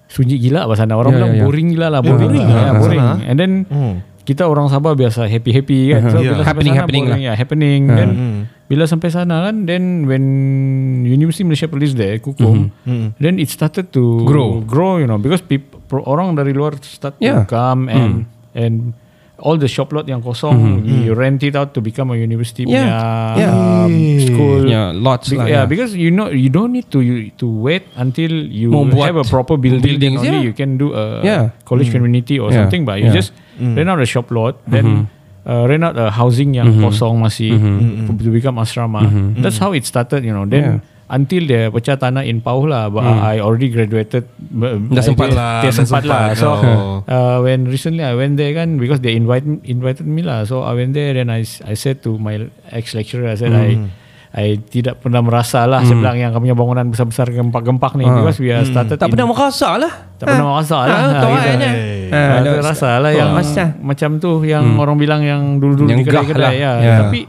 sunyi 0.08 0.40
gila 0.40 0.64
bahasa 0.64 0.88
sana. 0.88 0.96
Orang 0.96 1.12
Yeah, 1.12 1.18
bilang 1.20 1.32
yeah, 1.32 1.38
yeah. 1.42 1.46
boring 1.46 1.68
gila 1.68 1.86
lah, 1.92 2.00
Yeah, 2.00 2.08
boring, 2.08 2.30
boring 2.32 2.48
lah, 2.48 2.62
yeah, 2.64 2.74
boring. 2.80 3.00
sana. 3.04 3.28
And 3.28 3.36
then 3.36 3.52
Hmm. 3.68 3.94
Kita 4.28 4.44
orang 4.44 4.68
Sabah 4.68 4.92
biasa 4.92 5.24
happy 5.24 5.56
happy 5.56 5.80
kan. 5.88 6.12
So 6.12 6.20
Yeah. 6.20 6.36
bila 6.36 6.44
sampai 6.44 6.44
Happening, 6.44 6.68
sana 6.68 6.80
happening 6.84 7.04
boring, 7.08 7.16
lah. 7.16 7.24
yeah, 7.24 7.34
happening. 7.34 7.80
Hmm. 7.88 7.96
Then 7.96 8.08
Hmm. 8.12 8.38
bila 8.68 8.84
sampai 8.84 9.08
sana 9.08 9.34
kan, 9.48 9.64
then 9.64 10.04
when 10.04 10.24
University 11.02 11.48
Malaysia 11.48 11.64
Police 11.64 11.96
there, 11.96 12.20
Kukum, 12.20 12.68
Hmm. 12.84 13.16
then 13.16 13.40
it 13.40 13.48
started 13.48 13.88
to 13.90 14.28
Grow. 14.28 14.60
grow, 14.60 15.00
you 15.00 15.08
know, 15.08 15.16
because 15.16 15.40
people 15.40 15.80
orang 16.04 16.36
dari 16.36 16.52
luar 16.52 16.76
start 16.84 17.16
Yeah. 17.16 17.42
to 17.42 17.48
come 17.48 17.88
and 17.88 18.28
and 18.52 18.92
all 19.38 19.54
the 19.54 19.70
shop 19.70 19.94
lot 19.94 20.02
yang 20.04 20.18
kosong, 20.18 20.82
we 20.82 21.10
rent 21.14 21.42
it 21.42 21.54
out 21.54 21.70
to 21.70 21.78
become 21.78 22.10
a 22.10 22.18
university 22.18 22.66
Yeah. 22.66 22.82
punya 22.82 22.90
Yeah. 23.38 23.52
um, 23.54 23.92
school. 24.20 24.60
Yeah, 24.66 24.86
lots 24.92 25.30
Be- 25.30 25.38
lah. 25.38 25.46
yeah, 25.46 25.64
because 25.64 25.94
you 25.94 26.10
know 26.10 26.26
you 26.26 26.50
don't 26.50 26.74
need 26.74 26.90
to 26.90 26.98
you, 26.98 27.30
to 27.38 27.46
wait 27.46 27.86
until 27.94 28.30
you 28.30 28.74
Mau 28.74 28.82
buat 28.84 29.14
have 29.14 29.18
a 29.22 29.26
proper 29.26 29.54
building. 29.54 29.80
buildings, 29.98 30.18
only 30.18 30.42
yeah. 30.42 30.46
you 30.46 30.52
can 30.52 30.74
do 30.74 30.90
a 30.92 31.22
Yeah. 31.22 31.42
college 31.62 31.94
community 31.94 32.42
or 32.42 32.50
Yeah. 32.50 32.66
something. 32.66 32.82
But 32.82 32.98
you 32.98 33.08
Yeah. 33.10 33.16
just 33.16 33.30
rent 33.58 33.86
out 33.86 34.02
a 34.02 34.06
shop 34.06 34.28
lot, 34.34 34.58
then 34.66 35.06
uh, 35.46 35.64
rent 35.70 35.86
out 35.86 35.94
a 35.94 36.10
housing 36.10 36.58
yang 36.58 36.74
kosong 36.82 37.22
masih 37.22 37.54
to- 38.04 38.18
to 38.18 38.30
become 38.34 38.58
asrama. 38.58 39.06
That's 39.38 39.62
how 39.62 39.70
it 39.70 39.86
started. 39.86 40.26
You 40.26 40.34
know. 40.34 40.50
Then 40.50 40.82
until 41.08 41.42
dia 41.42 41.68
pecah 41.68 41.96
tanah 41.96 42.22
in 42.22 42.38
Pauh 42.38 42.62
lah. 42.62 42.86
But 42.86 43.02
I 43.02 43.38
already 43.38 43.68
graduated. 43.68 44.28
Dah 44.88 45.00
sempat 45.00 45.30
lah, 45.30 45.60
dah 45.60 45.72
sempat 45.72 46.02
lah. 46.02 46.32
So 46.34 46.48
Oh. 46.50 47.00
uh, 47.02 47.40
when 47.40 47.64
recently 47.64 48.00
I 48.00 48.12
went 48.12 48.34
there 48.34 48.52
kan 48.52 48.76
because 48.76 48.98
they 48.98 49.12
invite 49.12 49.42
invited 49.62 50.04
me 50.04 50.20
lah. 50.20 50.44
So 50.44 50.60
I 50.60 50.74
went 50.74 50.92
there 50.92 51.10
then 51.10 51.28
I 51.28 51.42
I 51.62 51.74
said 51.74 52.00
to 52.02 52.16
my 52.16 52.36
ex 52.70 52.92
lecturer 52.92 53.26
I 53.26 53.36
said 53.36 53.50
I 53.50 53.88
I 54.28 54.60
tidak 54.60 55.00
pernah 55.00 55.24
merasa 55.24 55.64
lah 55.64 55.80
Saya 55.80 55.96
bilang 55.96 56.12
yang 56.14 56.30
kamu 56.30 56.52
bangunan 56.52 56.84
besar-besar 56.86 57.32
gempak-gempak 57.32 57.96
ni 57.96 58.04
Because 58.04 58.36
we 58.36 58.52
are 58.52 58.60
started 58.60 59.00
Tak 59.00 59.08
in- 59.08 59.16
pernah 59.16 59.24
merasa 59.26 59.80
lah 59.80 59.88
Tak 60.14 60.28
pernah 60.28 60.46
merasa 60.52 60.76
lah 60.78 60.92
Ah, 60.92 61.00
Ha, 61.00 61.16
tahu 61.18 61.32
gitu. 61.32 61.48
aja. 61.48 61.64
Ah, 61.64 61.72
Ah, 62.12 62.28
ada 62.36 62.50
ada- 62.50 62.60
rasa 62.60 62.90
lah 63.00 63.10
yang 63.10 63.32
macam 63.80 64.10
tu 64.20 64.44
yang 64.44 64.76
orang 64.76 65.00
bilang 65.00 65.24
yang 65.24 65.56
dulu-dulu 65.56 65.88
Yang 65.88 65.98
di 65.98 66.06
kedai-kedai 66.06 66.44
lah. 66.44 66.52
ya. 66.52 66.72
Ya. 66.76 66.96
Tapi 67.00 67.20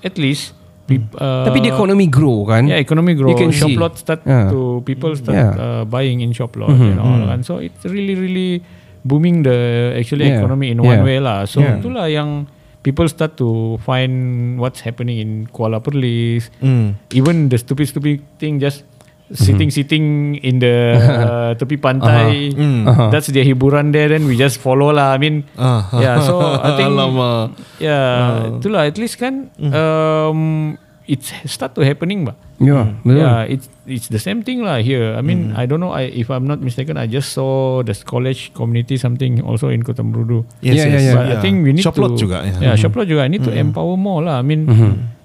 at 0.00 0.14
least 0.18 0.57
peop- 0.88 1.14
uh, 1.14 1.44
Tapi 1.44 1.60
the 1.60 1.70
economy 1.70 2.08
grow 2.08 2.42
kan 2.42 2.64
Yeah, 2.64 2.80
economy 2.80 3.12
grow. 3.12 3.28
You 3.28 3.36
can 3.36 3.52
shop 3.52 3.68
see. 3.68 3.76
lot 3.76 3.94
start 3.94 4.24
Yeah. 4.24 4.48
to 4.48 4.80
people 4.82 5.12
start 5.12 5.36
Yeah. 5.36 5.52
uh, 5.54 5.82
buying 5.84 6.24
in 6.24 6.32
shop 6.32 6.56
lot 6.56 6.72
and 6.72 6.96
all 6.96 7.20
kan. 7.22 7.44
So 7.44 7.60
it's 7.60 7.84
really 7.84 8.16
really 8.16 8.64
booming 9.04 9.44
the 9.44 9.58
actually 9.94 10.26
Yeah. 10.26 10.40
economy 10.40 10.72
in 10.72 10.80
Yeah. 10.80 10.90
one 10.90 11.02
way 11.04 11.20
lah. 11.20 11.44
So 11.44 11.60
Yeah. 11.60 11.76
itulah 11.76 12.08
yang 12.08 12.48
people 12.80 13.04
start 13.06 13.36
to 13.36 13.76
find 13.84 14.12
what's 14.56 14.80
happening 14.80 15.20
in 15.20 15.30
Kuala 15.46 15.78
Perlis. 15.78 16.48
Mm. 16.58 16.96
Even 17.12 17.52
the 17.52 17.60
stupid 17.60 17.84
stupid 17.86 18.24
thing 18.40 18.56
just 18.56 18.88
sitting 19.32 19.68
sitting 19.68 20.04
in 20.40 20.56
the 20.58 20.76
uh, 20.96 21.50
tepi 21.60 21.76
pantai. 21.76 22.52
Uh-huh. 22.52 23.08
That's 23.12 23.28
their 23.28 23.44
hiburan 23.44 23.92
there. 23.92 24.08
Then 24.08 24.24
we 24.24 24.36
just 24.36 24.56
follow 24.56 24.88
lah. 24.90 25.12
I 25.12 25.18
mean, 25.18 25.44
Ah. 25.60 25.84
yeah. 25.96 26.16
So 26.24 26.40
I 26.40 26.76
think 26.76 26.92
Alamak. 26.92 27.52
yeah, 27.76 28.56
itulah 28.56 28.88
at 28.88 28.96
least 28.96 29.20
kan 29.20 29.52
um, 29.60 30.74
it's 31.04 31.32
start 31.44 31.72
to 31.76 31.84
happening 31.84 32.24
bah. 32.24 32.36
Ya 32.58 32.90
betul 33.06 33.22
Yeah, 33.22 33.46
it's 33.46 33.70
it's 33.86 34.10
the 34.10 34.18
same 34.18 34.42
thing 34.42 34.66
lah 34.66 34.82
here. 34.82 35.14
I 35.14 35.22
mean, 35.22 35.54
I 35.54 35.62
don't 35.62 35.78
know. 35.78 35.94
I, 35.94 36.10
if 36.10 36.26
I'm 36.26 36.42
not 36.42 36.58
mistaken, 36.58 36.98
I 36.98 37.06
just 37.06 37.30
saw 37.30 37.86
the 37.86 37.94
college 38.02 38.50
community 38.50 38.98
something 38.98 39.38
also 39.46 39.70
in 39.70 39.86
Kota 39.86 40.02
Merudu. 40.02 40.42
Yes, 40.58 40.82
Yeah, 40.82 40.90
yes. 40.90 40.90
yeah, 40.90 41.00
yeah. 41.04 41.14
But 41.14 41.26
I 41.30 41.36
think 41.38 41.62
we 41.62 41.70
need 41.70 41.86
Shop 41.86 41.94
to 41.94 42.02
lot 42.02 42.18
juga. 42.18 42.42
Yeah, 42.58 42.74
shop 42.74 42.98
lot 42.98 43.06
juga. 43.06 43.22
I 43.22 43.30
need 43.30 43.46
to 43.46 43.54
empower 43.54 43.94
more 43.94 44.26
lah. 44.26 44.42
I 44.42 44.44
mean, 44.44 44.66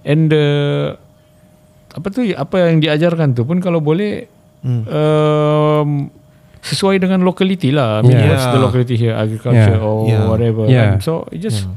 and 0.05 0.29
the 0.29 0.45
apa 1.93 2.07
tu 2.09 2.21
apa 2.25 2.55
yang 2.67 2.81
diajarkan 2.81 3.33
tu 3.33 3.45
pun 3.45 3.61
kalau 3.61 3.77
boleh 3.79 4.25
um, 4.65 6.09
sesuai 6.63 6.95
dengan 6.97 7.21
locality 7.27 7.75
lah. 7.75 7.99
I 7.99 8.07
mean, 8.07 8.15
Yeah. 8.15 8.29
what's 8.31 8.47
the 8.47 8.59
locality 8.59 8.95
here, 8.95 9.13
agriculture 9.13 9.77
Yeah. 9.77 9.83
or 9.85 10.07
Yeah. 10.07 10.23
whatever. 10.25 10.63
Yeah. 10.65 10.95
kan. 10.95 11.03
So 11.03 11.27
it 11.29 11.43
just 11.43 11.67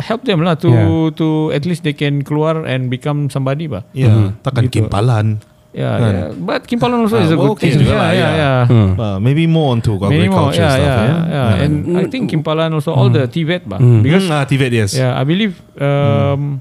help 0.00 0.24
them 0.24 0.40
lah 0.40 0.56
to 0.56 0.70
Yeah. 0.72 1.12
to 1.20 1.26
at 1.52 1.68
least 1.68 1.84
they 1.84 1.92
can 1.92 2.24
keluar 2.24 2.64
and 2.64 2.88
become 2.88 3.28
somebody 3.28 3.68
bah. 3.68 3.84
Ya, 3.92 4.32
takkan 4.40 4.66
Gitu. 4.66 4.88
kimpalan. 4.88 5.44
Yeah, 5.70 5.94
Kan? 6.02 6.10
yeah. 6.10 6.28
But 6.34 6.66
Kimpalan 6.66 7.06
also 7.06 7.14
Ah, 7.14 7.22
is 7.22 7.30
a 7.30 7.38
well, 7.38 7.54
good 7.54 7.62
okay 7.62 7.70
thing. 7.78 7.86
Yeah, 7.86 7.94
lah, 7.94 8.10
yeah, 8.10 8.18
yeah. 8.18 8.32
yeah. 8.34 8.60
Hmm. 8.66 8.90
Uh, 8.98 9.18
maybe 9.22 9.46
more 9.46 9.70
onto 9.70 9.94
Many 10.02 10.26
more, 10.26 10.50
agriculture 10.50 10.66
yeah, 10.66 10.74
stuff. 10.74 10.82
yeah, 10.82 11.06
Yeah, 11.06 11.22
yeah. 11.30 11.62
And 11.62 11.72
I 11.94 12.04
think 12.10 12.26
Kimpalan 12.26 12.74
also 12.74 12.90
all 12.90 13.06
the 13.06 13.30
TVET 13.30 13.70
bah. 13.70 13.78
Because 13.78 14.26
mm, 14.26 14.34
ah, 14.34 14.42
TVET, 14.42 14.72
yes. 14.74 14.98
yeah, 14.98 15.14
I 15.14 15.22
believe 15.22 15.54
um, 15.78 16.58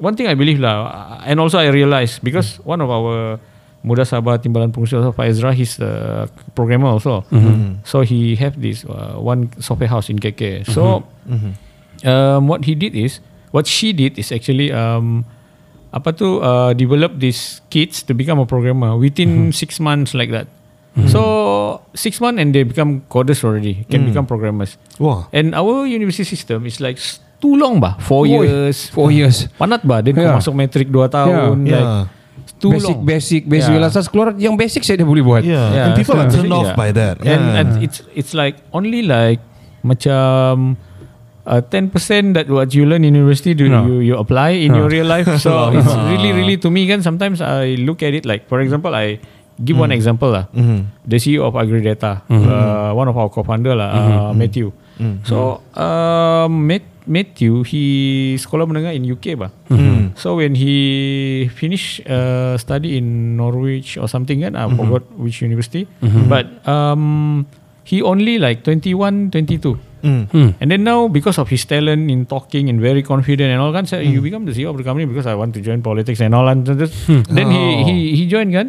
one 0.00 0.16
thing 0.16 0.26
I 0.26 0.34
believe 0.34 0.58
lah, 0.58 1.20
and 1.28 1.38
also 1.38 1.60
I 1.60 1.68
realize 1.68 2.18
because 2.18 2.56
one 2.64 2.80
of 2.80 2.88
our 2.88 3.38
Muda 3.80 4.04
Sabah 4.04 4.36
Timbalan 4.36 4.72
Pengurusi 4.72 4.96
also 5.00 5.12
Pak 5.12 5.28
Ezra, 5.28 5.52
he's 5.56 5.76
the 5.76 6.28
programmer 6.52 6.88
also. 6.88 7.24
So 7.84 8.00
he 8.04 8.36
have 8.36 8.60
this 8.60 8.84
uh, 8.84 9.16
one 9.16 9.48
software 9.60 9.88
house 9.88 10.08
in 10.12 10.20
KK. 10.20 10.68
So 10.68 11.04
um, 12.04 12.48
what 12.48 12.64
he 12.64 12.74
did 12.74 12.92
is, 12.96 13.20
what 13.52 13.64
she 13.66 13.92
did 13.92 14.18
is 14.20 14.32
actually 14.32 14.68
um, 14.72 15.24
apa 15.96 16.12
tu 16.12 16.38
uh, 16.44 16.72
develop 16.76 17.18
these 17.18 17.64
kids 17.72 18.04
to 18.04 18.12
become 18.12 18.38
a 18.38 18.46
programmer 18.46 18.96
within 19.00 19.48
six 19.52 19.80
months 19.80 20.12
like 20.12 20.28
that. 20.28 20.48
So 21.08 21.80
six 21.96 22.20
months 22.20 22.42
and 22.42 22.52
they 22.52 22.66
become 22.66 23.00
coders 23.08 23.40
already, 23.46 23.86
can 23.88 24.04
become 24.04 24.26
programmers. 24.28 24.76
Wah. 25.00 25.24
And 25.32 25.54
our 25.56 25.86
university 25.88 26.28
system 26.28 26.66
is 26.68 26.84
like 26.84 27.00
too 27.40 27.56
long 27.56 27.80
bah, 27.80 27.96
four 27.98 28.28
Oi, 28.28 28.44
years. 28.44 28.92
Four 28.92 29.08
years 29.10 29.48
Panat 29.56 29.80
bah, 29.82 30.04
dia 30.04 30.12
Yeah. 30.12 30.22
yeah. 30.28 30.36
masuk 30.36 30.52
metrik 30.52 30.92
dua 30.92 31.08
tahun. 31.08 31.64
Yeah. 31.64 31.80
Like, 31.80 32.20
too 32.60 32.76
basic 32.76 32.92
long. 32.92 33.04
basic 33.08 33.42
basic 33.48 33.70
Yeah. 33.72 33.80
yeah. 33.80 33.88
Lantas 33.88 34.06
keluar 34.12 34.36
yang 34.36 34.54
basic 34.54 34.84
saya 34.84 35.00
dia 35.00 35.08
boleh 35.08 35.24
buat. 35.24 35.40
Yeah. 35.40 35.56
Yeah, 35.72 35.84
and 35.88 35.92
people 35.96 36.14
so 36.14 36.20
are 36.20 36.28
turned 36.28 36.52
off 36.52 36.68
yeah. 36.72 36.76
by 36.76 36.92
that. 36.92 37.16
And, 37.24 37.40
yeah. 37.48 37.58
and 37.64 37.68
it's 37.80 38.04
it's 38.12 38.36
like 38.36 38.60
only 38.76 39.00
like 39.00 39.40
macam 39.80 40.76
uh, 41.48 41.64
10% 41.64 42.36
that 42.36 42.46
what 42.52 42.76
you 42.76 42.84
learn 42.84 43.00
in 43.02 43.16
university 43.16 43.56
do 43.56 43.64
No. 43.66 43.88
you 43.88 44.12
you 44.12 44.14
apply 44.20 44.60
in 44.60 44.76
No. 44.76 44.84
your 44.84 44.88
real 44.92 45.08
life. 45.08 45.26
So 45.40 45.68
it's 45.76 45.88
really 46.12 46.36
really 46.36 46.60
to 46.60 46.68
me 46.68 46.84
kan 46.84 47.00
sometimes 47.00 47.40
I 47.40 47.80
look 47.80 48.04
at 48.04 48.12
it 48.12 48.28
like 48.28 48.44
for 48.46 48.60
example 48.60 48.92
I 48.92 49.16
give 49.56 49.80
one 49.80 49.92
example 49.92 50.28
lah. 50.32 50.48
Mhm. 50.52 50.88
The 51.04 51.16
CEO 51.16 51.44
of 51.44 51.56
AgriData, 51.56 52.24
uh, 52.28 52.92
one 52.96 53.08
of 53.08 53.16
our 53.16 53.28
co-founder 53.28 53.76
lah, 53.76 53.88
uh, 53.92 54.30
Matthew. 54.32 54.72
So 55.24 55.64
um, 55.76 56.68
Mat- 56.68 56.99
Matthew 57.10 57.66
he 57.66 57.82
sekolah 58.38 58.70
menengah 58.70 58.94
in 58.94 59.02
UK 59.02 59.34
bah. 59.34 59.50
So 60.14 60.38
when 60.38 60.54
he 60.54 60.74
finish 61.50 61.98
uh, 62.06 62.54
study 62.54 63.02
in 63.02 63.34
Norwich 63.34 63.98
or 63.98 64.06
something 64.06 64.46
kan, 64.46 64.54
I 64.54 64.70
forgot 64.70 65.02
which 65.18 65.42
university. 65.42 65.90
But 66.30 66.46
um, 66.70 67.46
he 67.82 67.98
only 68.00 68.38
like 68.38 68.62
21, 68.62 69.34
22. 69.34 69.74
And 70.62 70.70
then 70.70 70.86
now 70.86 71.08
because 71.08 71.36
of 71.36 71.50
his 71.50 71.66
talent 71.66 72.08
in 72.08 72.24
talking 72.24 72.70
and 72.70 72.78
very 72.80 73.02
confident 73.02 73.50
and 73.50 73.58
all 73.60 73.74
kan, 73.74 73.84
so 73.84 73.98
you 73.98 74.22
become 74.22 74.46
the 74.46 74.54
CEO 74.54 74.70
of 74.70 74.78
the 74.78 74.86
company 74.86 75.04
because 75.04 75.26
I 75.26 75.34
want 75.34 75.52
to 75.54 75.60
join 75.60 75.82
politics 75.82 76.20
and 76.22 76.30
all. 76.32 76.46
And 76.46 76.62
then 76.62 77.46
he 77.50 77.62
he 77.84 77.94
he 78.16 78.24
joined 78.30 78.54
kan. 78.54 78.68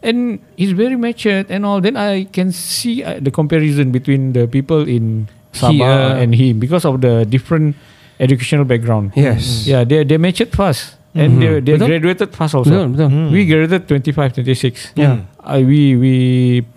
And 0.00 0.40
he's 0.56 0.72
very 0.72 0.96
matured 0.96 1.50
and 1.52 1.66
all. 1.68 1.82
Then 1.84 1.98
I 1.98 2.24
can 2.24 2.52
see 2.52 3.04
uh, 3.04 3.20
the 3.20 3.28
comparison 3.28 3.92
between 3.92 4.32
the 4.32 4.48
people 4.48 4.86
in 4.88 5.28
Sabah 5.50 5.72
He, 5.72 5.82
uh, 5.82 6.22
and 6.22 6.30
he 6.34 6.46
because 6.54 6.84
of 6.84 7.00
the 7.02 7.26
different 7.26 7.74
educational 8.20 8.62
background. 8.64 9.10
Yes. 9.18 9.66
Yeah, 9.66 9.82
they 9.82 10.04
they 10.06 10.14
matured 10.20 10.52
fast 10.54 10.94
and 11.10 11.42
they 11.42 11.58
they 11.58 11.74
Betul. 11.74 11.88
graduated 11.90 12.30
fast 12.36 12.54
also. 12.54 12.70
Betul, 12.70 12.86
betul. 12.94 13.10
We 13.34 13.48
graduated 13.48 13.88
25, 13.90 14.46
26. 14.46 14.94
Yeah. 14.94 15.26
I, 15.42 15.64
we 15.66 15.96
we 15.98 16.14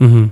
Mhm. 0.02 0.32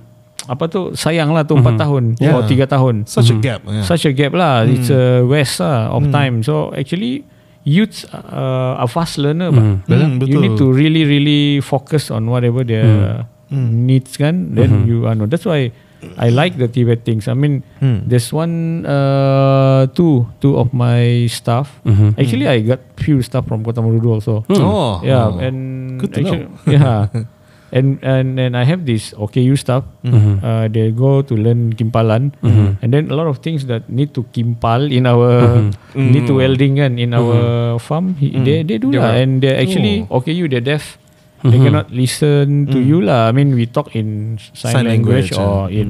apa 0.50 0.66
tu 0.68 0.92
sayang 0.98 1.38
lah 1.38 1.46
tu 1.46 1.54
4 1.54 1.78
tahun 1.78 2.18
Yeah. 2.18 2.34
or 2.34 2.48
3 2.50 2.66
tahun. 2.66 3.06
Such 3.06 3.30
a 3.30 3.38
gap. 3.38 3.62
Yeah. 3.62 3.86
Such 3.86 4.10
a 4.10 4.12
gap 4.12 4.34
lah. 4.34 4.66
It's 4.66 4.90
a 4.90 5.22
waste 5.22 5.62
lah 5.62 5.94
of 5.94 6.10
time. 6.10 6.42
So 6.42 6.74
actually 6.74 7.22
youths 7.62 8.10
uh, 8.10 8.82
are 8.82 8.90
fast 8.90 9.22
learner. 9.22 9.54
Mm, 9.54 9.86
You 9.86 10.18
betul. 10.18 10.40
need 10.42 10.56
to 10.58 10.66
really 10.74 11.06
really 11.06 11.62
focus 11.62 12.10
on 12.10 12.26
whatever 12.26 12.66
their 12.66 13.30
needs 13.54 14.18
kan. 14.18 14.58
Then 14.58 14.90
you 14.90 15.06
uh, 15.06 15.14
know 15.14 15.30
that's 15.30 15.46
why 15.46 15.70
I 16.18 16.30
like 16.34 16.58
the 16.58 16.68
Tibet 16.68 17.06
things. 17.06 17.28
I 17.30 17.34
mean, 17.38 17.62
there's 17.82 18.34
one, 18.34 18.86
uh, 18.90 19.86
two, 19.94 20.26
two 20.42 20.58
of 20.58 20.74
my 20.74 21.28
staff. 21.30 21.70
Actually, 22.18 22.48
I 22.50 22.60
got 22.62 22.80
few 22.98 23.22
stuff 23.22 23.46
from 23.48 23.62
Kota 23.64 23.82
Marudu 23.82 24.18
also. 24.18 24.42
Oh. 24.50 24.98
Yeah, 25.06 25.30
Oh. 25.30 25.38
and 25.38 26.00
Good 26.02 26.14
to 26.14 26.22
know. 26.22 26.34
actually, 26.34 26.46
yeah, 26.66 27.06
and 27.78 28.02
and 28.02 28.42
and 28.42 28.58
I 28.58 28.66
have 28.66 28.84
this 28.90 29.14
OKU 29.14 29.54
stuff. 29.56 29.86
Uh, 30.04 30.66
they 30.74 30.90
go 30.90 31.22
to 31.22 31.34
learn 31.38 31.78
kimpalan, 31.78 32.34
and 32.82 32.90
then 32.90 33.14
a 33.14 33.16
lot 33.16 33.30
of 33.30 33.40
things 33.46 33.70
that 33.70 33.86
need 33.86 34.18
to 34.18 34.26
kimpal 34.34 34.90
in 34.90 35.06
our 35.06 35.70
need 35.94 36.26
to 36.26 36.34
welding 36.34 36.82
kan 36.82 36.98
in 36.98 37.14
our 37.14 37.78
farm. 37.78 38.18
He, 38.18 38.34
They 38.42 38.66
they 38.66 38.82
do 38.82 38.90
They 38.90 38.98
lah, 38.98 39.14
will. 39.14 39.22
and 39.22 39.32
they 39.46 39.54
actually 39.54 40.10
OKU 40.10 40.50
they're 40.50 40.66
deaf. 40.66 40.98
They 41.42 41.58
cannot 41.58 41.90
listen 41.90 42.70
to 42.70 42.78
you 42.78 43.02
lah. 43.02 43.28
I 43.28 43.32
mean, 43.34 43.58
we 43.58 43.66
talk 43.66 43.96
in 43.98 44.38
sign, 44.54 44.74
Sign 44.82 44.86
language, 44.86 45.34
language, 45.34 45.42
or 45.42 45.70
yeah. 45.74 45.82
in 45.82 45.90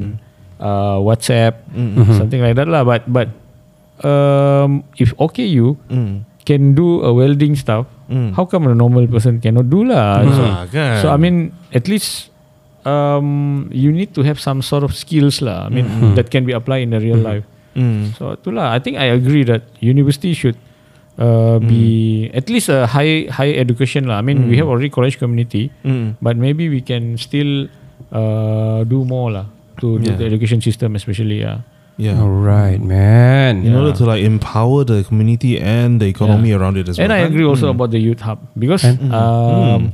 uh, 0.63 0.97
WhatsApp, 1.03 1.59
something 2.15 2.39
like 2.39 2.55
that 2.55 2.71
lah. 2.71 2.87
But 2.87 3.03
but 3.07 3.27
um, 4.03 4.83
if 4.97 5.11
OKU 5.19 5.75
Mm. 5.91 6.23
can 6.47 6.73
do 6.73 7.03
a 7.03 7.11
welding 7.13 7.53
stuff, 7.55 7.85
Mm. 8.09 8.33
how 8.35 8.43
come 8.45 8.67
a 8.67 8.75
normal 8.75 9.05
person 9.07 9.39
cannot 9.39 9.67
do 9.69 9.83
lah? 9.83 10.23
So, 10.25 10.43
Ah, 10.43 10.63
kan. 10.67 10.93
so 10.99 11.05
I 11.11 11.17
mean, 11.19 11.51
at 11.71 11.87
least 11.87 12.31
um, 12.83 13.69
you 13.71 13.91
need 13.91 14.15
to 14.15 14.23
have 14.23 14.39
some 14.39 14.61
sort 14.63 14.83
of 14.83 14.95
skills 14.95 15.39
lah. 15.43 15.67
I 15.67 15.69
mean, 15.69 15.85
that 16.17 16.31
can 16.31 16.47
be 16.47 16.51
applied 16.55 16.87
in 16.87 16.91
the 16.95 16.99
real 16.99 17.19
life. 17.19 17.45
Mm. 17.75 18.11
So 18.17 18.35
itulah. 18.35 18.71
I 18.75 18.79
think 18.83 18.99
I 18.99 19.11
agree 19.15 19.43
that 19.47 19.63
university 19.79 20.33
should 20.35 20.59
uh, 21.19 21.59
be 21.59 22.29
at 22.33 22.47
least 22.47 22.69
a 22.69 22.87
high 22.87 23.27
high 23.27 23.51
education 23.55 24.07
lah. 24.07 24.19
I 24.19 24.23
mean, 24.23 24.47
we 24.47 24.55
have 24.61 24.67
already 24.67 24.89
college 24.89 25.17
community, 25.17 25.71
Mm. 25.83 26.15
but 26.21 26.37
maybe 26.37 26.69
we 26.69 26.79
can 26.79 27.17
still 27.17 27.67
uh, 28.11 28.83
do 28.85 29.03
more 29.03 29.31
lah 29.31 29.45
to 29.79 29.97
Yeah. 29.99 30.15
the 30.19 30.25
education 30.27 30.61
system, 30.61 30.95
especially 30.95 31.41
yeah. 31.41 31.63
Yeah. 32.01 32.17
Alright, 32.17 32.81
man. 32.81 33.61
In 33.61 33.75
order 33.77 33.93
to 33.93 34.03
like 34.09 34.23
empower 34.25 34.81
the 34.87 35.03
community 35.05 35.61
and 35.61 36.01
the 36.01 36.09
economy 36.09 36.49
around 36.49 36.77
it 36.81 36.89
as 36.89 36.97
And 36.97 37.13
well. 37.13 37.19
I 37.19 37.27
kan? 37.27 37.29
agree 37.29 37.45
also 37.45 37.69
about 37.69 37.91
the 37.93 38.01
youth 38.01 38.25
hub 38.25 38.41
because 38.57 38.81
um, 39.13 39.93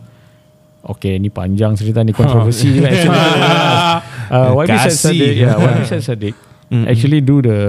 okay, 0.88 1.20
ni 1.20 1.28
panjang 1.28 1.76
cerita 1.76 2.05
ni 2.07 2.15
kontroversi 2.15 2.72
juga 2.80 2.88
actually. 2.95 3.11
uh, 4.36 4.49
YB 4.55 4.72
said 4.72 4.91
Kasih. 4.95 5.03
Sadiq, 5.11 5.34
yeah, 5.36 5.55
YB 5.59 5.80
said 5.91 6.03
Sadiq 6.05 6.36
actually 6.88 7.20
do 7.20 7.41
the 7.43 7.59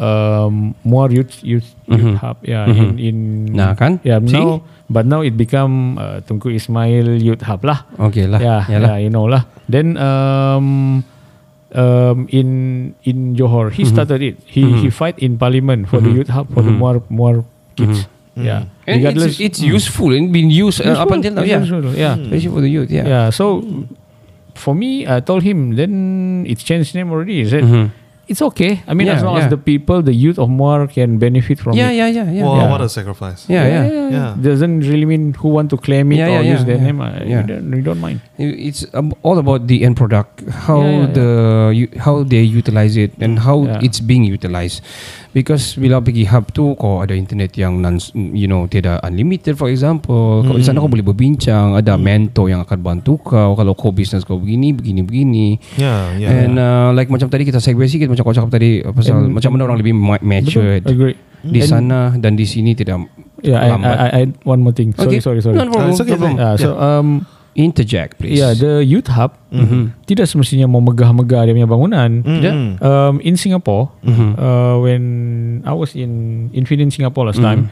um, 0.00 0.72
more 0.82 1.12
youth 1.12 1.44
youth, 1.44 1.68
youth 1.86 2.16
hub, 2.18 2.40
yeah, 2.42 2.64
in 2.66 2.96
in 2.98 3.16
Nah, 3.52 3.76
kan? 3.76 4.00
yeah 4.02 4.16
See? 4.24 4.32
now 4.34 4.64
but 4.88 5.04
now 5.06 5.20
it 5.22 5.36
become 5.36 6.00
uh, 6.00 6.18
Tunku 6.26 6.50
Ismail 6.50 7.22
Youth 7.22 7.46
Hub 7.46 7.62
lah. 7.62 7.86
Okay 8.10 8.26
lah. 8.26 8.40
Yeah, 8.42 8.66
Yalah. 8.66 8.88
yeah, 8.90 8.96
you 9.06 9.10
know 9.12 9.28
lah. 9.30 9.46
Then 9.70 9.94
um, 10.00 11.04
um, 11.78 12.26
in 12.34 12.48
in 13.06 13.38
Johor, 13.38 13.70
he 13.70 13.86
started 13.86 14.18
it. 14.18 14.42
He 14.50 14.66
he 14.82 14.90
fight 14.90 15.14
in 15.22 15.38
parliament 15.38 15.86
for 15.86 16.02
the 16.02 16.10
youth 16.10 16.26
hub 16.32 16.50
for 16.50 16.66
the 16.66 16.74
more 16.74 16.98
more 17.06 17.44
kids. 17.78 18.10
Yeah, 18.40 18.72
And 18.88 19.04
it's, 19.04 19.36
it's 19.36 19.60
useful 19.60 20.16
and 20.16 20.32
been 20.32 20.48
used 20.48 20.80
uh, 20.80 20.96
up 20.96 21.12
Useful, 21.12 21.12
until 21.12 21.32
now. 21.36 21.44
Yeah. 21.44 21.60
useful, 21.60 21.92
yeah. 21.92 22.14
Especially 22.16 22.48
for 22.56 22.62
the 22.64 22.72
youth. 22.72 22.88
Yeah. 22.88 23.04
Yeah. 23.04 23.26
So 23.30 23.60
for 24.56 24.72
me, 24.72 25.04
I 25.04 25.20
told 25.20 25.44
him 25.44 25.76
then 25.76 25.92
it's 26.48 26.64
changed 26.64 26.94
name 26.96 27.12
already. 27.12 27.44
He 27.44 27.50
said 27.50 27.62
it's 28.30 28.40
okay. 28.46 28.72
I 28.86 28.94
mean, 28.94 29.08
as 29.08 29.20
Yeah, 29.20 29.26
long 29.26 29.36
yeah. 29.38 29.44
as 29.44 29.50
the 29.50 29.56
people, 29.58 30.02
the 30.08 30.14
youth 30.14 30.38
of 30.38 30.48
Muar 30.58 30.86
can 30.96 31.18
benefit 31.18 31.58
from 31.58 31.74
Yeah, 31.76 31.90
it. 31.90 31.96
yeah, 32.00 32.08
yeah, 32.18 32.30
yeah. 32.30 32.44
Wow, 32.46 32.56
Yeah. 32.58 32.70
what 32.72 32.80
a 32.80 32.88
sacrifice. 32.88 33.40
Yeah, 33.48 33.66
yeah. 33.74 34.08
Yeah. 34.16 34.28
Doesn't 34.48 34.80
really 34.90 35.04
mean 35.12 35.34
who 35.34 35.48
want 35.56 35.70
to 35.74 35.78
claim 35.88 36.12
it 36.12 36.18
Yeah, 36.22 36.28
or 36.28 36.42
yeah, 36.42 36.52
use 36.54 36.60
yeah, 36.60 36.66
their 36.70 36.76
yeah. 36.78 36.84
name. 36.90 37.00
I, 37.00 37.10
Yeah. 37.24 37.40
we, 37.42 37.46
don't, 37.50 37.70
we 37.78 37.80
don't 37.88 38.00
mind. 38.06 38.20
It's 38.38 38.86
um, 38.94 39.12
all 39.22 39.38
about 39.44 39.66
the 39.66 39.82
end 39.84 39.96
product, 40.02 40.44
how 40.68 40.80
Yeah, 40.80 41.00
yeah, 41.00 41.06
the 41.18 41.28
you, 41.80 41.88
how 42.06 42.14
they 42.22 42.42
utilize 42.42 42.96
it 42.96 43.12
and 43.20 43.38
how 43.48 43.56
Yeah. 43.66 43.80
it's 43.90 44.00
being 44.12 44.24
utilized. 44.36 44.80
Because 45.30 45.78
bila 45.78 46.02
pergi 46.02 46.26
hub 46.26 46.50
tu 46.50 46.74
kau 46.74 46.98
ada 46.98 47.14
internet 47.14 47.54
yang 47.54 47.78
non, 47.78 48.02
you 48.34 48.50
know 48.50 48.66
tidak 48.66 48.98
unlimited 49.00 49.54
for 49.54 49.70
example. 49.70 50.42
Kau 50.42 50.58
di 50.58 50.66
sana 50.66 50.82
kau 50.82 50.90
boleh 50.90 51.06
berbincang, 51.06 51.78
ada 51.78 51.94
mentor 51.94 52.50
yang 52.50 52.60
akan 52.60 52.78
bantu 52.82 53.14
kau 53.22 53.54
kalau 53.54 53.78
kau 53.78 53.94
business 53.94 54.26
kau 54.26 54.42
begini 54.42 54.74
begini 54.74 55.06
begini. 55.06 55.46
Yeah, 55.78 56.18
yeah. 56.18 56.30
And 56.34 56.58
uh, 56.58 56.90
like 56.90 57.06
macam 57.06 57.30
tadi 57.30 57.46
kita 57.46 57.62
segue 57.62 57.86
sikit 57.86 58.10
macam 58.10 58.26
kau 58.26 58.34
cakap 58.34 58.50
tadi 58.50 58.82
uh, 58.82 58.90
pasal 58.90 59.22
And- 59.22 59.30
macam 59.30 59.54
mana 59.54 59.70
orang 59.70 59.78
lebih 59.78 59.94
ma- 59.94 60.18
matured. 60.18 60.82
Agree. 60.82 61.14
Di 61.40 61.62
And- 61.62 61.70
sana 61.70 61.98
dan 62.18 62.34
di 62.34 62.44
sini 62.44 62.74
tidak 62.74 62.98
Yeah, 63.40 63.56
I, 63.56 63.64
I, 63.64 63.70
lambat. 63.72 63.96
I, 63.96 64.06
I 64.12 64.18
had 64.20 64.32
one 64.44 64.60
more 64.60 64.74
thing. 64.74 64.92
Sorry, 64.92 65.16
Okay. 65.16 65.20
sorry, 65.24 65.40
sorry. 65.40 65.56
No, 65.56 65.64
no 65.64 65.72
problem. 65.72 65.94
it's 65.94 66.02
okay, 66.02 66.12
no 66.12 66.20
problem. 66.20 66.36
Yeah, 66.36 66.54
so 66.60 66.76
um, 66.76 67.24
Interject 67.50 68.22
please. 68.22 68.38
yeah, 68.38 68.54
the 68.54 68.78
youth 68.80 69.10
hub 69.10 69.34
tidak 70.06 70.30
semestinya 70.30 70.70
mau 70.70 70.78
megah-megah 70.78 71.50
dia 71.50 71.52
punya 71.52 71.66
bangunan. 71.66 72.22
Tidak? 72.22 72.54
Mm. 72.54 72.70
Um, 72.78 73.14
in 73.20 73.34
Singapore, 73.34 73.90
uh, 74.38 74.78
when 74.78 75.02
I 75.66 75.74
was 75.74 75.98
in 75.98 76.46
Infinite 76.54 76.94
Singapore 76.94 77.26
last 77.26 77.42
time, 77.42 77.66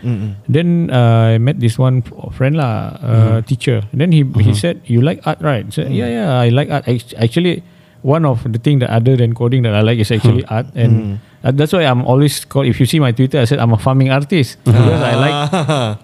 then 0.50 0.90
uh, 0.90 1.30
I 1.32 1.38
met 1.38 1.62
this 1.62 1.78
one 1.78 2.02
f- 2.02 2.34
friend 2.34 2.58
lah, 2.58 2.98
uh, 2.98 3.38
teacher. 3.46 3.86
Then 3.94 4.10
he 4.10 4.26
he 4.42 4.50
said, 4.52 4.82
"You 4.84 4.98
like 4.98 5.22
art, 5.22 5.38
right?" 5.38 5.62
I 5.62 5.70
said, 5.70 5.94
"Yeah, 5.94 6.10
yeah, 6.10 6.34
I 6.34 6.50
like 6.50 6.68
art." 6.68 6.82
Act- 6.84 7.14
Actually, 7.14 7.62
one 8.02 8.24
of 8.24 8.42
the 8.46 8.58
thing 8.58 8.78
that 8.80 8.90
other 8.90 9.16
than 9.16 9.34
coding 9.34 9.62
that 9.66 9.74
I 9.74 9.82
like 9.82 9.98
is 9.98 10.10
actually 10.10 10.44
art, 10.46 10.66
and 10.74 11.18
uh, 11.42 11.50
that's 11.50 11.72
why 11.72 11.82
I'm 11.84 12.02
always 12.06 12.44
called. 12.44 12.66
If 12.66 12.78
you 12.78 12.86
see 12.86 12.98
my 12.98 13.10
Twitter, 13.10 13.40
I 13.40 13.46
said 13.46 13.58
I'm 13.58 13.72
a 13.72 13.80
farming 13.80 14.10
artist 14.10 14.58
because 14.64 15.02
I 15.02 15.14
like 15.16 15.38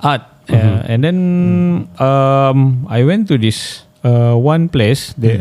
art. 0.15 0.23
Uh, 0.45 0.85
and 0.85 1.01
then 1.01 1.19
um, 1.99 2.85
I 2.91 3.01
went 3.05 3.29
to 3.33 3.39
this 3.39 3.85
uh, 4.05 4.35
one 4.35 4.69
place. 4.69 5.15
The, 5.17 5.41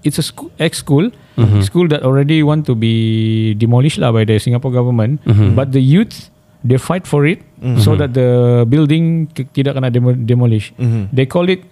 It's 0.00 0.16
a 0.16 0.24
school, 0.24 0.48
ex 0.58 0.80
school, 0.80 1.12
school 1.60 1.84
that 1.92 2.00
already 2.02 2.40
want 2.40 2.64
to 2.64 2.74
be 2.74 3.52
demolished 3.54 4.00
lah 4.00 4.12
by 4.12 4.24
the 4.24 4.40
Singapore 4.40 4.72
government. 4.72 5.20
But 5.52 5.76
the 5.76 5.80
youth 5.84 6.32
they 6.64 6.80
fight 6.80 7.04
for 7.04 7.28
it 7.28 7.44
so 7.84 7.92
that 7.96 8.12
the 8.12 8.64
building 8.64 9.28
k- 9.36 9.44
tidak 9.52 9.76
kena 9.76 9.92
demo- 9.92 10.16
demolish. 10.16 10.72
They 11.12 11.28
call 11.28 11.48
it 11.48 11.68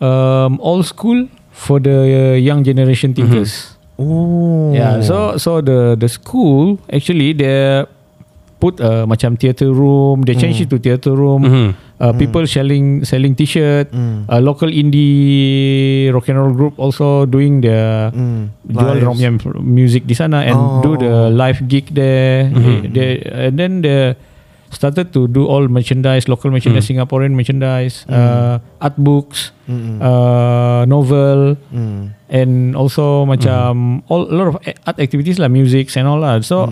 um, 0.00 0.56
all 0.64 0.80
school 0.82 1.28
for 1.52 1.78
the 1.78 1.92
uh, 1.92 2.36
young 2.40 2.64
generation 2.64 3.12
thinkers. 3.14 3.76
Oh. 4.00 4.72
Yeah, 4.72 4.98
so 5.04 5.36
so 5.38 5.60
the 5.60 5.94
the 5.94 6.08
school 6.08 6.80
actually 6.90 7.36
they 7.36 7.84
put 8.58 8.80
a 8.80 9.04
macam 9.06 9.36
theater 9.38 9.70
room. 9.70 10.22
They 10.26 10.34
change 10.34 10.58
it 10.64 10.70
to 10.72 10.78
theater 10.80 11.12
room. 11.14 11.74
Uh, 12.02 12.10
people 12.18 12.42
selling 12.50 13.04
selling 13.06 13.34
t-shirt. 13.38 13.90
A 14.26 14.40
local 14.42 14.66
indie 14.72 16.10
rock 16.10 16.26
and 16.30 16.38
roll 16.40 16.54
group 16.56 16.74
also 16.78 17.26
doing 17.30 17.60
their 17.62 18.10
jual 18.66 18.98
Lives. 18.98 19.04
rock 19.06 19.18
and 19.22 19.38
music 19.62 20.02
di 20.08 20.14
sana 20.18 20.42
and 20.42 20.58
do 20.82 20.98
the 20.98 21.30
Oh. 21.30 21.30
live 21.30 21.62
gig 21.68 21.90
there. 21.94 22.48
They, 22.50 22.90
they, 22.90 23.10
and 23.22 23.54
then 23.54 23.72
the 23.82 24.14
started 24.72 25.12
to 25.12 25.28
do 25.28 25.46
all 25.46 25.68
merchandise, 25.68 26.28
local 26.28 26.50
merchandise, 26.50 26.88
Singaporean 26.88 27.32
merchandise, 27.36 28.04
uh, 28.08 28.58
art 28.80 28.96
books, 28.96 29.52
uh, 29.68 30.84
novel, 30.88 31.56
and 32.28 32.74
also 32.76 33.24
macam 33.28 34.02
all 34.08 34.24
a 34.26 34.34
lot 34.34 34.48
of 34.48 34.56
art 34.88 34.98
activities 34.98 35.38
like 35.38 35.52
music 35.52 35.92
and 35.96 36.08
all 36.08 36.20
that. 36.20 36.42
So 36.44 36.66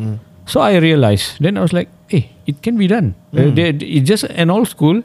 so 0.51 0.59
I 0.61 0.83
realized. 0.83 1.39
Then 1.39 1.55
I 1.57 1.63
was 1.63 1.71
like, 1.73 1.87
hey, 2.11 2.35
it 2.43 2.59
can 2.59 2.75
be 2.75 2.91
done. 2.91 3.15
Uh, 3.31 3.55
they, 3.55 3.71
it's 3.71 4.03
just 4.09 4.25
an 4.35 4.51
old 4.51 4.67
school. 4.67 4.99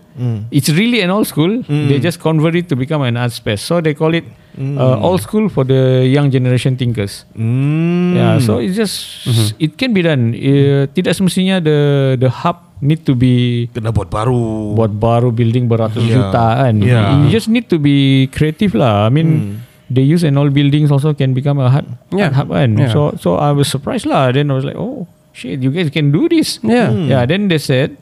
It's 0.50 0.74
really 0.74 1.06
an 1.06 1.14
old 1.14 1.28
school. 1.30 1.62
They 1.70 2.02
just 2.02 2.18
convert 2.20 2.56
it 2.58 2.66
to 2.70 2.76
become 2.76 3.06
an 3.06 3.14
art 3.18 3.32
space. 3.32 3.62
So 3.62 3.78
they 3.78 3.93
call 3.93 4.18
it 4.18 4.26
uh, 4.58 4.98
old 5.06 5.22
school 5.22 5.50
for 5.50 5.64
the 5.64 6.02
young 6.10 6.32
generation 6.34 6.78
thinkers. 6.78 7.30
Hmm. 7.38 8.18
Yeah, 8.18 8.39
so 8.41 8.58
it's 8.58 8.74
just 8.74 9.30
it 9.62 9.78
can 9.78 9.93
be 9.93 10.02
done. 10.02 10.34
Uh, 10.34 10.89
tidak 10.98 11.14
semestinya 11.14 11.62
the 11.62 12.16
the 12.18 12.30
hub 12.34 12.64
need 12.82 13.07
to 13.07 13.15
be 13.15 13.67
Kena 13.71 13.91
buat 13.95 14.11
baru. 14.11 14.76
buat 14.76 14.91
baru 14.91 15.32
building 15.32 15.67
beratus 15.67 16.03
Yeah. 16.03 16.28
juta 16.30 16.47
kan. 16.65 16.76
Yeah. 16.84 17.23
You 17.23 17.32
just 17.32 17.47
need 17.47 17.71
to 17.71 17.80
be 17.80 18.28
creative 18.32 18.76
lah. 18.76 19.07
I 19.07 19.09
mean, 19.09 19.61
they 19.88 20.03
use 20.03 20.26
an 20.28 20.36
old 20.36 20.51
buildings 20.51 20.91
also 20.91 21.13
can 21.15 21.32
become 21.32 21.59
a 21.59 21.69
hub. 21.71 21.88
Yeah. 22.11 22.36
hub 22.36 22.51
kan. 22.51 22.76
Yeah. 22.76 22.91
So 22.91 23.15
so 23.15 23.39
I 23.39 23.55
was 23.55 23.71
surprised 23.71 24.05
lah. 24.05 24.32
Then 24.36 24.51
I 24.51 24.55
was 24.59 24.67
like, 24.67 24.76
oh 24.76 25.07
shit, 25.32 25.63
you 25.63 25.71
guys 25.71 25.88
can 25.89 26.11
do 26.11 26.28
this. 26.28 26.59
Yeah. 26.61 26.91
Yeah. 26.91 27.23
Then 27.23 27.47
they 27.47 27.61
said 27.61 27.95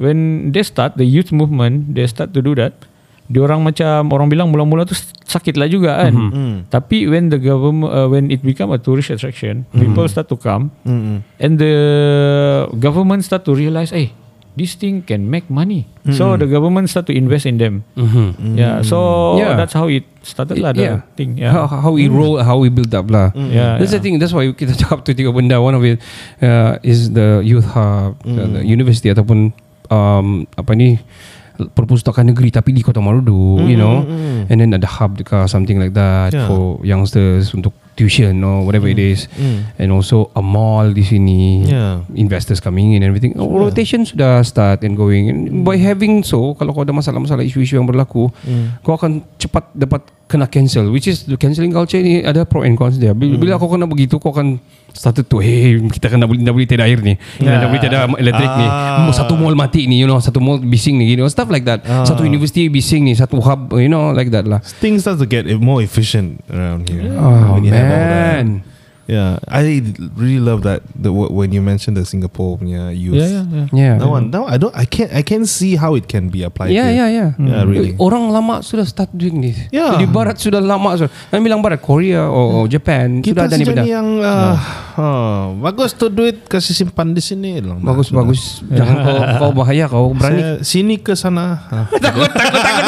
when 0.00 0.50
they 0.50 0.64
start 0.64 0.96
the 0.96 1.06
youth 1.06 1.30
movement, 1.30 1.92
they 1.94 2.08
start 2.08 2.32
to 2.34 2.40
do 2.42 2.56
that. 2.58 2.74
Diorang 3.24 3.64
macam 3.64 4.12
orang 4.12 4.28
bilang 4.28 4.52
mula-mula 4.52 4.84
tu 4.84 4.92
sakit 5.24 5.56
lah 5.56 5.64
juga 5.64 5.96
kan. 5.96 6.12
Tapi 6.68 7.08
when 7.08 7.32
the 7.32 7.40
government 7.40 7.88
uh, 7.88 8.04
when 8.04 8.28
it 8.28 8.44
become 8.44 8.68
a 8.68 8.76
tourist 8.76 9.08
attraction, 9.08 9.64
people 9.72 10.04
start 10.06 10.28
to 10.28 10.36
come 10.36 10.68
and 11.40 11.56
the 11.56 11.74
government 12.76 13.24
start 13.24 13.44
to 13.44 13.56
realize, 13.56 13.90
hey, 13.90 14.12
this 14.54 14.76
thing 14.76 15.00
can 15.02 15.26
make 15.26 15.48
money. 15.48 15.88
So 16.12 16.36
the 16.36 16.44
government 16.44 16.92
start 16.92 17.08
to 17.08 17.16
invest 17.16 17.48
in 17.48 17.56
them. 17.56 17.82
Yeah. 18.54 18.84
So 18.84 18.98
Yeah. 19.40 19.56
that's 19.56 19.72
how 19.72 19.88
it 19.88 20.04
started 20.20 20.60
lah 20.60 20.76
the 20.76 20.84
Yeah. 20.84 20.96
thing. 21.16 21.40
Yeah. 21.40 21.64
How, 21.64 21.88
how 21.88 21.92
we 21.96 22.06
roll, 22.06 22.38
how 22.38 22.60
we 22.60 22.68
build 22.68 22.92
up 22.92 23.08
lah. 23.08 23.32
Yeah, 23.34 23.80
That's 23.80 23.90
the 23.90 23.98
yeah. 23.98 24.04
thing. 24.04 24.14
That's 24.20 24.36
why 24.36 24.52
kita 24.52 24.76
cakap 24.84 25.02
tu 25.02 25.16
tiga 25.16 25.32
benda. 25.32 25.58
One 25.58 25.72
of 25.72 25.82
it 25.82 25.96
uh, 26.44 26.76
is 26.84 27.10
the 27.10 27.40
youth 27.40 27.66
hub, 27.66 28.20
the, 28.22 28.60
the 28.60 28.62
university 28.62 29.08
ataupun 29.08 29.56
um, 29.88 30.44
apa 30.54 30.72
ni 30.76 31.00
perpustakaan 31.54 32.34
negeri 32.34 32.50
tapi 32.50 32.74
di 32.74 32.82
Kota 32.82 32.98
Marudu, 32.98 33.62
you 33.70 33.78
know, 33.78 34.02
and 34.50 34.58
then 34.58 34.74
ada 34.74 34.90
hub 34.90 35.14
dekat 35.14 35.46
something 35.46 35.78
like 35.78 35.94
that 35.94 36.34
Yeah. 36.34 36.50
for 36.50 36.82
youngsters 36.82 37.54
untuk 37.54 37.70
tuition 37.94 38.42
or 38.42 38.66
whatever 38.66 38.90
it 38.90 38.98
is, 38.98 39.30
and 39.78 39.94
also 39.94 40.34
a 40.34 40.42
mall 40.42 40.90
di 40.90 41.06
sini, 41.06 41.62
Yeah. 41.62 42.02
investors 42.18 42.58
coming 42.58 42.98
in 42.98 43.06
and 43.06 43.14
everything. 43.14 43.38
Rotation 43.38 44.02
sudah 44.02 44.42
start 44.42 44.82
and 44.82 44.98
going. 44.98 45.30
And 45.30 45.62
by 45.62 45.78
having 45.78 46.26
so, 46.26 46.58
kalau 46.58 46.74
kau 46.74 46.82
ada 46.82 46.90
masalah-masalah 46.90 47.46
isu-isu 47.46 47.78
yang 47.78 47.86
berlaku, 47.86 48.34
kau 48.82 48.98
akan 48.98 49.22
cepat 49.38 49.70
dapat 49.78 50.02
kena 50.26 50.50
cancel. 50.50 50.90
Which 50.90 51.06
is 51.06 51.22
the 51.30 51.38
cancelling 51.38 51.70
culture 51.70 52.02
ni 52.02 52.26
ada 52.26 52.42
pro 52.42 52.66
and 52.66 52.74
cons 52.74 52.98
dia. 52.98 53.14
Bila, 53.14 53.38
bila 53.38 53.52
kau 53.62 53.70
kena 53.70 53.86
begitu, 53.86 54.18
kau 54.18 54.34
akan 54.34 54.58
started 54.94 55.26
to 55.26 55.42
hey 55.42 55.76
kita 55.90 56.06
kena 56.06 56.24
beli 56.24 56.46
dah 56.46 56.54
beli 56.54 56.66
tiada 56.70 56.86
air 56.86 57.02
ni. 57.02 57.18
Yeah. 57.42 57.60
Dah 57.60 57.68
beli 57.68 57.80
tiada 57.82 58.08
elektrik 58.14 58.52
ni. 58.56 58.66
Ah. 58.66 59.10
Satu 59.10 59.34
mall 59.34 59.58
mati 59.58 59.84
ni, 59.90 60.00
you 60.00 60.08
know, 60.08 60.22
satu 60.22 60.38
mall 60.38 60.62
bising 60.62 60.96
ni, 60.96 61.10
you 61.10 61.18
know, 61.18 61.28
stuff 61.28 61.50
like 61.50 61.66
that. 61.66 61.82
Satu 62.06 62.24
university 62.24 62.70
bising 62.70 63.04
ni, 63.04 63.12
satu 63.18 63.42
hub, 63.42 63.74
you 63.76 63.90
know, 63.90 64.14
like 64.14 64.30
that 64.30 64.46
lah. 64.46 64.62
Things 64.80 65.04
start 65.04 65.18
to 65.20 65.26
get 65.26 65.44
more 65.60 65.82
efficient 65.82 66.40
around 66.48 66.88
here. 66.88 67.10
Oh 67.18 67.58
all 67.58 67.60
that. 67.60 67.74
man. 67.74 68.73
Yeah, 69.04 69.36
I 69.44 69.84
really 70.16 70.40
love 70.40 70.64
that. 70.64 70.80
The 70.96 71.12
wh- 71.12 71.28
when 71.28 71.52
you 71.52 71.60
mentioned 71.60 72.00
the 72.00 72.08
Singapore 72.08 72.56
punya 72.56 72.88
youth. 72.88 73.20
Yeah, 73.20 73.28
yeah, 73.28 73.44
yeah. 73.44 73.66
Yeah. 73.68 73.94
That 74.00 74.08
one, 74.08 74.32
one, 74.32 74.48
I 74.48 74.56
don't, 74.56 74.72
I 74.72 74.88
can't, 74.88 75.12
I 75.12 75.20
can 75.20 75.44
see 75.44 75.76
how 75.76 75.92
it 75.92 76.08
can 76.08 76.32
be 76.32 76.40
applied. 76.40 76.72
Yeah, 76.72 76.88
here. 76.88 77.04
yeah, 77.04 77.08
yeah. 77.12 77.30
Yeah, 77.36 77.62
really. 77.68 77.92
Orang 78.00 78.32
lama 78.32 78.64
sudah 78.64 78.88
start 78.88 79.12
doing 79.12 79.44
this. 79.44 79.60
Yeah. 79.68 80.00
Di 80.00 80.08
barat 80.08 80.40
sudah 80.40 80.64
lama 80.64 80.96
sudah. 80.96 81.12
Kan 81.28 81.44
bilang 81.44 81.60
barat 81.60 81.84
Korea 81.84 82.24
or, 82.24 82.60
or 82.60 82.64
Japan 82.64 83.20
Kita 83.20 83.44
sudah 83.44 83.52
ada 83.52 83.56
ni 83.60 83.64
benda. 83.68 83.82
ni 83.84 83.92
yang 83.92 84.08
uh, 84.24 84.56
uh, 84.96 85.42
bagus 85.60 85.92
tu 85.92 86.08
duit 86.08 86.48
kasih 86.48 86.72
simpan 86.72 87.12
di 87.12 87.20
sini. 87.20 87.60
Lang. 87.60 87.84
Bagus 87.84 88.08
Nah, 88.08 88.24
bagus. 88.24 88.64
Jangan 88.72 88.96
kau 89.04 89.16
kau 89.44 89.50
bahaya 89.52 89.84
kau 89.84 90.06
berani. 90.16 90.40
Saya 90.40 90.64
sini 90.64 90.96
ke 90.96 91.12
sana. 91.12 91.60
Ah. 91.68 91.86
takut 92.04 92.32
takut 92.32 92.60
takut. 92.60 92.84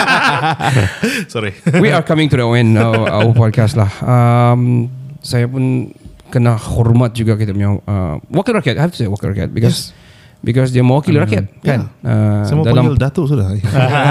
Sorry. 1.32 1.52
We 1.76 1.92
are 1.92 2.00
coming 2.00 2.32
to 2.32 2.40
the 2.40 2.48
end 2.56 2.80
of 2.80 2.96
our 3.04 3.36
podcast 3.36 3.76
lah. 3.76 3.92
Um, 4.00 4.88
saya 5.20 5.44
pun 5.44 5.92
kena 6.28 6.58
hormat 6.58 7.14
juga 7.14 7.38
kita 7.38 7.54
punya 7.54 7.78
uh, 7.78 8.16
wakil 8.30 8.52
rakyat. 8.58 8.74
I 8.76 8.82
have 8.82 8.92
to 8.94 8.98
say 8.98 9.08
wakil 9.08 9.30
rakyat 9.30 9.50
because 9.54 9.94
because 10.42 10.70
dia 10.74 10.82
mewakili 10.82 11.18
rakyat 11.22 11.46
kan. 11.62 11.90
Uh, 12.02 12.42
Saya 12.44 12.54
mau 12.58 12.64
dalam 12.66 12.82
panggil 12.86 12.98
Datuk 12.98 13.24
sudah. 13.30 13.46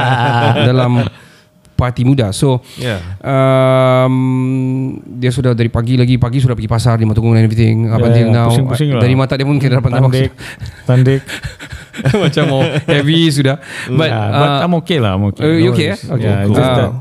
dalam 0.69 0.91
parti 1.75 2.07
muda. 2.07 2.31
So 2.31 2.63
Yeah. 2.79 3.03
um, 3.19 4.15
dia 5.19 5.29
sudah 5.29 5.51
dari 5.51 5.67
pagi 5.67 5.99
lagi 5.99 6.15
pagi 6.15 6.39
sudah 6.39 6.55
pergi 6.55 6.71
pasar 6.71 6.95
di 6.97 7.05
Matunggung 7.05 7.35
and 7.35 7.43
everything 7.43 7.91
up 7.91 7.99
Yeah, 7.99 8.07
until 8.09 8.27
yeah, 8.31 8.35
now. 8.35 8.47
pusing-pusing 8.49 8.89
lah. 8.95 9.01
Dari 9.03 9.15
mata 9.15 9.35
dia 9.35 9.45
pun 9.45 9.59
kita 9.59 9.83
dapat 9.83 9.91
nampak 9.91 10.11
Tandik, 10.15 10.31
tandik. 10.87 11.21
macam 12.23 12.43
mau 12.51 12.61
heavy 12.63 13.31
sudah. 13.31 13.59
But, 13.91 14.09
yeah, 14.11 14.27
but 14.31 14.49
uh, 14.49 14.63
I'm 14.67 14.73
okay 14.83 14.97
lah. 14.99 15.15
I'm 15.15 15.31
okay. 15.31 15.43
Uh, 15.43 15.55
you 15.59 15.71
No 15.71 15.75
okay? 15.75 15.89
Okay. 15.95 16.27
Yeah, 16.31 16.47
cool. 16.47 16.59
Uh, 16.59 16.91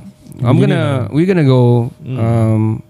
I'm 0.42 0.58
gonna 0.58 1.06
we're 1.14 1.30
gonna 1.30 1.46
go 1.46 1.94
um, 2.02 2.82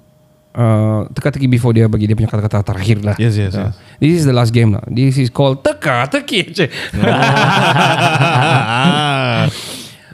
uh, 0.55 1.05
teka-teki 1.11 1.47
before 1.47 1.71
dia 1.71 1.87
bagi 1.87 2.07
dia 2.07 2.15
punya 2.15 2.27
kata-kata 2.27 2.63
terakhir 2.65 3.03
lah. 3.03 3.17
Yes, 3.19 3.35
yes, 3.35 3.53
Uh, 3.53 3.69
yes. 3.69 3.75
This 3.99 4.13
is 4.19 4.25
the 4.25 4.33
last 4.33 4.51
game 4.51 4.73
lah. 4.73 4.83
This 4.87 5.19
is 5.19 5.29
called 5.29 5.61
teka-teki. 5.61 6.55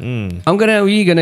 Hmm. 0.00 0.40
I'm 0.48 0.56
gonna 0.56 0.80
we 0.80 1.04
gonna 1.04 1.20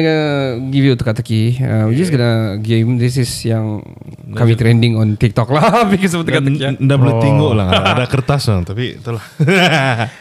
give 0.70 0.86
you 0.86 0.94
teka-teki. 0.94 1.58
Uh, 1.58 1.90
we 1.90 1.98
just 1.98 2.14
gonna 2.14 2.62
game. 2.62 2.94
This 2.94 3.18
is 3.18 3.26
yang 3.42 3.82
kami 4.30 4.54
trending 4.54 4.94
on 4.94 5.18
TikTok 5.18 5.50
lah 5.50 5.82
because 5.90 6.14
of 6.14 6.22
teka-teki. 6.22 6.62
ya. 6.62 6.70
Nggak 6.78 6.94
boleh 6.94 7.14
tengok 7.18 7.52
lah 7.58 7.66
Ada 7.74 8.06
kertas 8.06 8.46
lah 8.46 8.62
Tapi 8.62 9.02
itulah 9.02 9.24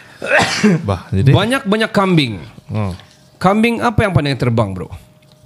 Bah 0.89 1.05
jadi 1.13 1.29
Banyak-banyak 1.29 1.93
kambing. 1.93 2.41
oh. 2.73 2.97
Kambing 3.37 3.77
apa 3.85 4.01
yang 4.01 4.17
pandai 4.17 4.33
terbang 4.33 4.73
bro? 4.73 4.89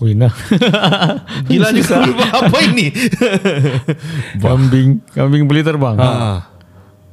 Wih 0.01 0.17
nah. 0.17 0.33
Gila 1.47 1.69
juga 1.71 2.01
Apa 2.33 2.57
ini 2.65 2.89
kambing, 4.43 4.97
kambing 5.07 5.43
boleh 5.45 5.61
terbang. 5.61 5.95
ah. 5.95 6.49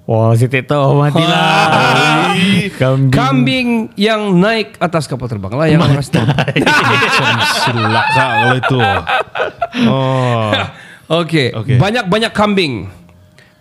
Wah, 0.09 0.33
saya 0.33 0.49
tak 0.49 0.73
tahu 0.73 0.97
matilah. 0.97 2.33
kambing. 2.81 3.13
Kambing 3.13 3.69
yang 3.93 4.33
naik 4.35 4.81
atas 4.81 5.05
kapal 5.05 5.29
terbang 5.29 5.53
lah 5.53 5.69
yang 5.69 5.85
orang 5.85 6.01
terbang. 6.01 6.25
Selaka 7.61 8.09
kalau 8.17 8.57
itu 8.57 8.81
Oh 9.85 10.49
Okey, 11.21 11.53
Okey. 11.53 11.77
banyak-banyak 11.77 12.33
kambing. 12.33 12.89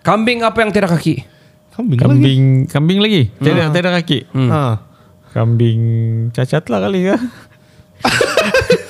Kambing 0.00 0.40
apa 0.40 0.56
yang 0.60 0.72
tiada 0.72 0.88
kaki? 0.88 1.20
Kambing, 1.72 1.96
lagi 1.96 2.08
Kambing, 2.08 2.42
kambing 2.66 2.98
lagi. 2.98 3.22
Tiada, 3.38 3.68
tiada 3.68 3.92
kaki. 3.92 4.18
ah. 4.48 4.80
Kambing 5.28 5.80
cacat 6.32 6.64
lah 6.66 6.80
kali 6.80 7.12
ya. 7.12 7.16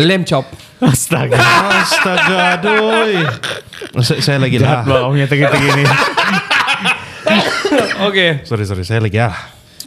Lamb 0.00 0.24
chop. 0.24 0.48
Astaga. 0.80 1.36
Astaga 1.84 2.56
aduh 2.56 3.20
saya, 4.00 4.20
saya 4.24 4.38
lagi 4.40 4.56
lah 4.56 4.80
banget 4.86 5.12
punya 5.12 5.26
tegi-tegi 5.28 5.68
ni. 5.76 5.84
Okey. 8.08 8.30
Sorry 8.48 8.64
sorry 8.64 8.82
Saya 8.82 9.04
lagi 9.04 9.20
ah. 9.20 9.36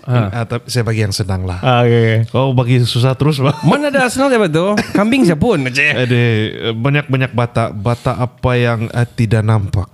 Ah, 0.04 0.44
tapi 0.44 0.68
saya 0.68 0.84
bagi 0.84 1.00
yang 1.00 1.16
senang 1.16 1.48
lah 1.48 1.64
Ah, 1.64 1.88
okay, 1.88 1.96
okay. 1.96 2.20
Kau 2.28 2.52
bagi 2.52 2.84
susah 2.84 3.16
terus 3.16 3.40
bah 3.40 3.56
Mana 3.70 3.88
ada 3.88 4.12
senang 4.12 4.30
dia 4.30 4.38
betul? 4.38 4.76
Kambing 4.92 5.24
siapa 5.24 5.40
pun. 5.40 5.64
Cik. 5.64 5.94
Ada 5.96 6.12
eh, 6.12 6.76
banyak-banyak 6.76 7.32
bata 7.32 7.72
Bata 7.72 8.20
apa 8.20 8.52
yang 8.60 8.92
eh, 8.92 9.08
tidak 9.16 9.42
nampak 9.42 9.90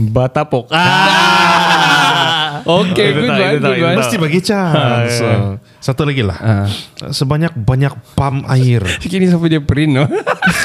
Batapok. 0.00 0.72
Ah. 0.72 1.49
Itu 2.60 2.94
good 2.94 3.28
one, 3.28 3.56
good 3.58 3.80
one. 3.80 3.96
Mesti 3.96 4.16
bagi 4.16 4.40
chance 4.40 4.76
Ah, 4.76 5.00
ya. 5.04 5.28
Ah, 5.28 5.52
Satu 5.78 6.02
lagi 6.04 6.20
lah 6.20 6.38
Ah. 6.38 6.66
Sebanyak-banyak 7.06 7.92
pam 8.12 8.44
air 8.46 8.82
Kini 9.02 9.26
sampai 9.26 9.48
dia 9.48 9.60
print 9.60 9.92
no. 9.92 10.04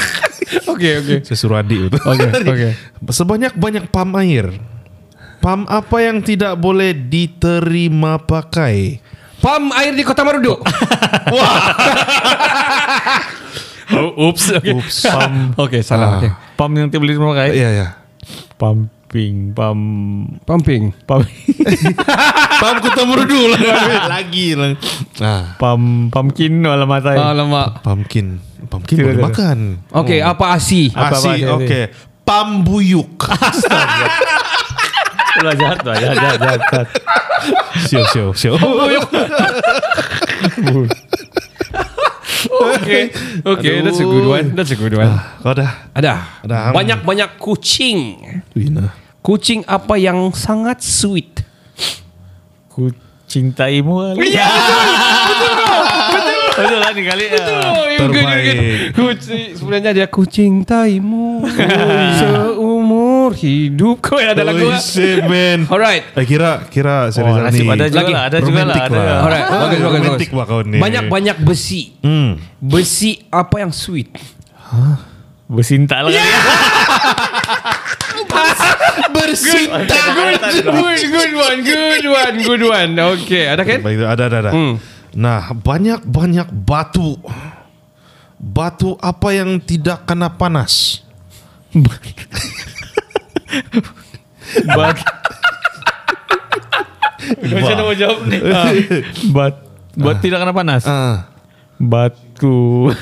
Okey, 0.72 0.92
okey. 1.02 1.18
Saya 1.22 1.36
suruh 1.36 1.58
adik 1.58 1.88
itu 1.88 1.98
Okey, 1.98 2.30
okey. 2.54 2.70
Sebanyak-banyak 3.02 3.88
pam 3.88 4.12
air 4.16 4.52
Pam 5.38 5.62
apa 5.64 5.96
yang 6.00 6.20
tidak 6.20 6.56
boleh 6.56 6.90
diterima 6.92 8.18
pakai 8.18 8.98
Pam 9.36 9.68
air 9.70 9.92
di 9.92 10.02
Kota 10.02 10.24
Marudu. 10.24 10.58
Wah. 11.28 11.54
Oops. 14.16 14.44
Okay. 14.58 14.72
Oops. 14.74 14.96
Pam, 15.06 15.54
Okey, 15.54 15.80
salah. 15.84 16.08
Ah. 16.08 16.18
Okey. 16.18 16.30
pam 16.56 16.72
yang 16.72 16.88
tiap 16.88 17.04
boleh 17.04 17.14
memakai. 17.14 17.52
Iya 17.52 17.70
ya 17.70 17.88
Pumping, 18.56 18.56
pam, 18.58 18.76
Pumping. 20.46 20.84
pam, 21.06 21.20
Pam 22.62 22.74
kota 22.84 23.02
merudu 23.08 23.52
lah 23.52 23.60
Lagi 24.16 24.56
lah 24.56 24.76
ah, 25.24 25.42
pam, 25.56 26.12
pumpkin 26.12 26.60
dalam 26.60 26.88
mata. 26.88 27.12
Alamak. 27.16 27.80
Pumpkin 27.80 28.38
Pumpkin 28.66 28.96
Tidak, 28.98 29.06
boleh 29.16 29.24
makan 29.24 29.58
Okey, 29.92 30.20
apa 30.20 30.56
asi? 30.56 30.92
Asi 30.92 31.44
dia- 31.44 31.54
oke 31.54 31.80
Pam 32.26 32.66
buyuk 32.66 33.16
Itulah 35.36 35.52
jahat 35.52 35.78
lah, 35.84 35.94
jahat, 36.00 36.16
jahat, 36.16 36.38
jahat. 36.40 36.60
jahat. 36.64 36.88
Siap, 37.92 38.04
siap, 38.08 38.32
siap. 38.32 38.56
Okay. 42.46 43.02
Okay, 43.44 43.74
that's 43.82 44.00
a 44.00 44.06
good 44.06 44.26
one. 44.26 44.46
That's 44.56 44.72
a 44.72 44.78
good 44.78 44.94
one. 44.96 45.12
Kau 45.42 45.52
dah. 45.52 45.70
Ada. 45.92 46.40
Ada. 46.40 46.72
Banyak-banyak 46.72 47.36
kucing. 47.36 48.16
Wina. 48.56 49.05
Kucing 49.26 49.66
apa 49.66 49.98
yang 49.98 50.30
sangat 50.30 50.78
sweet? 50.78 51.42
Ku 52.70 52.94
cintaimu 53.26 54.14
kali. 54.14 54.30
Ya, 54.30 54.46
Betul 56.56 56.78
lah 56.78 56.94
ni 56.94 57.02
kali. 57.02 57.24
Oh, 57.28 57.84
good. 57.90 58.16
Terbaik. 58.16 58.56
Kucing, 58.94 59.44
sebenarnya 59.52 59.90
dia 59.92 60.06
kucing 60.06 60.62
taimu 60.62 61.42
seumur 62.22 63.34
hidup. 63.34 63.98
Kau 63.98 64.16
ada 64.16 64.40
lagu 64.40 64.62
Oh, 64.62 64.70
lah. 64.70 64.78
shit, 64.78 65.20
man. 65.20 65.66
Alright. 65.66 66.06
Eh, 66.14 66.22
kira, 66.22 66.64
kira 66.70 67.10
Oh, 67.10 67.12
Serizal 67.12 67.42
nasib 67.44 67.60
ni. 67.60 67.74
ada 67.74 67.84
juga 67.90 67.98
Lagi. 68.00 68.12
lah. 68.14 68.22
Ada 68.24 68.38
juga 68.40 68.60
lah. 68.62 68.76
Ada. 68.78 68.94
lah. 68.96 69.18
Alright, 69.20 69.44
bagus, 69.44 69.78
bagus, 69.82 70.00
bagus. 70.06 70.30
lah 70.32 70.46
kau 70.46 70.60
ni. 70.62 70.78
Banyak-banyak 70.78 71.36
besi. 71.42 71.82
Hmm. 72.00 72.38
Besi 72.56 73.26
apa 73.28 73.58
yang 73.58 73.74
sweet? 73.74 74.14
Bersinta 75.46 76.00
lah 76.00 76.08
kali. 76.08 76.85
Bersinta. 79.26 79.98
Good, 80.14 80.62
good, 80.62 81.02
good 81.10 81.32
one, 81.34 81.58
good 81.66 82.06
one, 82.06 82.36
good 82.46 82.62
one. 82.62 82.90
Okay, 83.18 83.50
ada 83.50 83.66
kan? 83.66 83.82
Baik, 83.82 84.06
ada, 84.06 84.22
ada, 84.30 84.36
ada. 84.46 84.50
Hmm. 84.54 84.78
Nah, 85.16 85.50
banyak-banyak 85.50 86.52
batu. 86.52 87.18
Batu 88.36 88.94
apa 89.00 89.28
yang 89.32 89.58
tidak 89.58 90.06
kena 90.06 90.30
panas? 90.30 91.02
Bat. 94.76 94.96
Macam 97.26 97.58
mana 97.64 97.82
mau 97.82 97.96
jawab 97.96 98.18
ni? 98.28 98.38
Ah. 98.44 98.70
Bat. 99.34 99.54
Bat 99.96 100.16
tidak 100.22 100.38
kena 100.44 100.52
panas. 100.54 100.84
Ah. 100.86 101.26
Batu. 101.80 102.92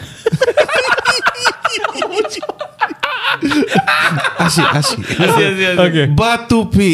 Asyik, 4.45 4.69
asyik. 4.77 4.99
Asyik, 5.17 5.47
asyik, 5.49 5.69
asyik. 5.73 5.79
Okay. 5.81 6.07
Batu 6.13 6.61
pi. 6.69 6.91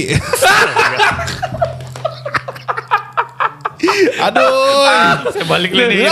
Aduh. 4.21 5.31
Saya 5.35 5.45
balik 5.49 5.71
ni. 5.75 6.07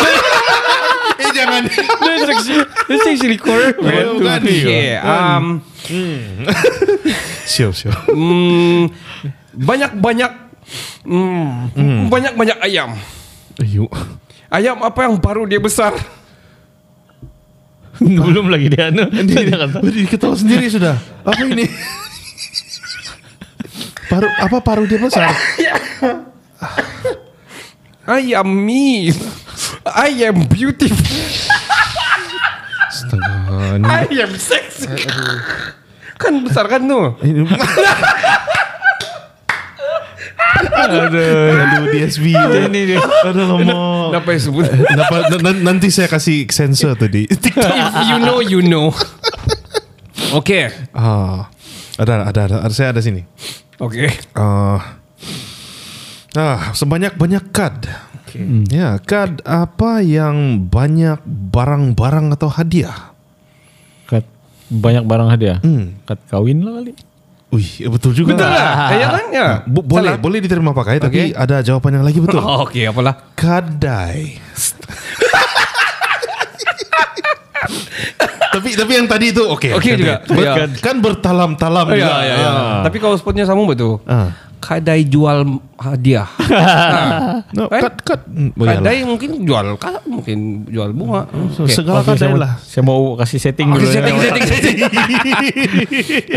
Eh 1.18 1.34
jangan. 1.34 1.66
Actually, 1.66 2.62
that's 2.86 3.06
actually 3.10 3.38
correct, 3.42 3.82
man. 3.82 4.22
Bukan. 4.22 4.38
Okay, 4.38 4.94
um, 5.02 5.44
Siap, 7.58 7.74
siap. 7.74 8.06
mm, 8.06 8.86
banyak-banyak, 9.58 10.30
mm, 11.02 12.06
banyak-banyak 12.06 12.58
ayam. 12.62 12.94
Ayo. 13.58 13.90
Ayam 14.46 14.78
apa 14.86 15.10
yang 15.10 15.18
baru 15.18 15.42
dia 15.50 15.58
besar? 15.58 15.90
Belum 18.28 18.46
lagi 18.46 18.70
dia 18.70 18.94
anu. 18.94 19.10
Dia 19.10 19.42
kata. 19.48 19.82
Dia 19.82 20.06
ketawa 20.06 20.34
sendiri 20.38 20.70
sudah. 20.70 20.94
Apa 21.26 21.42
ini? 21.46 21.66
Paru 24.08 24.28
apa 24.40 24.56
paru 24.64 24.88
dia 24.88 24.96
besar? 24.96 25.28
I 28.08 28.32
am 28.32 28.48
me. 28.48 29.12
I 29.84 30.32
am 30.32 30.48
beautiful. 30.48 30.96
Astaga. 32.88 33.76
Ni, 33.76 33.84
I 34.08 34.24
am 34.24 34.32
sexy. 34.32 34.88
Kan 36.16 36.40
besar 36.40 36.66
kan 36.72 36.88
tu? 36.88 37.00
Aduh. 40.86 41.10
aduh 41.10 41.84
DSB. 41.90 42.26
Ini 42.34 42.80
dia. 42.94 42.98
Aduh 43.02 43.44
lama. 43.46 43.72
Kenapa 44.14 44.28
yang 44.34 44.42
sebut? 44.42 44.64
Kenapa, 44.68 45.14
nanti 45.64 45.88
saya 45.90 46.06
kasih 46.06 46.46
sensor 46.48 46.94
tadi. 46.94 47.26
If 47.26 47.42
you 48.10 48.18
know, 48.22 48.38
you 48.38 48.60
know. 48.62 48.94
Okay. 50.28 50.68
ah, 50.92 51.48
ada, 51.96 52.28
ada, 52.28 52.40
ada, 52.44 52.56
ada. 52.68 52.74
Saya 52.74 52.92
ada 52.92 53.00
sini. 53.00 53.24
Okay. 53.80 54.12
Ah, 54.36 55.00
ah 56.36 56.74
sebanyak-banyak 56.76 57.48
kad. 57.50 57.88
Ya, 58.68 59.00
kad 59.00 59.40
apa 59.48 60.04
yang 60.04 60.68
banyak 60.68 61.24
barang-barang 61.24 62.36
atau 62.36 62.52
hadiah? 62.52 63.16
Kat 64.04 64.28
banyak 64.68 65.08
barang 65.08 65.28
hadiah. 65.32 65.58
Hmm. 65.64 65.96
Kat 66.04 66.20
kahwin 66.28 66.60
lah 66.60 66.84
kali. 66.84 66.92
Wih, 67.48 67.88
betul 67.88 68.12
juga. 68.12 68.36
Betul 68.36 68.44
lah. 68.44 68.92
Ya 68.92 69.08
kan? 69.08 69.24
Ya. 69.32 69.48
Bo- 69.64 69.80
boleh, 69.80 70.12
Salah. 70.12 70.20
boleh 70.20 70.38
diterima 70.44 70.76
pakai, 70.76 71.00
tapi 71.00 71.32
Okey. 71.32 71.34
ada 71.34 71.64
jawapan 71.64 71.96
yang 71.96 72.04
lagi 72.04 72.20
betul. 72.20 72.44
Oh, 72.48 72.68
okay, 72.68 72.84
apalah. 72.84 73.16
Kadai. 73.32 74.36
tapi 78.58 78.74
tapi 78.74 78.92
yang 78.92 79.06
tadi 79.06 79.30
itu 79.30 79.40
oke. 79.40 79.68
Okey 79.74 79.90
kadai. 79.90 79.98
juga. 79.98 80.14
Ber- 80.24 80.44
Ya. 80.44 80.54
Kan 80.76 80.98
bertalam-talam 80.98 81.86
Ya, 81.88 81.94
juga. 81.94 82.14
ya, 82.18 82.34
ya. 82.34 82.48
Ah. 82.48 82.80
Tapi 82.82 82.96
kalau 82.98 83.14
spotnya 83.14 83.42
sama 83.42 83.62
betul. 83.64 84.02
Ah. 84.04 84.34
Kadai 84.58 85.02
jual 85.02 85.46
hadiah. 85.76 86.26
ha. 86.26 87.46
No, 87.54 87.70
Kan? 87.70 87.80
kad 87.80 87.94
kad. 88.02 88.20
Oh, 88.26 88.50
iyalah. 88.58 88.82
Kadai 88.82 88.98
mungkin 89.02 89.30
jual 89.40 89.66
kad, 89.76 90.02
mungkin 90.04 90.38
jual 90.66 90.90
bunga. 90.90 91.30
Okay. 91.54 91.70
Segala 91.72 92.02
Okay, 92.02 92.12
kadai 92.12 92.20
saya, 92.20 92.28
mau, 92.28 92.38
lah. 92.38 92.52
saya 92.60 92.82
mau 92.82 93.00
kasih 93.14 93.38
setting 93.38 93.68
Okay, 93.68 93.78
dulu. 93.78 93.86
setting, 93.88 94.14
ya. 94.14 94.22
setting, 94.24 94.44
setting. 94.44 94.76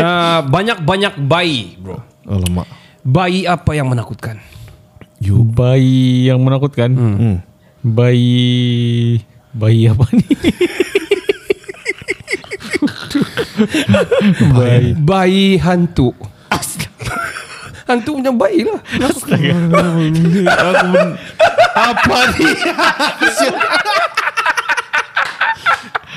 Ah, 0.00 0.40
banyak-banyak 0.40 1.18
bayi, 1.20 1.74
bro. 1.76 1.98
Alamak. 2.22 2.70
Bayi 3.02 3.42
apa 3.42 3.70
yang 3.72 3.90
menakutkan? 3.90 4.38
You. 5.18 5.42
Bayi 5.42 6.26
yang 6.26 6.38
menakutkan. 6.38 6.90
Hmm. 6.92 7.36
Bayi 7.82 9.18
bayi 9.52 9.84
apa 9.84 10.06
ni? 10.12 10.22
bayi 14.52 14.88
Bayi 14.94 15.46
hantu. 15.56 16.12
hantu 17.88 18.10
punya 18.14 18.32
bayi 18.32 18.64
lah. 18.64 18.80
Aku 19.02 20.86
men- 20.88 21.16
apa 21.72 22.18
ni? 22.32 22.46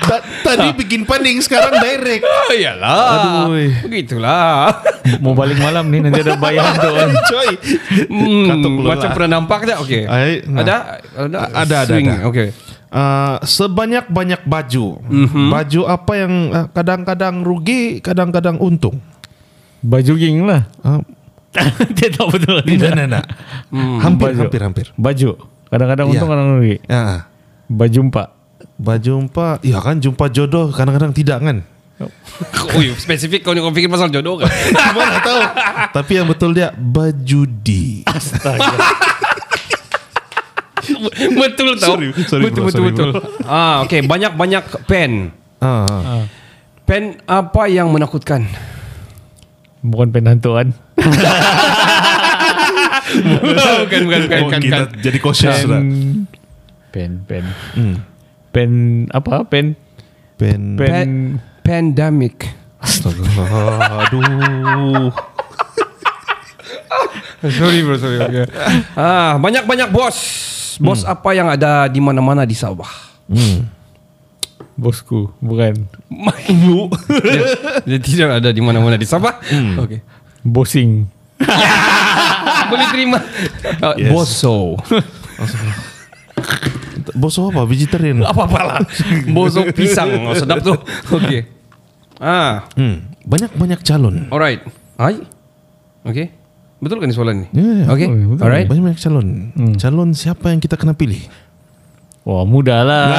Ta- 0.06 0.22
Tadi 0.22 0.70
bikin 0.78 1.02
paning 1.02 1.42
sekarang 1.42 1.82
direct. 1.82 2.22
Oh 2.22 2.54
iyalah. 2.54 3.10
Aduh. 3.10 3.58
Begitulah. 3.82 4.70
mau 5.18 5.34
balik 5.34 5.58
malam 5.58 5.90
ni 5.90 5.98
nanti 5.98 6.22
ada 6.22 6.38
bayi 6.38 6.62
hantu 6.62 6.94
kan. 6.94 7.08
Coy. 7.32 7.48
Hmm, 8.06 8.46
macam 8.86 9.10
lah. 9.10 9.12
pernah 9.12 9.30
nampak 9.34 9.66
tak? 9.66 9.82
Okey. 9.82 10.06
Nah. 10.46 10.62
Ada? 10.62 10.76
Ada? 11.18 11.38
Ada, 11.50 11.58
ada, 11.58 11.78
Swing. 11.90 12.06
ada. 12.06 12.22
Okey. 12.30 12.48
Uh, 12.86 13.42
sebanyak-banyak 13.42 14.46
baju. 14.46 15.02
Baju 15.50 15.80
apa 15.90 16.12
yang 16.16 16.32
uh, 16.54 16.66
kadang-kadang 16.70 17.42
rugi, 17.42 17.98
kadang-kadang 17.98 18.56
untung? 18.62 19.02
Baju 19.82 20.12
ging 20.16 20.46
lah. 20.46 20.64
Uh, 20.80 21.02
Dia 21.96 22.08
tahu 22.12 22.36
betul 22.36 22.60
ni. 22.68 22.76
tidak, 22.76 22.94
tidak. 22.94 23.24
Hampir, 24.00 24.32
baju. 24.32 24.40
hampir, 24.44 24.60
hampir. 24.62 24.86
Baju. 24.94 25.30
Kadang-kadang 25.72 26.06
untung 26.12 26.30
kadang 26.30 26.48
rugi. 26.60 26.76
Ya. 26.86 27.26
Baju 27.66 27.98
empat. 28.12 28.28
Baju 28.76 29.24
jumpa, 29.24 29.64
ya 29.64 29.80
kan 29.80 29.96
jumpa 30.04 30.28
jodoh 30.28 30.68
kadang-kadang 30.68 31.12
tidak 31.16 31.40
kan? 31.40 31.58
Oh, 32.76 32.84
you 32.84 32.92
spesifik 32.92 33.40
kau 33.40 33.56
ni 33.56 33.64
kau 33.64 33.72
fikir 33.72 33.88
pasal 33.88 34.12
jodoh 34.12 34.36
kan? 34.36 34.52
Mana 34.96 35.16
tahu. 35.24 35.40
Tapi 35.96 36.12
yang 36.20 36.28
betul 36.28 36.52
dia 36.52 36.68
baju 36.76 37.40
di. 37.64 38.04
betul 41.42 41.70
tau. 41.76 41.96
Sorry, 41.96 42.08
sorry, 42.26 42.42
betul 42.46 42.62
bro, 42.62 42.70
betul 42.70 42.82
sorry, 42.82 42.90
betul. 42.92 43.10
Ah, 43.42 43.82
okey, 43.84 44.04
banyak-banyak 44.04 44.64
pen. 44.86 45.30
Ah, 45.58 45.86
ah. 45.86 46.22
Pen 46.86 47.18
apa 47.26 47.66
yang 47.66 47.90
menakutkan? 47.90 48.46
Bukan 49.82 50.10
pen 50.10 50.26
hantu 50.26 50.54
kan. 50.54 50.68
bukan, 53.06 53.80
bukan, 53.86 54.00
bukan, 54.06 54.20
Oh, 54.42 54.48
bukan, 54.50 54.60
kita 54.60 54.78
bukan. 54.86 55.02
jadi 55.02 55.18
cautious 55.18 55.58
Pen 55.58 55.70
lah. 55.70 55.82
pen 56.90 57.10
pen. 57.24 57.44
Hmm. 57.74 57.96
Pen 58.50 58.70
apa? 59.10 59.44
Pen 59.46 59.76
Pen. 60.36 60.76
pen, 60.76 60.86
Pen 60.86 61.10
pandemic. 61.62 62.52
Astaga. 62.76 63.24
Aduh. 64.04 65.08
sorry 67.46 67.80
bro, 67.82 67.96
sorry. 67.96 68.18
Okay. 68.20 68.46
Ah, 68.94 69.40
banyak-banyak 69.40 69.88
bos. 69.90 70.16
Bos 70.78 71.02
apa 71.02 71.32
yang 71.32 71.48
ada 71.48 71.86
di 71.86 71.98
mana-mana 71.98 72.42
di 72.42 72.52
Sabah? 72.52 73.06
bosku, 74.76 75.32
bukan. 75.40 75.88
dia, 77.24 77.42
dia 77.82 77.98
tidak 77.98 78.28
ada 78.38 78.48
di 78.52 78.60
mana-mana 78.60 78.94
di 78.94 79.08
Sabah. 79.08 79.40
Okey. 79.80 80.04
Bosing. 80.44 81.08
Boleh 82.70 82.86
terima. 82.92 83.18
Uh, 83.80 83.96
Yes. 83.96 84.12
Boso. 84.12 84.76
Boso 87.16 87.48
apa? 87.48 87.64
Vegetarian. 87.64 88.20
Apa-apalah. 88.20 88.84
Boso 89.32 89.64
pisang. 89.72 90.12
Oh, 90.28 90.36
sedap 90.36 90.60
tu. 90.60 90.76
Okey. 91.10 91.48
Ah, 92.20 92.68
Hmm. 92.76 93.08
Banyak-banyak 93.24 93.80
calon. 93.82 94.28
alright. 94.30 94.60
Ai. 95.00 95.24
Okey. 96.04 96.35
Betul 96.76 97.00
kan 97.00 97.08
ni 97.08 97.16
soalan 97.16 97.36
ni? 97.40 97.46
Ya, 97.56 97.64
ya. 97.64 97.84
Okay. 97.88 98.06
Oh, 98.12 98.36
betul. 98.36 98.44
Alright. 98.44 98.68
Banyak 98.68 98.84
banyak 98.84 99.00
calon. 99.00 99.28
Calon 99.80 100.12
siapa 100.12 100.52
yang 100.52 100.60
kita 100.60 100.76
kena 100.76 100.92
pilih? 100.92 101.24
Wah 102.26 102.44
mudah 102.44 102.84
lah. 102.84 103.06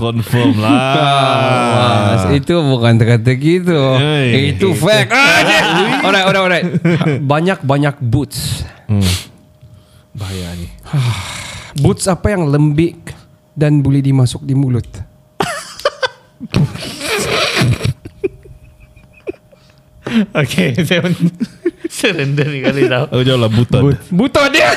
Confirm 0.00 0.56
lah. 0.56 2.16
Wah, 2.16 2.32
itu 2.32 2.56
bukan 2.56 2.96
kata 2.96 3.32
gitu. 3.36 3.76
Hey. 4.00 4.56
Itu 4.56 4.72
fact. 4.72 5.12
Ah, 6.02 6.08
alright, 6.08 6.24
alright, 6.24 6.42
alright. 6.42 6.64
Banyak-banyak 7.20 8.00
boots. 8.00 8.64
Bahaya 10.12 10.52
ni. 10.56 10.68
Boots 11.82 12.04
apa 12.04 12.36
yang 12.36 12.52
lembik 12.52 13.16
dan 13.56 13.80
boleh 13.80 14.04
dimasuk 14.04 14.44
di 14.44 14.52
mulut? 14.52 14.84
okay, 20.42 20.76
saya 20.84 21.08
surrender 22.02 22.46
ni 22.48 22.60
kali 22.64 22.88
tau. 22.88 23.08
Aku 23.10 23.22
jawab 23.24 23.48
lah 23.48 23.50
buta. 23.50 23.78
Buta 24.10 24.42
dia. 24.48 24.70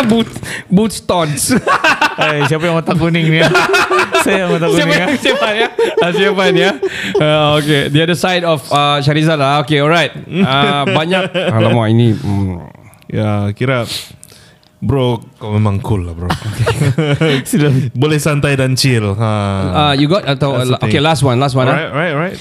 Boots, 0.00 0.34
boots 0.72 0.96
tons. 1.04 1.52
Hai, 2.16 2.48
siapa 2.48 2.64
yang 2.64 2.80
otak 2.80 2.96
kuning 2.96 3.28
ni? 3.28 3.40
saya 4.24 4.48
yang 4.48 4.56
otak 4.56 4.72
kuning. 4.72 4.88
siapa 4.88 4.96
yang 4.96 5.20
siapa 5.20 5.48
ya? 5.52 5.68
Ah, 6.00 6.10
siapa 6.14 6.42
ni 6.56 6.60
ya? 6.64 6.72
Uh, 7.20 7.60
okay, 7.60 7.92
the 7.92 8.00
other 8.00 8.16
side 8.16 8.40
of 8.40 8.64
uh, 8.72 8.96
Syarizal 9.04 9.36
lah. 9.36 9.60
Okay, 9.60 9.84
alright. 9.84 10.14
Uh, 10.24 10.88
banyak. 10.88 11.28
Alamak 11.36 11.92
ini. 11.92 12.16
Hmm. 12.16 12.72
Ya, 13.10 13.52
kira 13.52 13.84
Bro, 14.80 15.20
kau 15.36 15.52
memang 15.52 15.76
cool 15.84 16.08
lah 16.08 16.16
bro. 16.16 16.32
Boleh 17.92 18.16
santai 18.16 18.56
dan 18.56 18.72
chill. 18.72 19.12
Ha. 19.12 19.28
Uh, 19.76 19.92
you 19.92 20.08
got 20.08 20.24
atau 20.24 20.56
That's 20.56 20.80
okay 20.80 21.04
last 21.04 21.20
one, 21.20 21.36
last 21.36 21.52
one. 21.52 21.68
Alright, 21.68 21.92
right, 21.92 22.16
right. 22.16 22.38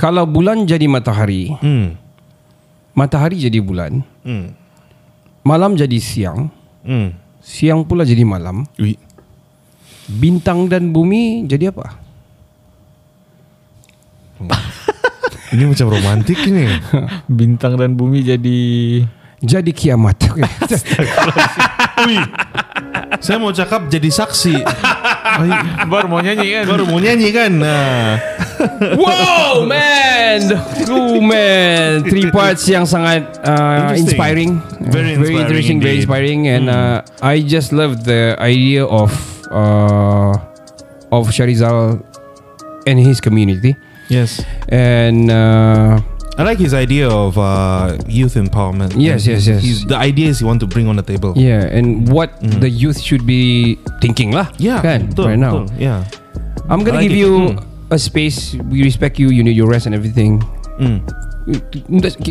Kalau 0.00 0.24
bulan 0.24 0.64
jadi 0.64 0.88
matahari, 0.88 1.52
Hmm. 1.60 1.92
matahari 2.96 3.36
jadi 3.36 3.60
bulan, 3.60 4.00
Hmm. 4.24 4.56
malam 5.44 5.76
jadi 5.76 6.00
siang, 6.00 6.48
Hmm. 6.80 7.12
siang 7.44 7.84
pula 7.84 8.08
jadi 8.08 8.24
malam, 8.24 8.64
Ui. 8.80 8.96
bintang 10.08 10.72
dan 10.72 10.88
bumi 10.88 11.44
jadi 11.44 11.68
apa? 11.68 12.00
Ini 15.52 15.66
macam 15.66 15.90
romantik 15.90 16.38
ini. 16.46 16.70
Bintang 17.28 17.74
dan 17.74 17.98
bumi 17.98 18.22
jadi 18.22 18.60
Jadi 19.40 19.72
kiamat. 19.74 20.20
Saya 23.18 23.36
mau 23.40 23.50
cakap 23.50 23.88
jadi 23.88 24.08
saksi. 24.08 24.60
Baru 25.92 26.06
mau 26.10 26.20
nyanyi 26.20 26.46
kan. 26.52 26.64
baru 26.66 26.84
mau 26.86 26.98
nyanyi 26.98 27.28
kan. 27.30 27.50
Nah. 27.54 28.18
wow, 28.98 29.64
man. 29.64 30.40
Oh, 30.90 31.20
man. 31.20 32.04
Three 32.04 32.28
parts 32.30 32.66
yang 32.68 32.84
sangat 32.84 33.40
uh, 33.40 33.94
Interesting. 33.94 34.04
inspiring. 34.06 34.50
Very 34.90 34.90
very 34.90 35.10
inspiring 35.14 35.38
interesting, 35.40 35.78
very 35.80 35.90
indeed. 35.96 36.04
inspiring. 36.04 36.40
And 36.48 36.64
uh, 36.68 36.96
I 37.22 37.40
just 37.40 37.72
love 37.72 38.04
the 38.04 38.36
idea 38.38 38.84
of 38.84 39.10
uh, 39.50 40.34
of 41.10 41.30
Sharizal 41.30 42.02
and 42.86 42.96
his 42.98 43.20
community. 43.20 43.76
Yes. 44.10 44.42
And 44.68 45.30
uh, 45.30 46.02
I 46.40 46.42
like 46.42 46.56
his 46.56 46.72
idea 46.72 47.04
of 47.04 47.36
uh, 47.36 48.00
youth 48.08 48.32
empowerment. 48.32 48.96
Yes, 48.96 49.28
yes, 49.28 49.44
yes. 49.44 49.60
He's, 49.60 49.84
the 49.84 50.00
ideas 50.00 50.40
he 50.40 50.48
want 50.48 50.64
to 50.64 50.66
bring 50.66 50.88
on 50.88 50.96
the 50.96 51.04
table. 51.04 51.36
yeah, 51.36 51.68
and 51.68 52.08
what 52.08 52.32
the 52.40 52.72
youth 52.72 52.96
should 52.96 53.28
be 53.28 53.76
thinking 54.00 54.32
lah. 54.32 54.48
Yeah, 54.56 54.80
kan? 54.80 55.12
betul, 55.12 55.28
right 55.28 55.36
now. 55.36 55.68
betul. 55.68 55.76
Yeah. 55.76 56.08
I'm 56.72 56.80
gonna 56.80 57.04
like 57.04 57.12
give 57.12 57.20
it. 57.20 57.20
you 57.20 57.60
a 57.92 58.00
space. 58.00 58.56
We 58.72 58.80
respect 58.80 59.20
you. 59.20 59.28
You 59.28 59.44
need 59.44 59.52
your 59.52 59.68
rest 59.68 59.84
and 59.84 59.92
everything. 59.92 60.40
Mm. 60.80 61.04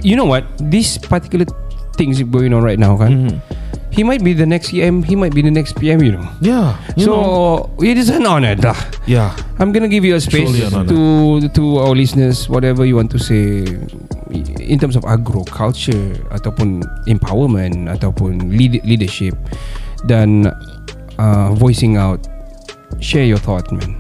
You 0.02 0.18
know 0.18 0.26
what? 0.26 0.50
These 0.58 0.98
particular 0.98 1.46
things 1.94 2.18
going 2.26 2.50
on 2.50 2.66
right 2.66 2.82
now, 2.82 2.98
kan? 2.98 3.12
Mm-hmm. 3.14 3.59
He 3.90 4.06
might 4.06 4.24
be 4.24 4.34
the 4.34 4.46
next 4.46 4.70
EM. 4.72 5.02
He 5.04 5.16
might 5.18 5.34
be 5.34 5.42
the 5.42 5.50
next 5.52 5.74
PM. 5.76 6.00
You 6.06 6.14
know. 6.22 6.28
Yeah. 6.40 6.78
You 6.96 7.06
so 7.10 7.14
know. 7.18 7.84
it 7.84 7.98
is 7.98 8.10
an 8.14 8.26
honor, 8.26 8.54
lah. 8.56 8.78
Yeah. 9.10 9.34
I'm 9.58 9.74
gonna 9.74 9.90
give 9.90 10.06
you 10.06 10.14
a 10.16 10.22
space 10.22 10.50
to 10.70 11.00
to 11.50 11.64
our 11.82 11.92
listeners, 11.98 12.48
whatever 12.48 12.86
you 12.86 12.96
want 12.96 13.10
to 13.12 13.20
say, 13.20 13.66
in 14.62 14.78
terms 14.80 14.96
of 14.96 15.04
agriculture 15.10 16.16
ataupun 16.30 16.86
empowerment 17.10 17.90
ataupun 17.90 18.54
lead, 18.54 18.78
leadership, 18.86 19.34
dan 20.06 20.48
uh, 21.18 21.50
voicing 21.58 21.98
out, 21.98 22.22
share 23.02 23.26
your 23.26 23.42
thought, 23.42 23.68
man. 23.74 23.98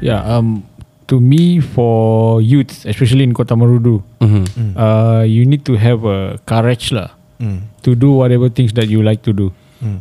Yeah, 0.00 0.24
um, 0.24 0.64
to 1.12 1.20
me 1.20 1.60
for 1.60 2.40
youth, 2.40 2.86
especially 2.88 3.22
in 3.28 3.34
Kota 3.36 3.54
Marudu, 3.54 4.02
Mm-hmm. 4.18 4.74
uh, 4.74 5.22
you 5.22 5.46
need 5.46 5.62
to 5.68 5.78
have 5.78 6.02
a 6.02 6.42
courage 6.42 6.90
lah 6.90 7.14
Mm. 7.38 7.58
to 7.86 7.94
do 7.94 8.10
whatever 8.18 8.48
things 8.50 8.74
that 8.74 8.90
you 8.90 9.02
like 9.02 9.22
to 9.22 9.32
do. 9.32 9.52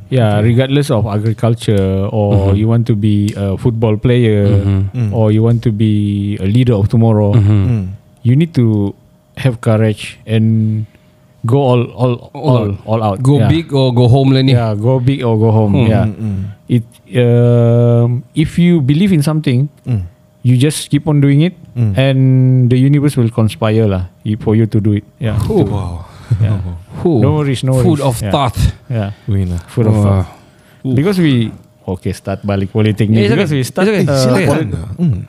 Yeah, 0.09 0.41
regardless 0.41 0.89
of 0.89 1.05
agriculture 1.05 2.09
or 2.09 2.57
you 2.57 2.65
want 2.65 2.89
to 2.89 2.97
be 2.97 3.29
a 3.37 3.53
football 3.61 3.93
player 3.93 4.49
or 5.13 5.29
you 5.29 5.45
want 5.45 5.61
to 5.69 5.71
be 5.71 6.33
a 6.41 6.49
leader 6.49 6.73
of 6.73 6.89
tomorrow, 6.89 7.37
Mm. 7.37 7.93
you 8.25 8.33
need 8.33 8.57
to 8.57 8.97
have 9.37 9.61
courage 9.61 10.17
and 10.25 10.89
go 11.45 11.61
all 11.61 11.83
all 11.93 12.13
all 12.33 12.73
all, 12.89 13.01
out. 13.05 13.21
Go 13.21 13.37
Yeah. 13.37 13.53
big 13.53 13.69
or 13.69 13.93
go 13.93 14.09
home 14.09 14.33
lah 14.33 14.41
ni. 14.41 14.57
Yeah, 14.57 14.73
go 14.73 14.97
big 14.97 15.21
or 15.21 15.37
go 15.37 15.53
home. 15.53 15.77
Yeah. 15.85 16.09
It 16.65 16.81
um, 17.13 18.25
if 18.33 18.57
you 18.57 18.81
believe 18.81 19.13
in 19.13 19.21
something, 19.21 19.69
Mm. 19.85 20.09
you 20.41 20.57
just 20.57 20.89
keep 20.89 21.05
on 21.05 21.21
doing 21.21 21.45
it, 21.45 21.53
and 21.77 22.65
the 22.73 22.81
universe 22.81 23.13
will 23.13 23.29
conspire 23.29 23.85
lah 23.85 24.09
for 24.41 24.57
you 24.57 24.65
to 24.65 24.81
do 24.81 24.97
it. 24.97 25.05
Yeah. 25.21 25.37
Wow. 25.45 26.09
Yeah. 26.37 26.59
Who? 27.01 27.21
No 27.21 27.37
worries, 27.37 27.61
no 27.61 27.77
Food 27.79 27.99
worries. 27.99 28.07
of 28.07 28.15
Yeah. 28.19 28.31
thought. 28.31 28.57
Yeah. 28.87 29.09
Win 29.25 29.53
lah. 29.53 29.61
Food 29.67 29.87
of 29.87 29.95
thought. 29.95 30.27
Because 30.83 31.17
we 31.17 31.51
okay 31.83 32.11
start 32.11 32.43
balik 32.43 32.71
politik 32.71 33.07
ni. 33.07 33.23
Yeah, 33.23 33.33
Because 33.33 33.51
okay. 33.51 33.59
we 33.59 33.65
start 33.65 33.85
okay. 33.87 34.03
uh, 34.03 34.15
Silakan. 34.17 34.47
poli- 34.47 34.69
Mm. 34.97 35.19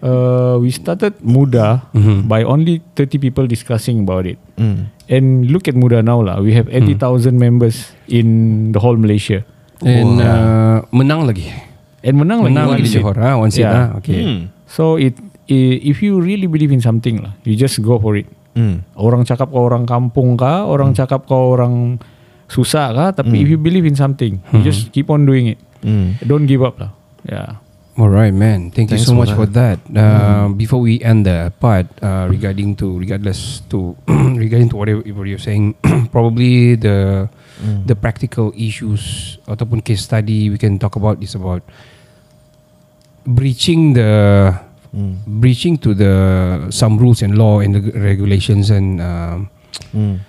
uh, 0.00 0.54
we 0.58 0.70
started 0.70 1.14
Muda 1.20 1.86
by 2.26 2.42
only 2.42 2.82
30 2.94 3.18
people 3.18 3.46
discussing 3.46 4.02
about 4.02 4.26
it. 4.26 4.38
Mm. 4.56 4.90
And 5.04 5.26
look 5.50 5.68
at 5.68 5.76
Muda 5.76 6.00
now 6.00 6.18
lah. 6.18 6.40
We 6.40 6.54
have 6.54 6.66
80,000 6.66 7.36
members 7.36 7.92
in 8.08 8.26
the 8.72 8.80
whole 8.80 8.96
Malaysia. 8.96 9.44
And 9.84 10.16
uh, 10.18 10.80
menang 10.90 11.28
lagi. 11.28 11.52
And 12.00 12.16
menang, 12.16 12.44
Menang 12.44 12.72
lagi 12.72 12.72
lagi 12.72 12.72
one 12.72 12.80
di 12.80 12.88
seat. 12.88 13.00
Johor. 13.04 13.16
Ah, 13.20 13.34
one 13.36 13.50
seat. 13.52 13.64
Yeah. 13.64 13.92
ah. 13.92 13.98
Okay. 14.00 14.20
Mm. 14.20 14.40
So 14.64 14.96
it, 14.96 15.16
i- 15.48 15.80
if 15.84 16.00
you 16.00 16.20
really 16.20 16.48
believe 16.48 16.72
in 16.72 16.80
something 16.80 17.20
lah, 17.20 17.32
you 17.44 17.52
just 17.54 17.80
go 17.80 17.96
for 17.98 18.16
it. 18.16 18.28
Mm. 18.54 18.86
Orang 18.94 19.22
cakap 19.26 19.50
kau 19.50 19.66
orang 19.66 19.84
kampung 19.84 20.38
kah, 20.38 20.66
orang 20.66 20.94
cakap 20.94 21.26
kau 21.26 21.58
orang 21.58 21.98
susah 22.46 22.94
kah, 22.94 23.10
tapi 23.10 23.42
if 23.42 23.48
you 23.50 23.58
believe 23.58 23.84
in 23.84 23.98
something, 23.98 24.38
you 24.54 24.60
just 24.62 24.94
keep 24.94 25.10
on 25.10 25.26
doing 25.26 25.54
it. 25.54 25.58
Mm. 25.82 26.22
Don't 26.22 26.46
give 26.46 26.62
up 26.62 26.78
lah. 26.78 26.94
Yeah. 27.26 27.58
All 27.94 28.10
right, 28.10 28.34
man. 28.34 28.74
Thank 28.74 28.90
Thanks 28.90 29.06
you 29.06 29.06
so 29.06 29.14
for 29.14 29.22
much 29.22 29.30
for 29.30 29.46
that. 29.54 29.78
Uh, 29.86 30.50
Before 30.50 30.82
we 30.82 30.98
end 30.98 31.30
the 31.30 31.54
part, 31.62 31.86
uh, 32.02 32.26
regarding 32.26 32.74
to 32.82 32.98
regardless 32.98 33.62
to 33.70 33.94
regarding 34.34 34.66
to 34.74 34.76
whatever 34.76 34.98
what 35.14 35.30
you're 35.30 35.38
saying, 35.38 35.78
probably 36.14 36.74
the 36.74 37.30
the 37.86 37.94
practical 37.94 38.50
issues 38.58 39.38
ataupun 39.46 39.78
case 39.78 40.02
study 40.02 40.50
we 40.50 40.58
can 40.58 40.74
talk 40.74 40.98
about 40.98 41.22
is 41.22 41.38
about 41.38 41.62
breaching 43.22 43.94
the 43.94 44.50
breaching 45.26 45.74
to 45.76 45.90
the 45.90 46.12
some 46.70 46.94
rules 46.94 47.20
and 47.20 47.34
law 47.34 47.58
and 47.58 47.74
the 47.74 47.82
regulations 47.94 48.70
and 48.70 48.98
um, 48.98 49.50
Mm. 49.90 50.22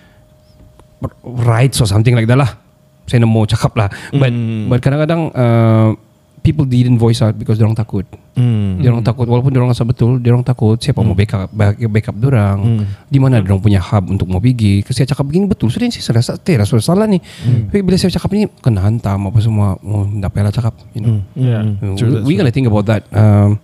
rights 1.45 1.77
or 1.81 1.85
something 1.85 2.15
like 2.15 2.25
that 2.25 2.39
lah. 2.39 2.57
Saya 3.05 3.21
nak 3.21 3.29
mau 3.29 3.45
cakap 3.45 3.77
lah. 3.77 3.89
But 4.09 4.33
but 4.65 4.79
kadang-kadang 4.81 5.29
uh, 5.29 5.93
people 6.41 6.65
didn't 6.65 6.97
voice 6.97 7.21
out 7.21 7.37
because 7.37 7.61
orang 7.61 7.77
takut. 7.77 8.05
Mm. 8.33 8.81
Dia 8.81 8.89
orang 8.89 9.05
takut 9.05 9.29
walaupun 9.29 9.53
dia 9.53 9.61
orang 9.61 9.69
rasa 9.69 9.85
betul, 9.85 10.17
dia 10.17 10.33
orang 10.33 10.41
takut 10.41 10.81
siapa 10.81 11.05
mau 11.05 11.13
backup 11.13 11.53
back- 11.53 11.77
backup 11.85 12.15
dia 12.17 12.27
orang. 12.33 12.57
Di 13.05 13.21
mana 13.21 13.37
dia 13.37 13.53
orang 13.53 13.61
punya 13.61 13.77
hub 13.77 14.09
untuk 14.09 14.25
mau 14.25 14.41
pergi. 14.41 14.81
Kasi 14.81 15.05
saya 15.05 15.13
cakap 15.13 15.29
begini 15.29 15.45
betul. 15.45 15.69
Sudah 15.69 15.85
saya 15.93 16.17
rasa 16.17 16.41
teh 16.41 16.57
rasa 16.57 16.73
salah 16.81 17.05
ni. 17.05 17.21
Tapi 17.69 17.85
bila 17.85 18.01
saya 18.01 18.09
cakap 18.09 18.33
ni 18.33 18.49
kena 18.65 18.81
hantam 18.81 19.29
apa 19.29 19.37
semua. 19.37 19.77
Oh, 19.85 20.09
tak 20.09 20.29
payahlah 20.33 20.53
cakap, 20.53 20.73
you 20.97 21.01
know. 21.05 21.21
Yeah. 21.37 21.61
Uh, 21.85 21.93
we, 22.25 22.33
we 22.33 22.41
gonna 22.41 22.49
think 22.49 22.65
about 22.65 22.89
that 22.89 23.05
um, 23.13 23.61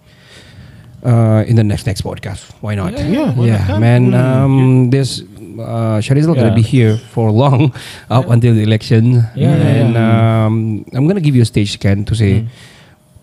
uh, 1.04 1.44
in 1.48 1.56
the 1.56 1.64
next 1.64 1.86
next 1.86 2.02
podcast. 2.04 2.52
Why 2.62 2.76
not? 2.76 2.94
Yeah, 2.94 3.34
why 3.34 3.46
yeah, 3.48 3.68
not? 3.68 3.80
man. 3.80 4.14
Um, 4.14 4.90
this 4.90 5.22
uh, 5.60 6.00
Sharizal 6.02 6.36
gonna 6.36 6.56
be 6.56 6.62
here 6.62 6.98
for 7.12 7.32
long 7.32 7.74
up 8.10 8.30
until 8.30 8.54
the 8.54 8.64
election, 8.64 9.24
Yeah, 9.36 9.56
yeah, 9.56 9.82
and 9.86 9.98
um, 9.98 10.86
I'm 10.94 11.08
gonna 11.08 11.22
give 11.22 11.36
you 11.36 11.42
a 11.42 11.46
stage 11.46 11.74
scan 11.74 12.06
to 12.06 12.16
say 12.16 12.46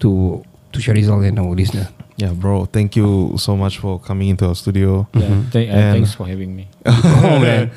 to 0.00 0.42
to 0.72 0.78
Sharizal 0.80 1.26
and 1.26 1.38
our 1.38 1.54
listener. 1.54 1.88
Yeah, 2.18 2.32
bro. 2.34 2.64
Thank 2.66 2.96
you 2.96 3.34
so 3.38 3.56
much 3.56 3.78
for 3.78 4.00
coming 4.00 4.28
into 4.28 4.46
our 4.46 4.54
studio. 4.54 5.06
yeah. 5.14 5.42
Thank- 5.50 5.70
uh, 5.70 5.92
thanks 5.94 6.14
for 6.14 6.26
having 6.26 6.54
me. 6.56 6.66
oh 6.86 7.38
man, 7.38 7.70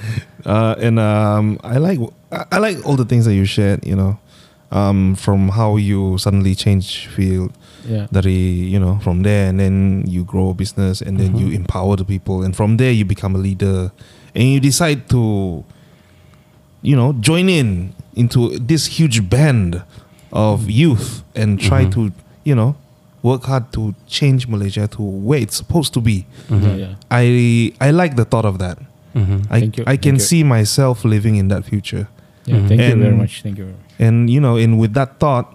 uh, 0.46 0.76
and 0.82 0.98
um, 1.00 1.60
I 1.64 1.78
like 1.78 2.00
I 2.32 2.46
I 2.54 2.58
like 2.58 2.82
all 2.86 2.96
the 2.98 3.06
things 3.06 3.26
that 3.26 3.36
you 3.36 3.46
shared. 3.46 3.86
You 3.86 3.96
know, 3.96 4.18
um, 4.72 5.16
from 5.16 5.50
how 5.50 5.76
you 5.76 6.18
suddenly 6.18 6.56
change 6.56 7.08
field, 7.08 7.52
Yeah. 7.82 8.06
dari 8.14 8.70
you 8.70 8.78
know 8.80 9.02
from 9.02 9.24
there, 9.24 9.50
and 9.50 9.60
then 9.60 10.06
you 10.08 10.24
grow 10.24 10.52
a 10.52 10.54
business, 10.54 11.02
and 11.02 11.18
then 11.18 11.36
you 11.36 11.50
mm-hmm. 11.50 11.66
empower 11.66 11.98
the 11.98 12.06
people, 12.06 12.44
and 12.46 12.56
from 12.56 12.78
there 12.78 12.92
you 12.92 13.06
become 13.06 13.36
a 13.36 13.42
leader, 13.42 13.92
and 14.36 14.46
you 14.48 14.60
decide 14.62 15.10
to, 15.10 15.64
you 16.82 16.96
know, 16.96 17.14
join 17.20 17.50
in 17.50 17.94
into 18.16 18.54
this 18.60 18.86
huge 19.00 19.30
band 19.30 19.84
of 20.32 20.70
youth 20.70 21.24
and 21.36 21.60
try 21.60 21.84
mm-hmm. 21.84 22.12
to, 22.12 22.16
you 22.44 22.56
know, 22.56 22.76
work 23.24 23.44
hard 23.44 23.72
to 23.74 23.96
change 24.08 24.48
Malaysia 24.48 24.88
to 24.88 25.02
where 25.02 25.40
it's 25.40 25.56
supposed 25.58 25.94
to 25.94 26.02
be. 26.02 26.26
Mm-hmm. 26.48 26.64
Yeah, 26.64 26.76
yeah. 26.76 26.94
I 27.10 27.74
I 27.82 27.92
like 27.92 28.16
the 28.16 28.26
thought 28.26 28.46
of 28.46 28.60
that. 28.60 28.78
I 29.12 29.60
Thank 29.60 29.78
you, 29.78 29.84
I 29.86 29.98
can 29.98 30.16
thank 30.16 30.32
you. 30.32 30.40
see 30.40 30.44
myself 30.44 31.04
living 31.04 31.36
in 31.36 31.50
that 31.50 31.66
future. 31.66 32.08
Yeah, 32.46 32.66
Thank 32.68 32.82
you 32.82 32.96
very 32.98 33.16
much. 33.16 33.42
Thank 33.44 33.58
you 33.58 33.66
very 33.70 33.78
much. 33.78 33.94
And 34.02 34.30
you 34.30 34.42
know, 34.42 34.58
and 34.58 34.80
with 34.80 34.94
that 34.98 35.20
thought, 35.22 35.54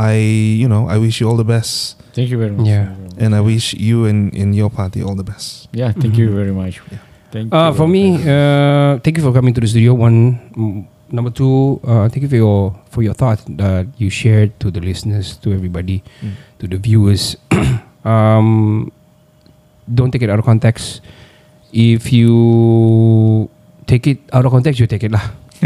I 0.00 0.16
you 0.56 0.68
know, 0.68 0.88
I 0.88 0.96
wish 0.96 1.20
you 1.20 1.28
all 1.28 1.36
the 1.36 1.44
best. 1.44 2.00
Thank 2.16 2.30
you 2.32 2.38
very 2.40 2.52
much. 2.56 2.66
Yeah. 2.66 2.88
Thank 2.88 2.88
you 2.88 3.04
very 3.04 3.08
much. 3.12 3.22
And 3.22 3.30
I 3.36 3.40
wish 3.44 3.74
you 3.76 4.06
and 4.08 4.32
in 4.32 4.54
your 4.56 4.70
party 4.70 5.02
all 5.04 5.14
the 5.14 5.24
best. 5.26 5.68
Yeah, 5.72 5.92
thank 5.92 6.16
you 6.16 6.32
very 6.40 6.52
much. 6.52 6.80
Yeah. 6.90 6.98
Thank 7.30 7.52
Uh, 7.52 7.68
you. 7.68 7.76
for 7.76 7.84
me, 7.86 8.16
uh, 8.24 8.96
thank 9.04 9.20
you 9.20 9.22
for 9.22 9.32
coming 9.36 9.52
to 9.52 9.60
the 9.60 9.68
studio. 9.68 9.92
One, 9.92 10.40
mm, 10.56 10.88
number 11.12 11.28
two, 11.28 11.76
uh, 11.84 12.08
thank 12.08 12.24
you 12.24 12.28
for 12.32 12.40
your 12.40 12.72
for 12.88 13.02
your 13.04 13.12
thought 13.12 13.44
that 13.60 13.84
you 14.00 14.08
shared 14.08 14.56
to 14.64 14.72
the 14.72 14.80
listeners, 14.80 15.36
to 15.44 15.52
everybody, 15.52 16.00
to 16.58 16.64
the 16.64 16.80
viewers. 16.80 17.36
um, 18.08 18.88
don't 19.84 20.08
take 20.10 20.24
it 20.24 20.30
out 20.32 20.38
of 20.40 20.46
context. 20.48 21.04
If 21.72 22.08
you 22.16 23.50
take 23.84 24.06
it 24.08 24.24
out 24.32 24.48
of 24.48 24.52
context, 24.56 24.80
you 24.80 24.86
take 24.88 25.04
it 25.04 25.12
lah. 25.12 25.28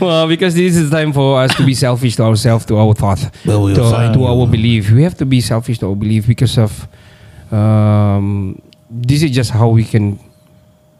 well, 0.00 0.28
because 0.28 0.54
this 0.54 0.76
is 0.76 0.90
time 0.90 1.12
for 1.12 1.40
us 1.40 1.54
to 1.56 1.64
be 1.64 1.74
selfish 1.74 2.16
to 2.16 2.24
ourselves, 2.24 2.64
to 2.66 2.76
our 2.78 2.94
thought, 2.94 3.20
Well, 3.44 3.62
we'll 3.62 3.76
to, 3.76 3.90
find 3.90 4.14
to 4.14 4.24
our 4.24 4.46
belief. 4.46 4.90
We 4.90 5.02
have 5.02 5.16
to 5.18 5.26
be 5.26 5.40
selfish 5.40 5.78
to 5.80 5.88
our 5.88 5.96
belief 5.96 6.26
because 6.26 6.58
of 6.58 6.88
um, 7.52 8.60
this 8.90 9.22
is 9.22 9.30
just 9.30 9.50
how 9.50 9.68
we 9.68 9.84
can 9.84 10.18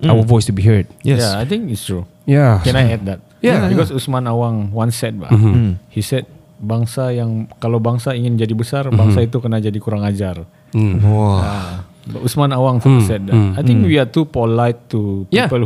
our 0.05 0.23
voice 0.23 0.45
to 0.47 0.53
be 0.53 0.63
heard. 0.63 0.87
Yes. 1.03 1.21
Yeah, 1.21 1.39
I 1.41 1.45
think 1.45 1.71
it's 1.71 1.85
true. 1.87 2.07
Yeah. 2.27 2.61
Can 2.63 2.77
I 2.77 2.93
add 2.93 3.07
that? 3.07 3.21
Yeah, 3.41 3.69
Because 3.69 3.93
Usman 3.93 4.25
Awang 4.27 4.73
once 4.73 4.97
said, 4.97 5.21
bah, 5.21 5.29
Mm-hmm. 5.31 5.73
he 5.91 6.03
said, 6.03 6.27
bangsa 6.57 7.13
yang 7.15 7.47
kalau 7.61 7.79
bangsa 7.79 8.17
ingin 8.17 8.37
jadi 8.41 8.55
besar, 8.57 8.89
bangsa 8.91 9.23
itu 9.23 9.39
kena 9.41 9.61
jadi 9.61 9.77
kurang 9.79 10.03
ajar. 10.05 10.45
Mm. 10.75 11.01
Wow. 11.05 11.39
Ah, 11.41 11.85
but 12.09 12.25
Usman 12.25 12.51
Awang 12.53 12.81
Hmm, 12.83 13.01
said 13.05 13.27
that. 13.29 13.35
hmm, 13.37 13.55
I 13.57 13.63
think 13.63 13.85
we 13.87 13.97
are 14.01 14.09
too 14.09 14.25
polite 14.27 14.77
to 14.91 15.29
Yeah. 15.31 15.47
people 15.49 15.65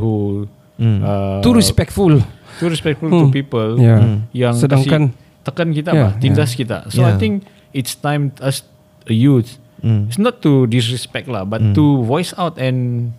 who 0.81 1.05
uh, 1.05 1.45
Too 1.45 1.53
respectful. 1.53 2.25
too 2.57 2.69
respectful 2.69 3.09
Hmm. 3.13 3.21
to 3.21 3.27
people 3.29 3.77
Yeah. 3.77 4.25
yang 4.33 4.57
Sedangkan- 4.57 5.13
kasih 5.13 5.45
tekan 5.45 5.69
kita 5.73 5.91
Yeah, 5.93 6.03
bah, 6.09 6.13
tindas 6.19 6.51
kita. 6.57 6.89
So 6.89 7.05
I 7.05 7.15
Yeah. 7.15 7.21
think 7.21 7.35
it's 7.73 7.93
time 7.95 8.33
us 8.41 8.65
a 9.05 9.13
youth. 9.13 9.61
It's 9.81 10.21
not 10.21 10.45
to 10.45 10.69
disrespect 10.69 11.25
lah, 11.25 11.49
but 11.49 11.61
to 11.73 12.05
voice 12.05 12.37
out 12.37 12.61
and 12.61 13.13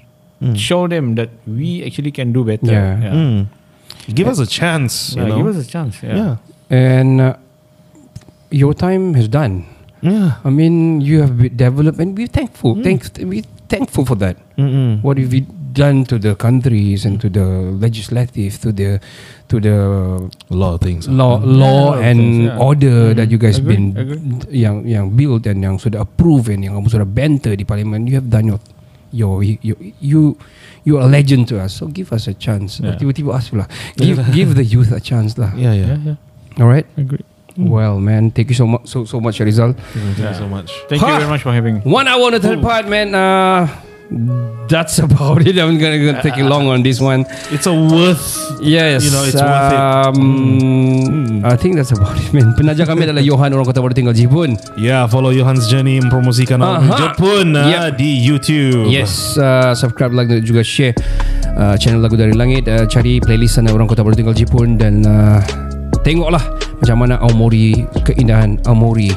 show 0.53 0.85
them 0.85 1.17
that 1.17 1.33
we 1.49 1.81
actually 1.81 2.13
can 2.13 2.29
do 2.29 2.45
better. 2.45 2.69
Yeah. 2.69 3.01
yeah. 3.01 3.13
Mm. 3.17 3.39
Give 4.13 4.29
us 4.29 4.37
a 4.37 4.45
chance. 4.45 5.17
Yeah, 5.17 5.25
you 5.25 5.29
know? 5.29 5.37
give 5.41 5.49
us 5.49 5.57
a 5.57 5.65
chance. 5.65 6.01
Yeah. 6.05 6.13
yeah. 6.13 6.33
And 6.69 7.17
uh, 7.17 7.33
your 8.53 8.73
time 8.77 9.13
has 9.17 9.25
done. 9.25 9.65
Yeah. 10.01 10.37
I 10.45 10.49
mean, 10.49 11.01
you 11.01 11.21
have 11.21 11.37
been 11.37 11.53
developed, 11.53 11.97
and 11.97 12.17
we're 12.17 12.29
thankful. 12.29 12.77
Thanks, 12.77 13.09
we're 13.17 13.45
thankful 13.65 14.05
for 14.05 14.17
that. 14.21 14.37
Mm-mm. 14.57 15.01
What 15.01 15.17
have 15.17 15.33
you 15.33 15.45
done 15.73 16.03
to 16.05 16.19
the 16.19 16.35
countries 16.35 17.03
and 17.03 17.19
to 17.19 17.27
the 17.27 17.71
legislative, 17.79 18.59
to 18.61 18.69
the 18.71 18.99
to 19.47 19.59
the 19.59 19.77
of 20.51 20.79
things. 20.79 21.07
law, 21.07 21.39
law 21.41 21.95
of 21.95 22.03
and 22.03 22.19
things, 22.19 22.37
yeah. 22.51 22.57
order 22.59 23.13
that 23.13 23.31
you 23.31 23.37
guys 23.39 23.57
Agree, 23.59 23.75
been 23.75 23.85
agree. 23.97 24.19
yang 24.51 24.83
yang 24.87 25.11
built 25.15 25.47
and 25.47 25.63
yang 25.63 25.75
sudah 25.79 26.03
approve 26.03 26.47
and 26.51 26.63
yang 26.63 26.75
kamu 26.79 26.87
sudah 26.91 27.07
banter 27.07 27.55
di 27.55 27.63
parlimen. 27.63 28.07
You 28.07 28.19
have 28.19 28.29
done 28.31 28.47
your 28.51 28.59
your 29.11 29.43
you 29.43 29.75
you 29.99 30.39
you 30.87 30.95
are 30.97 31.05
a 31.05 31.11
legend 31.11 31.47
to 31.51 31.59
us. 31.59 31.75
So 31.75 31.87
give 31.91 32.11
us 32.15 32.27
a 32.27 32.35
chance. 32.35 32.79
Yeah. 32.79 32.95
Tiba-tiba 32.95 33.35
ask 33.35 33.51
lah. 33.51 33.67
Give 33.99 34.17
give 34.31 34.55
the 34.55 34.63
youth 34.63 34.91
a 34.95 34.99
chance 35.03 35.35
lah. 35.35 35.51
Yeah, 35.53 35.75
yeah. 35.75 35.95
Yeah, 35.99 36.15
yeah. 36.15 36.61
All 36.63 36.67
right. 36.71 36.87
Agree. 36.95 37.23
Well, 37.59 37.99
man, 37.99 38.31
thank 38.31 38.47
you 38.47 38.55
so 38.55 38.63
much, 38.63 38.87
so 38.87 39.03
so 39.03 39.19
much, 39.19 39.35
Rizal. 39.43 39.75
Thank 39.75 40.23
you 40.23 40.31
so 40.39 40.47
much. 40.47 40.71
Thank 40.87 41.03
you 41.03 41.11
Ha! 41.11 41.19
very 41.19 41.27
much 41.27 41.43
for 41.43 41.51
having. 41.51 41.83
One 41.83 42.07
hour 42.07 42.31
on 42.31 42.31
the 42.31 42.39
third 42.39 42.63
part, 42.63 42.87
man. 42.87 43.11
Uh, 43.11 43.67
that's 44.67 44.99
about 44.99 45.39
it. 45.47 45.55
I'm 45.61 45.79
gonna, 45.79 45.97
gonna 45.97 46.21
take 46.21 46.37
it 46.37 46.43
long 46.43 46.67
on 46.67 46.83
this 46.83 46.99
one. 46.99 47.25
It's 47.49 47.65
a 47.65 47.73
worth. 47.73 48.37
Yes, 48.61 49.03
You 49.07 49.11
know, 49.11 49.23
it's 49.23 49.39
worth 49.39 49.71
it. 49.71 49.79
Um, 49.79 51.45
I 51.45 51.55
think 51.55 51.75
that's 51.79 51.91
about 51.95 52.19
it, 52.19 52.29
man. 52.35 52.51
Penaja 52.53 52.83
kami 52.85 53.07
adalah 53.07 53.23
Johan 53.23 53.55
orang 53.55 53.65
kota 53.65 53.79
baru 53.79 53.95
tinggal 53.95 54.13
Jepun. 54.13 54.59
Yeah, 54.75 55.07
follow 55.07 55.31
Johan's 55.31 55.71
journey 55.71 55.97
mempromosikan 56.03 56.59
Aha. 56.61 57.15
Jepun 57.15 57.55
uh, 57.55 57.65
Yep. 57.71 57.97
di 57.97 58.11
YouTube. 58.19 58.91
Yes, 58.91 59.39
uh, 59.39 59.71
subscribe 59.73 60.11
like 60.11 60.27
dan 60.27 60.43
juga 60.43 60.61
share 60.61 60.93
uh, 61.55 61.79
channel 61.79 62.03
lagu 62.03 62.19
dari 62.19 62.35
langit. 62.35 62.67
Uh, 62.67 62.83
cari 62.85 63.17
playlist 63.23 63.57
sana 63.57 63.71
orang 63.71 63.87
kota 63.87 64.03
baru 64.03 64.13
tinggal 64.13 64.35
Jepun 64.35 64.75
dan 64.75 65.07
uh, 65.07 65.39
tengoklah 66.01 66.41
macam 66.81 66.97
mana 66.97 67.21
Aomori 67.21 67.85
keindahan 68.01 68.57
Aomori 68.65 69.13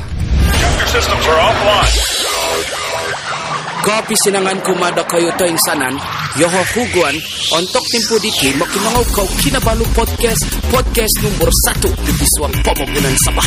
Kopi 3.80 4.14
sinangan 4.24 4.60
kumada 4.60 5.00
kayo 5.08 5.32
to 5.40 5.48
sanan. 5.64 5.96
Yoho 6.38 6.62
huguan 6.76 7.16
Ontok 7.56 7.84
timpo 7.90 8.14
diki 8.22 8.54
Makimangaw 8.54 9.02
kau 9.10 9.26
Kinabalu 9.42 9.82
Podcast 9.96 10.46
Podcast 10.70 11.14
nomor 11.26 11.50
satu 11.66 11.90
Di 12.06 12.12
Biswang 12.14 12.54
Pamagunan 12.62 13.14
Sabah 13.26 13.46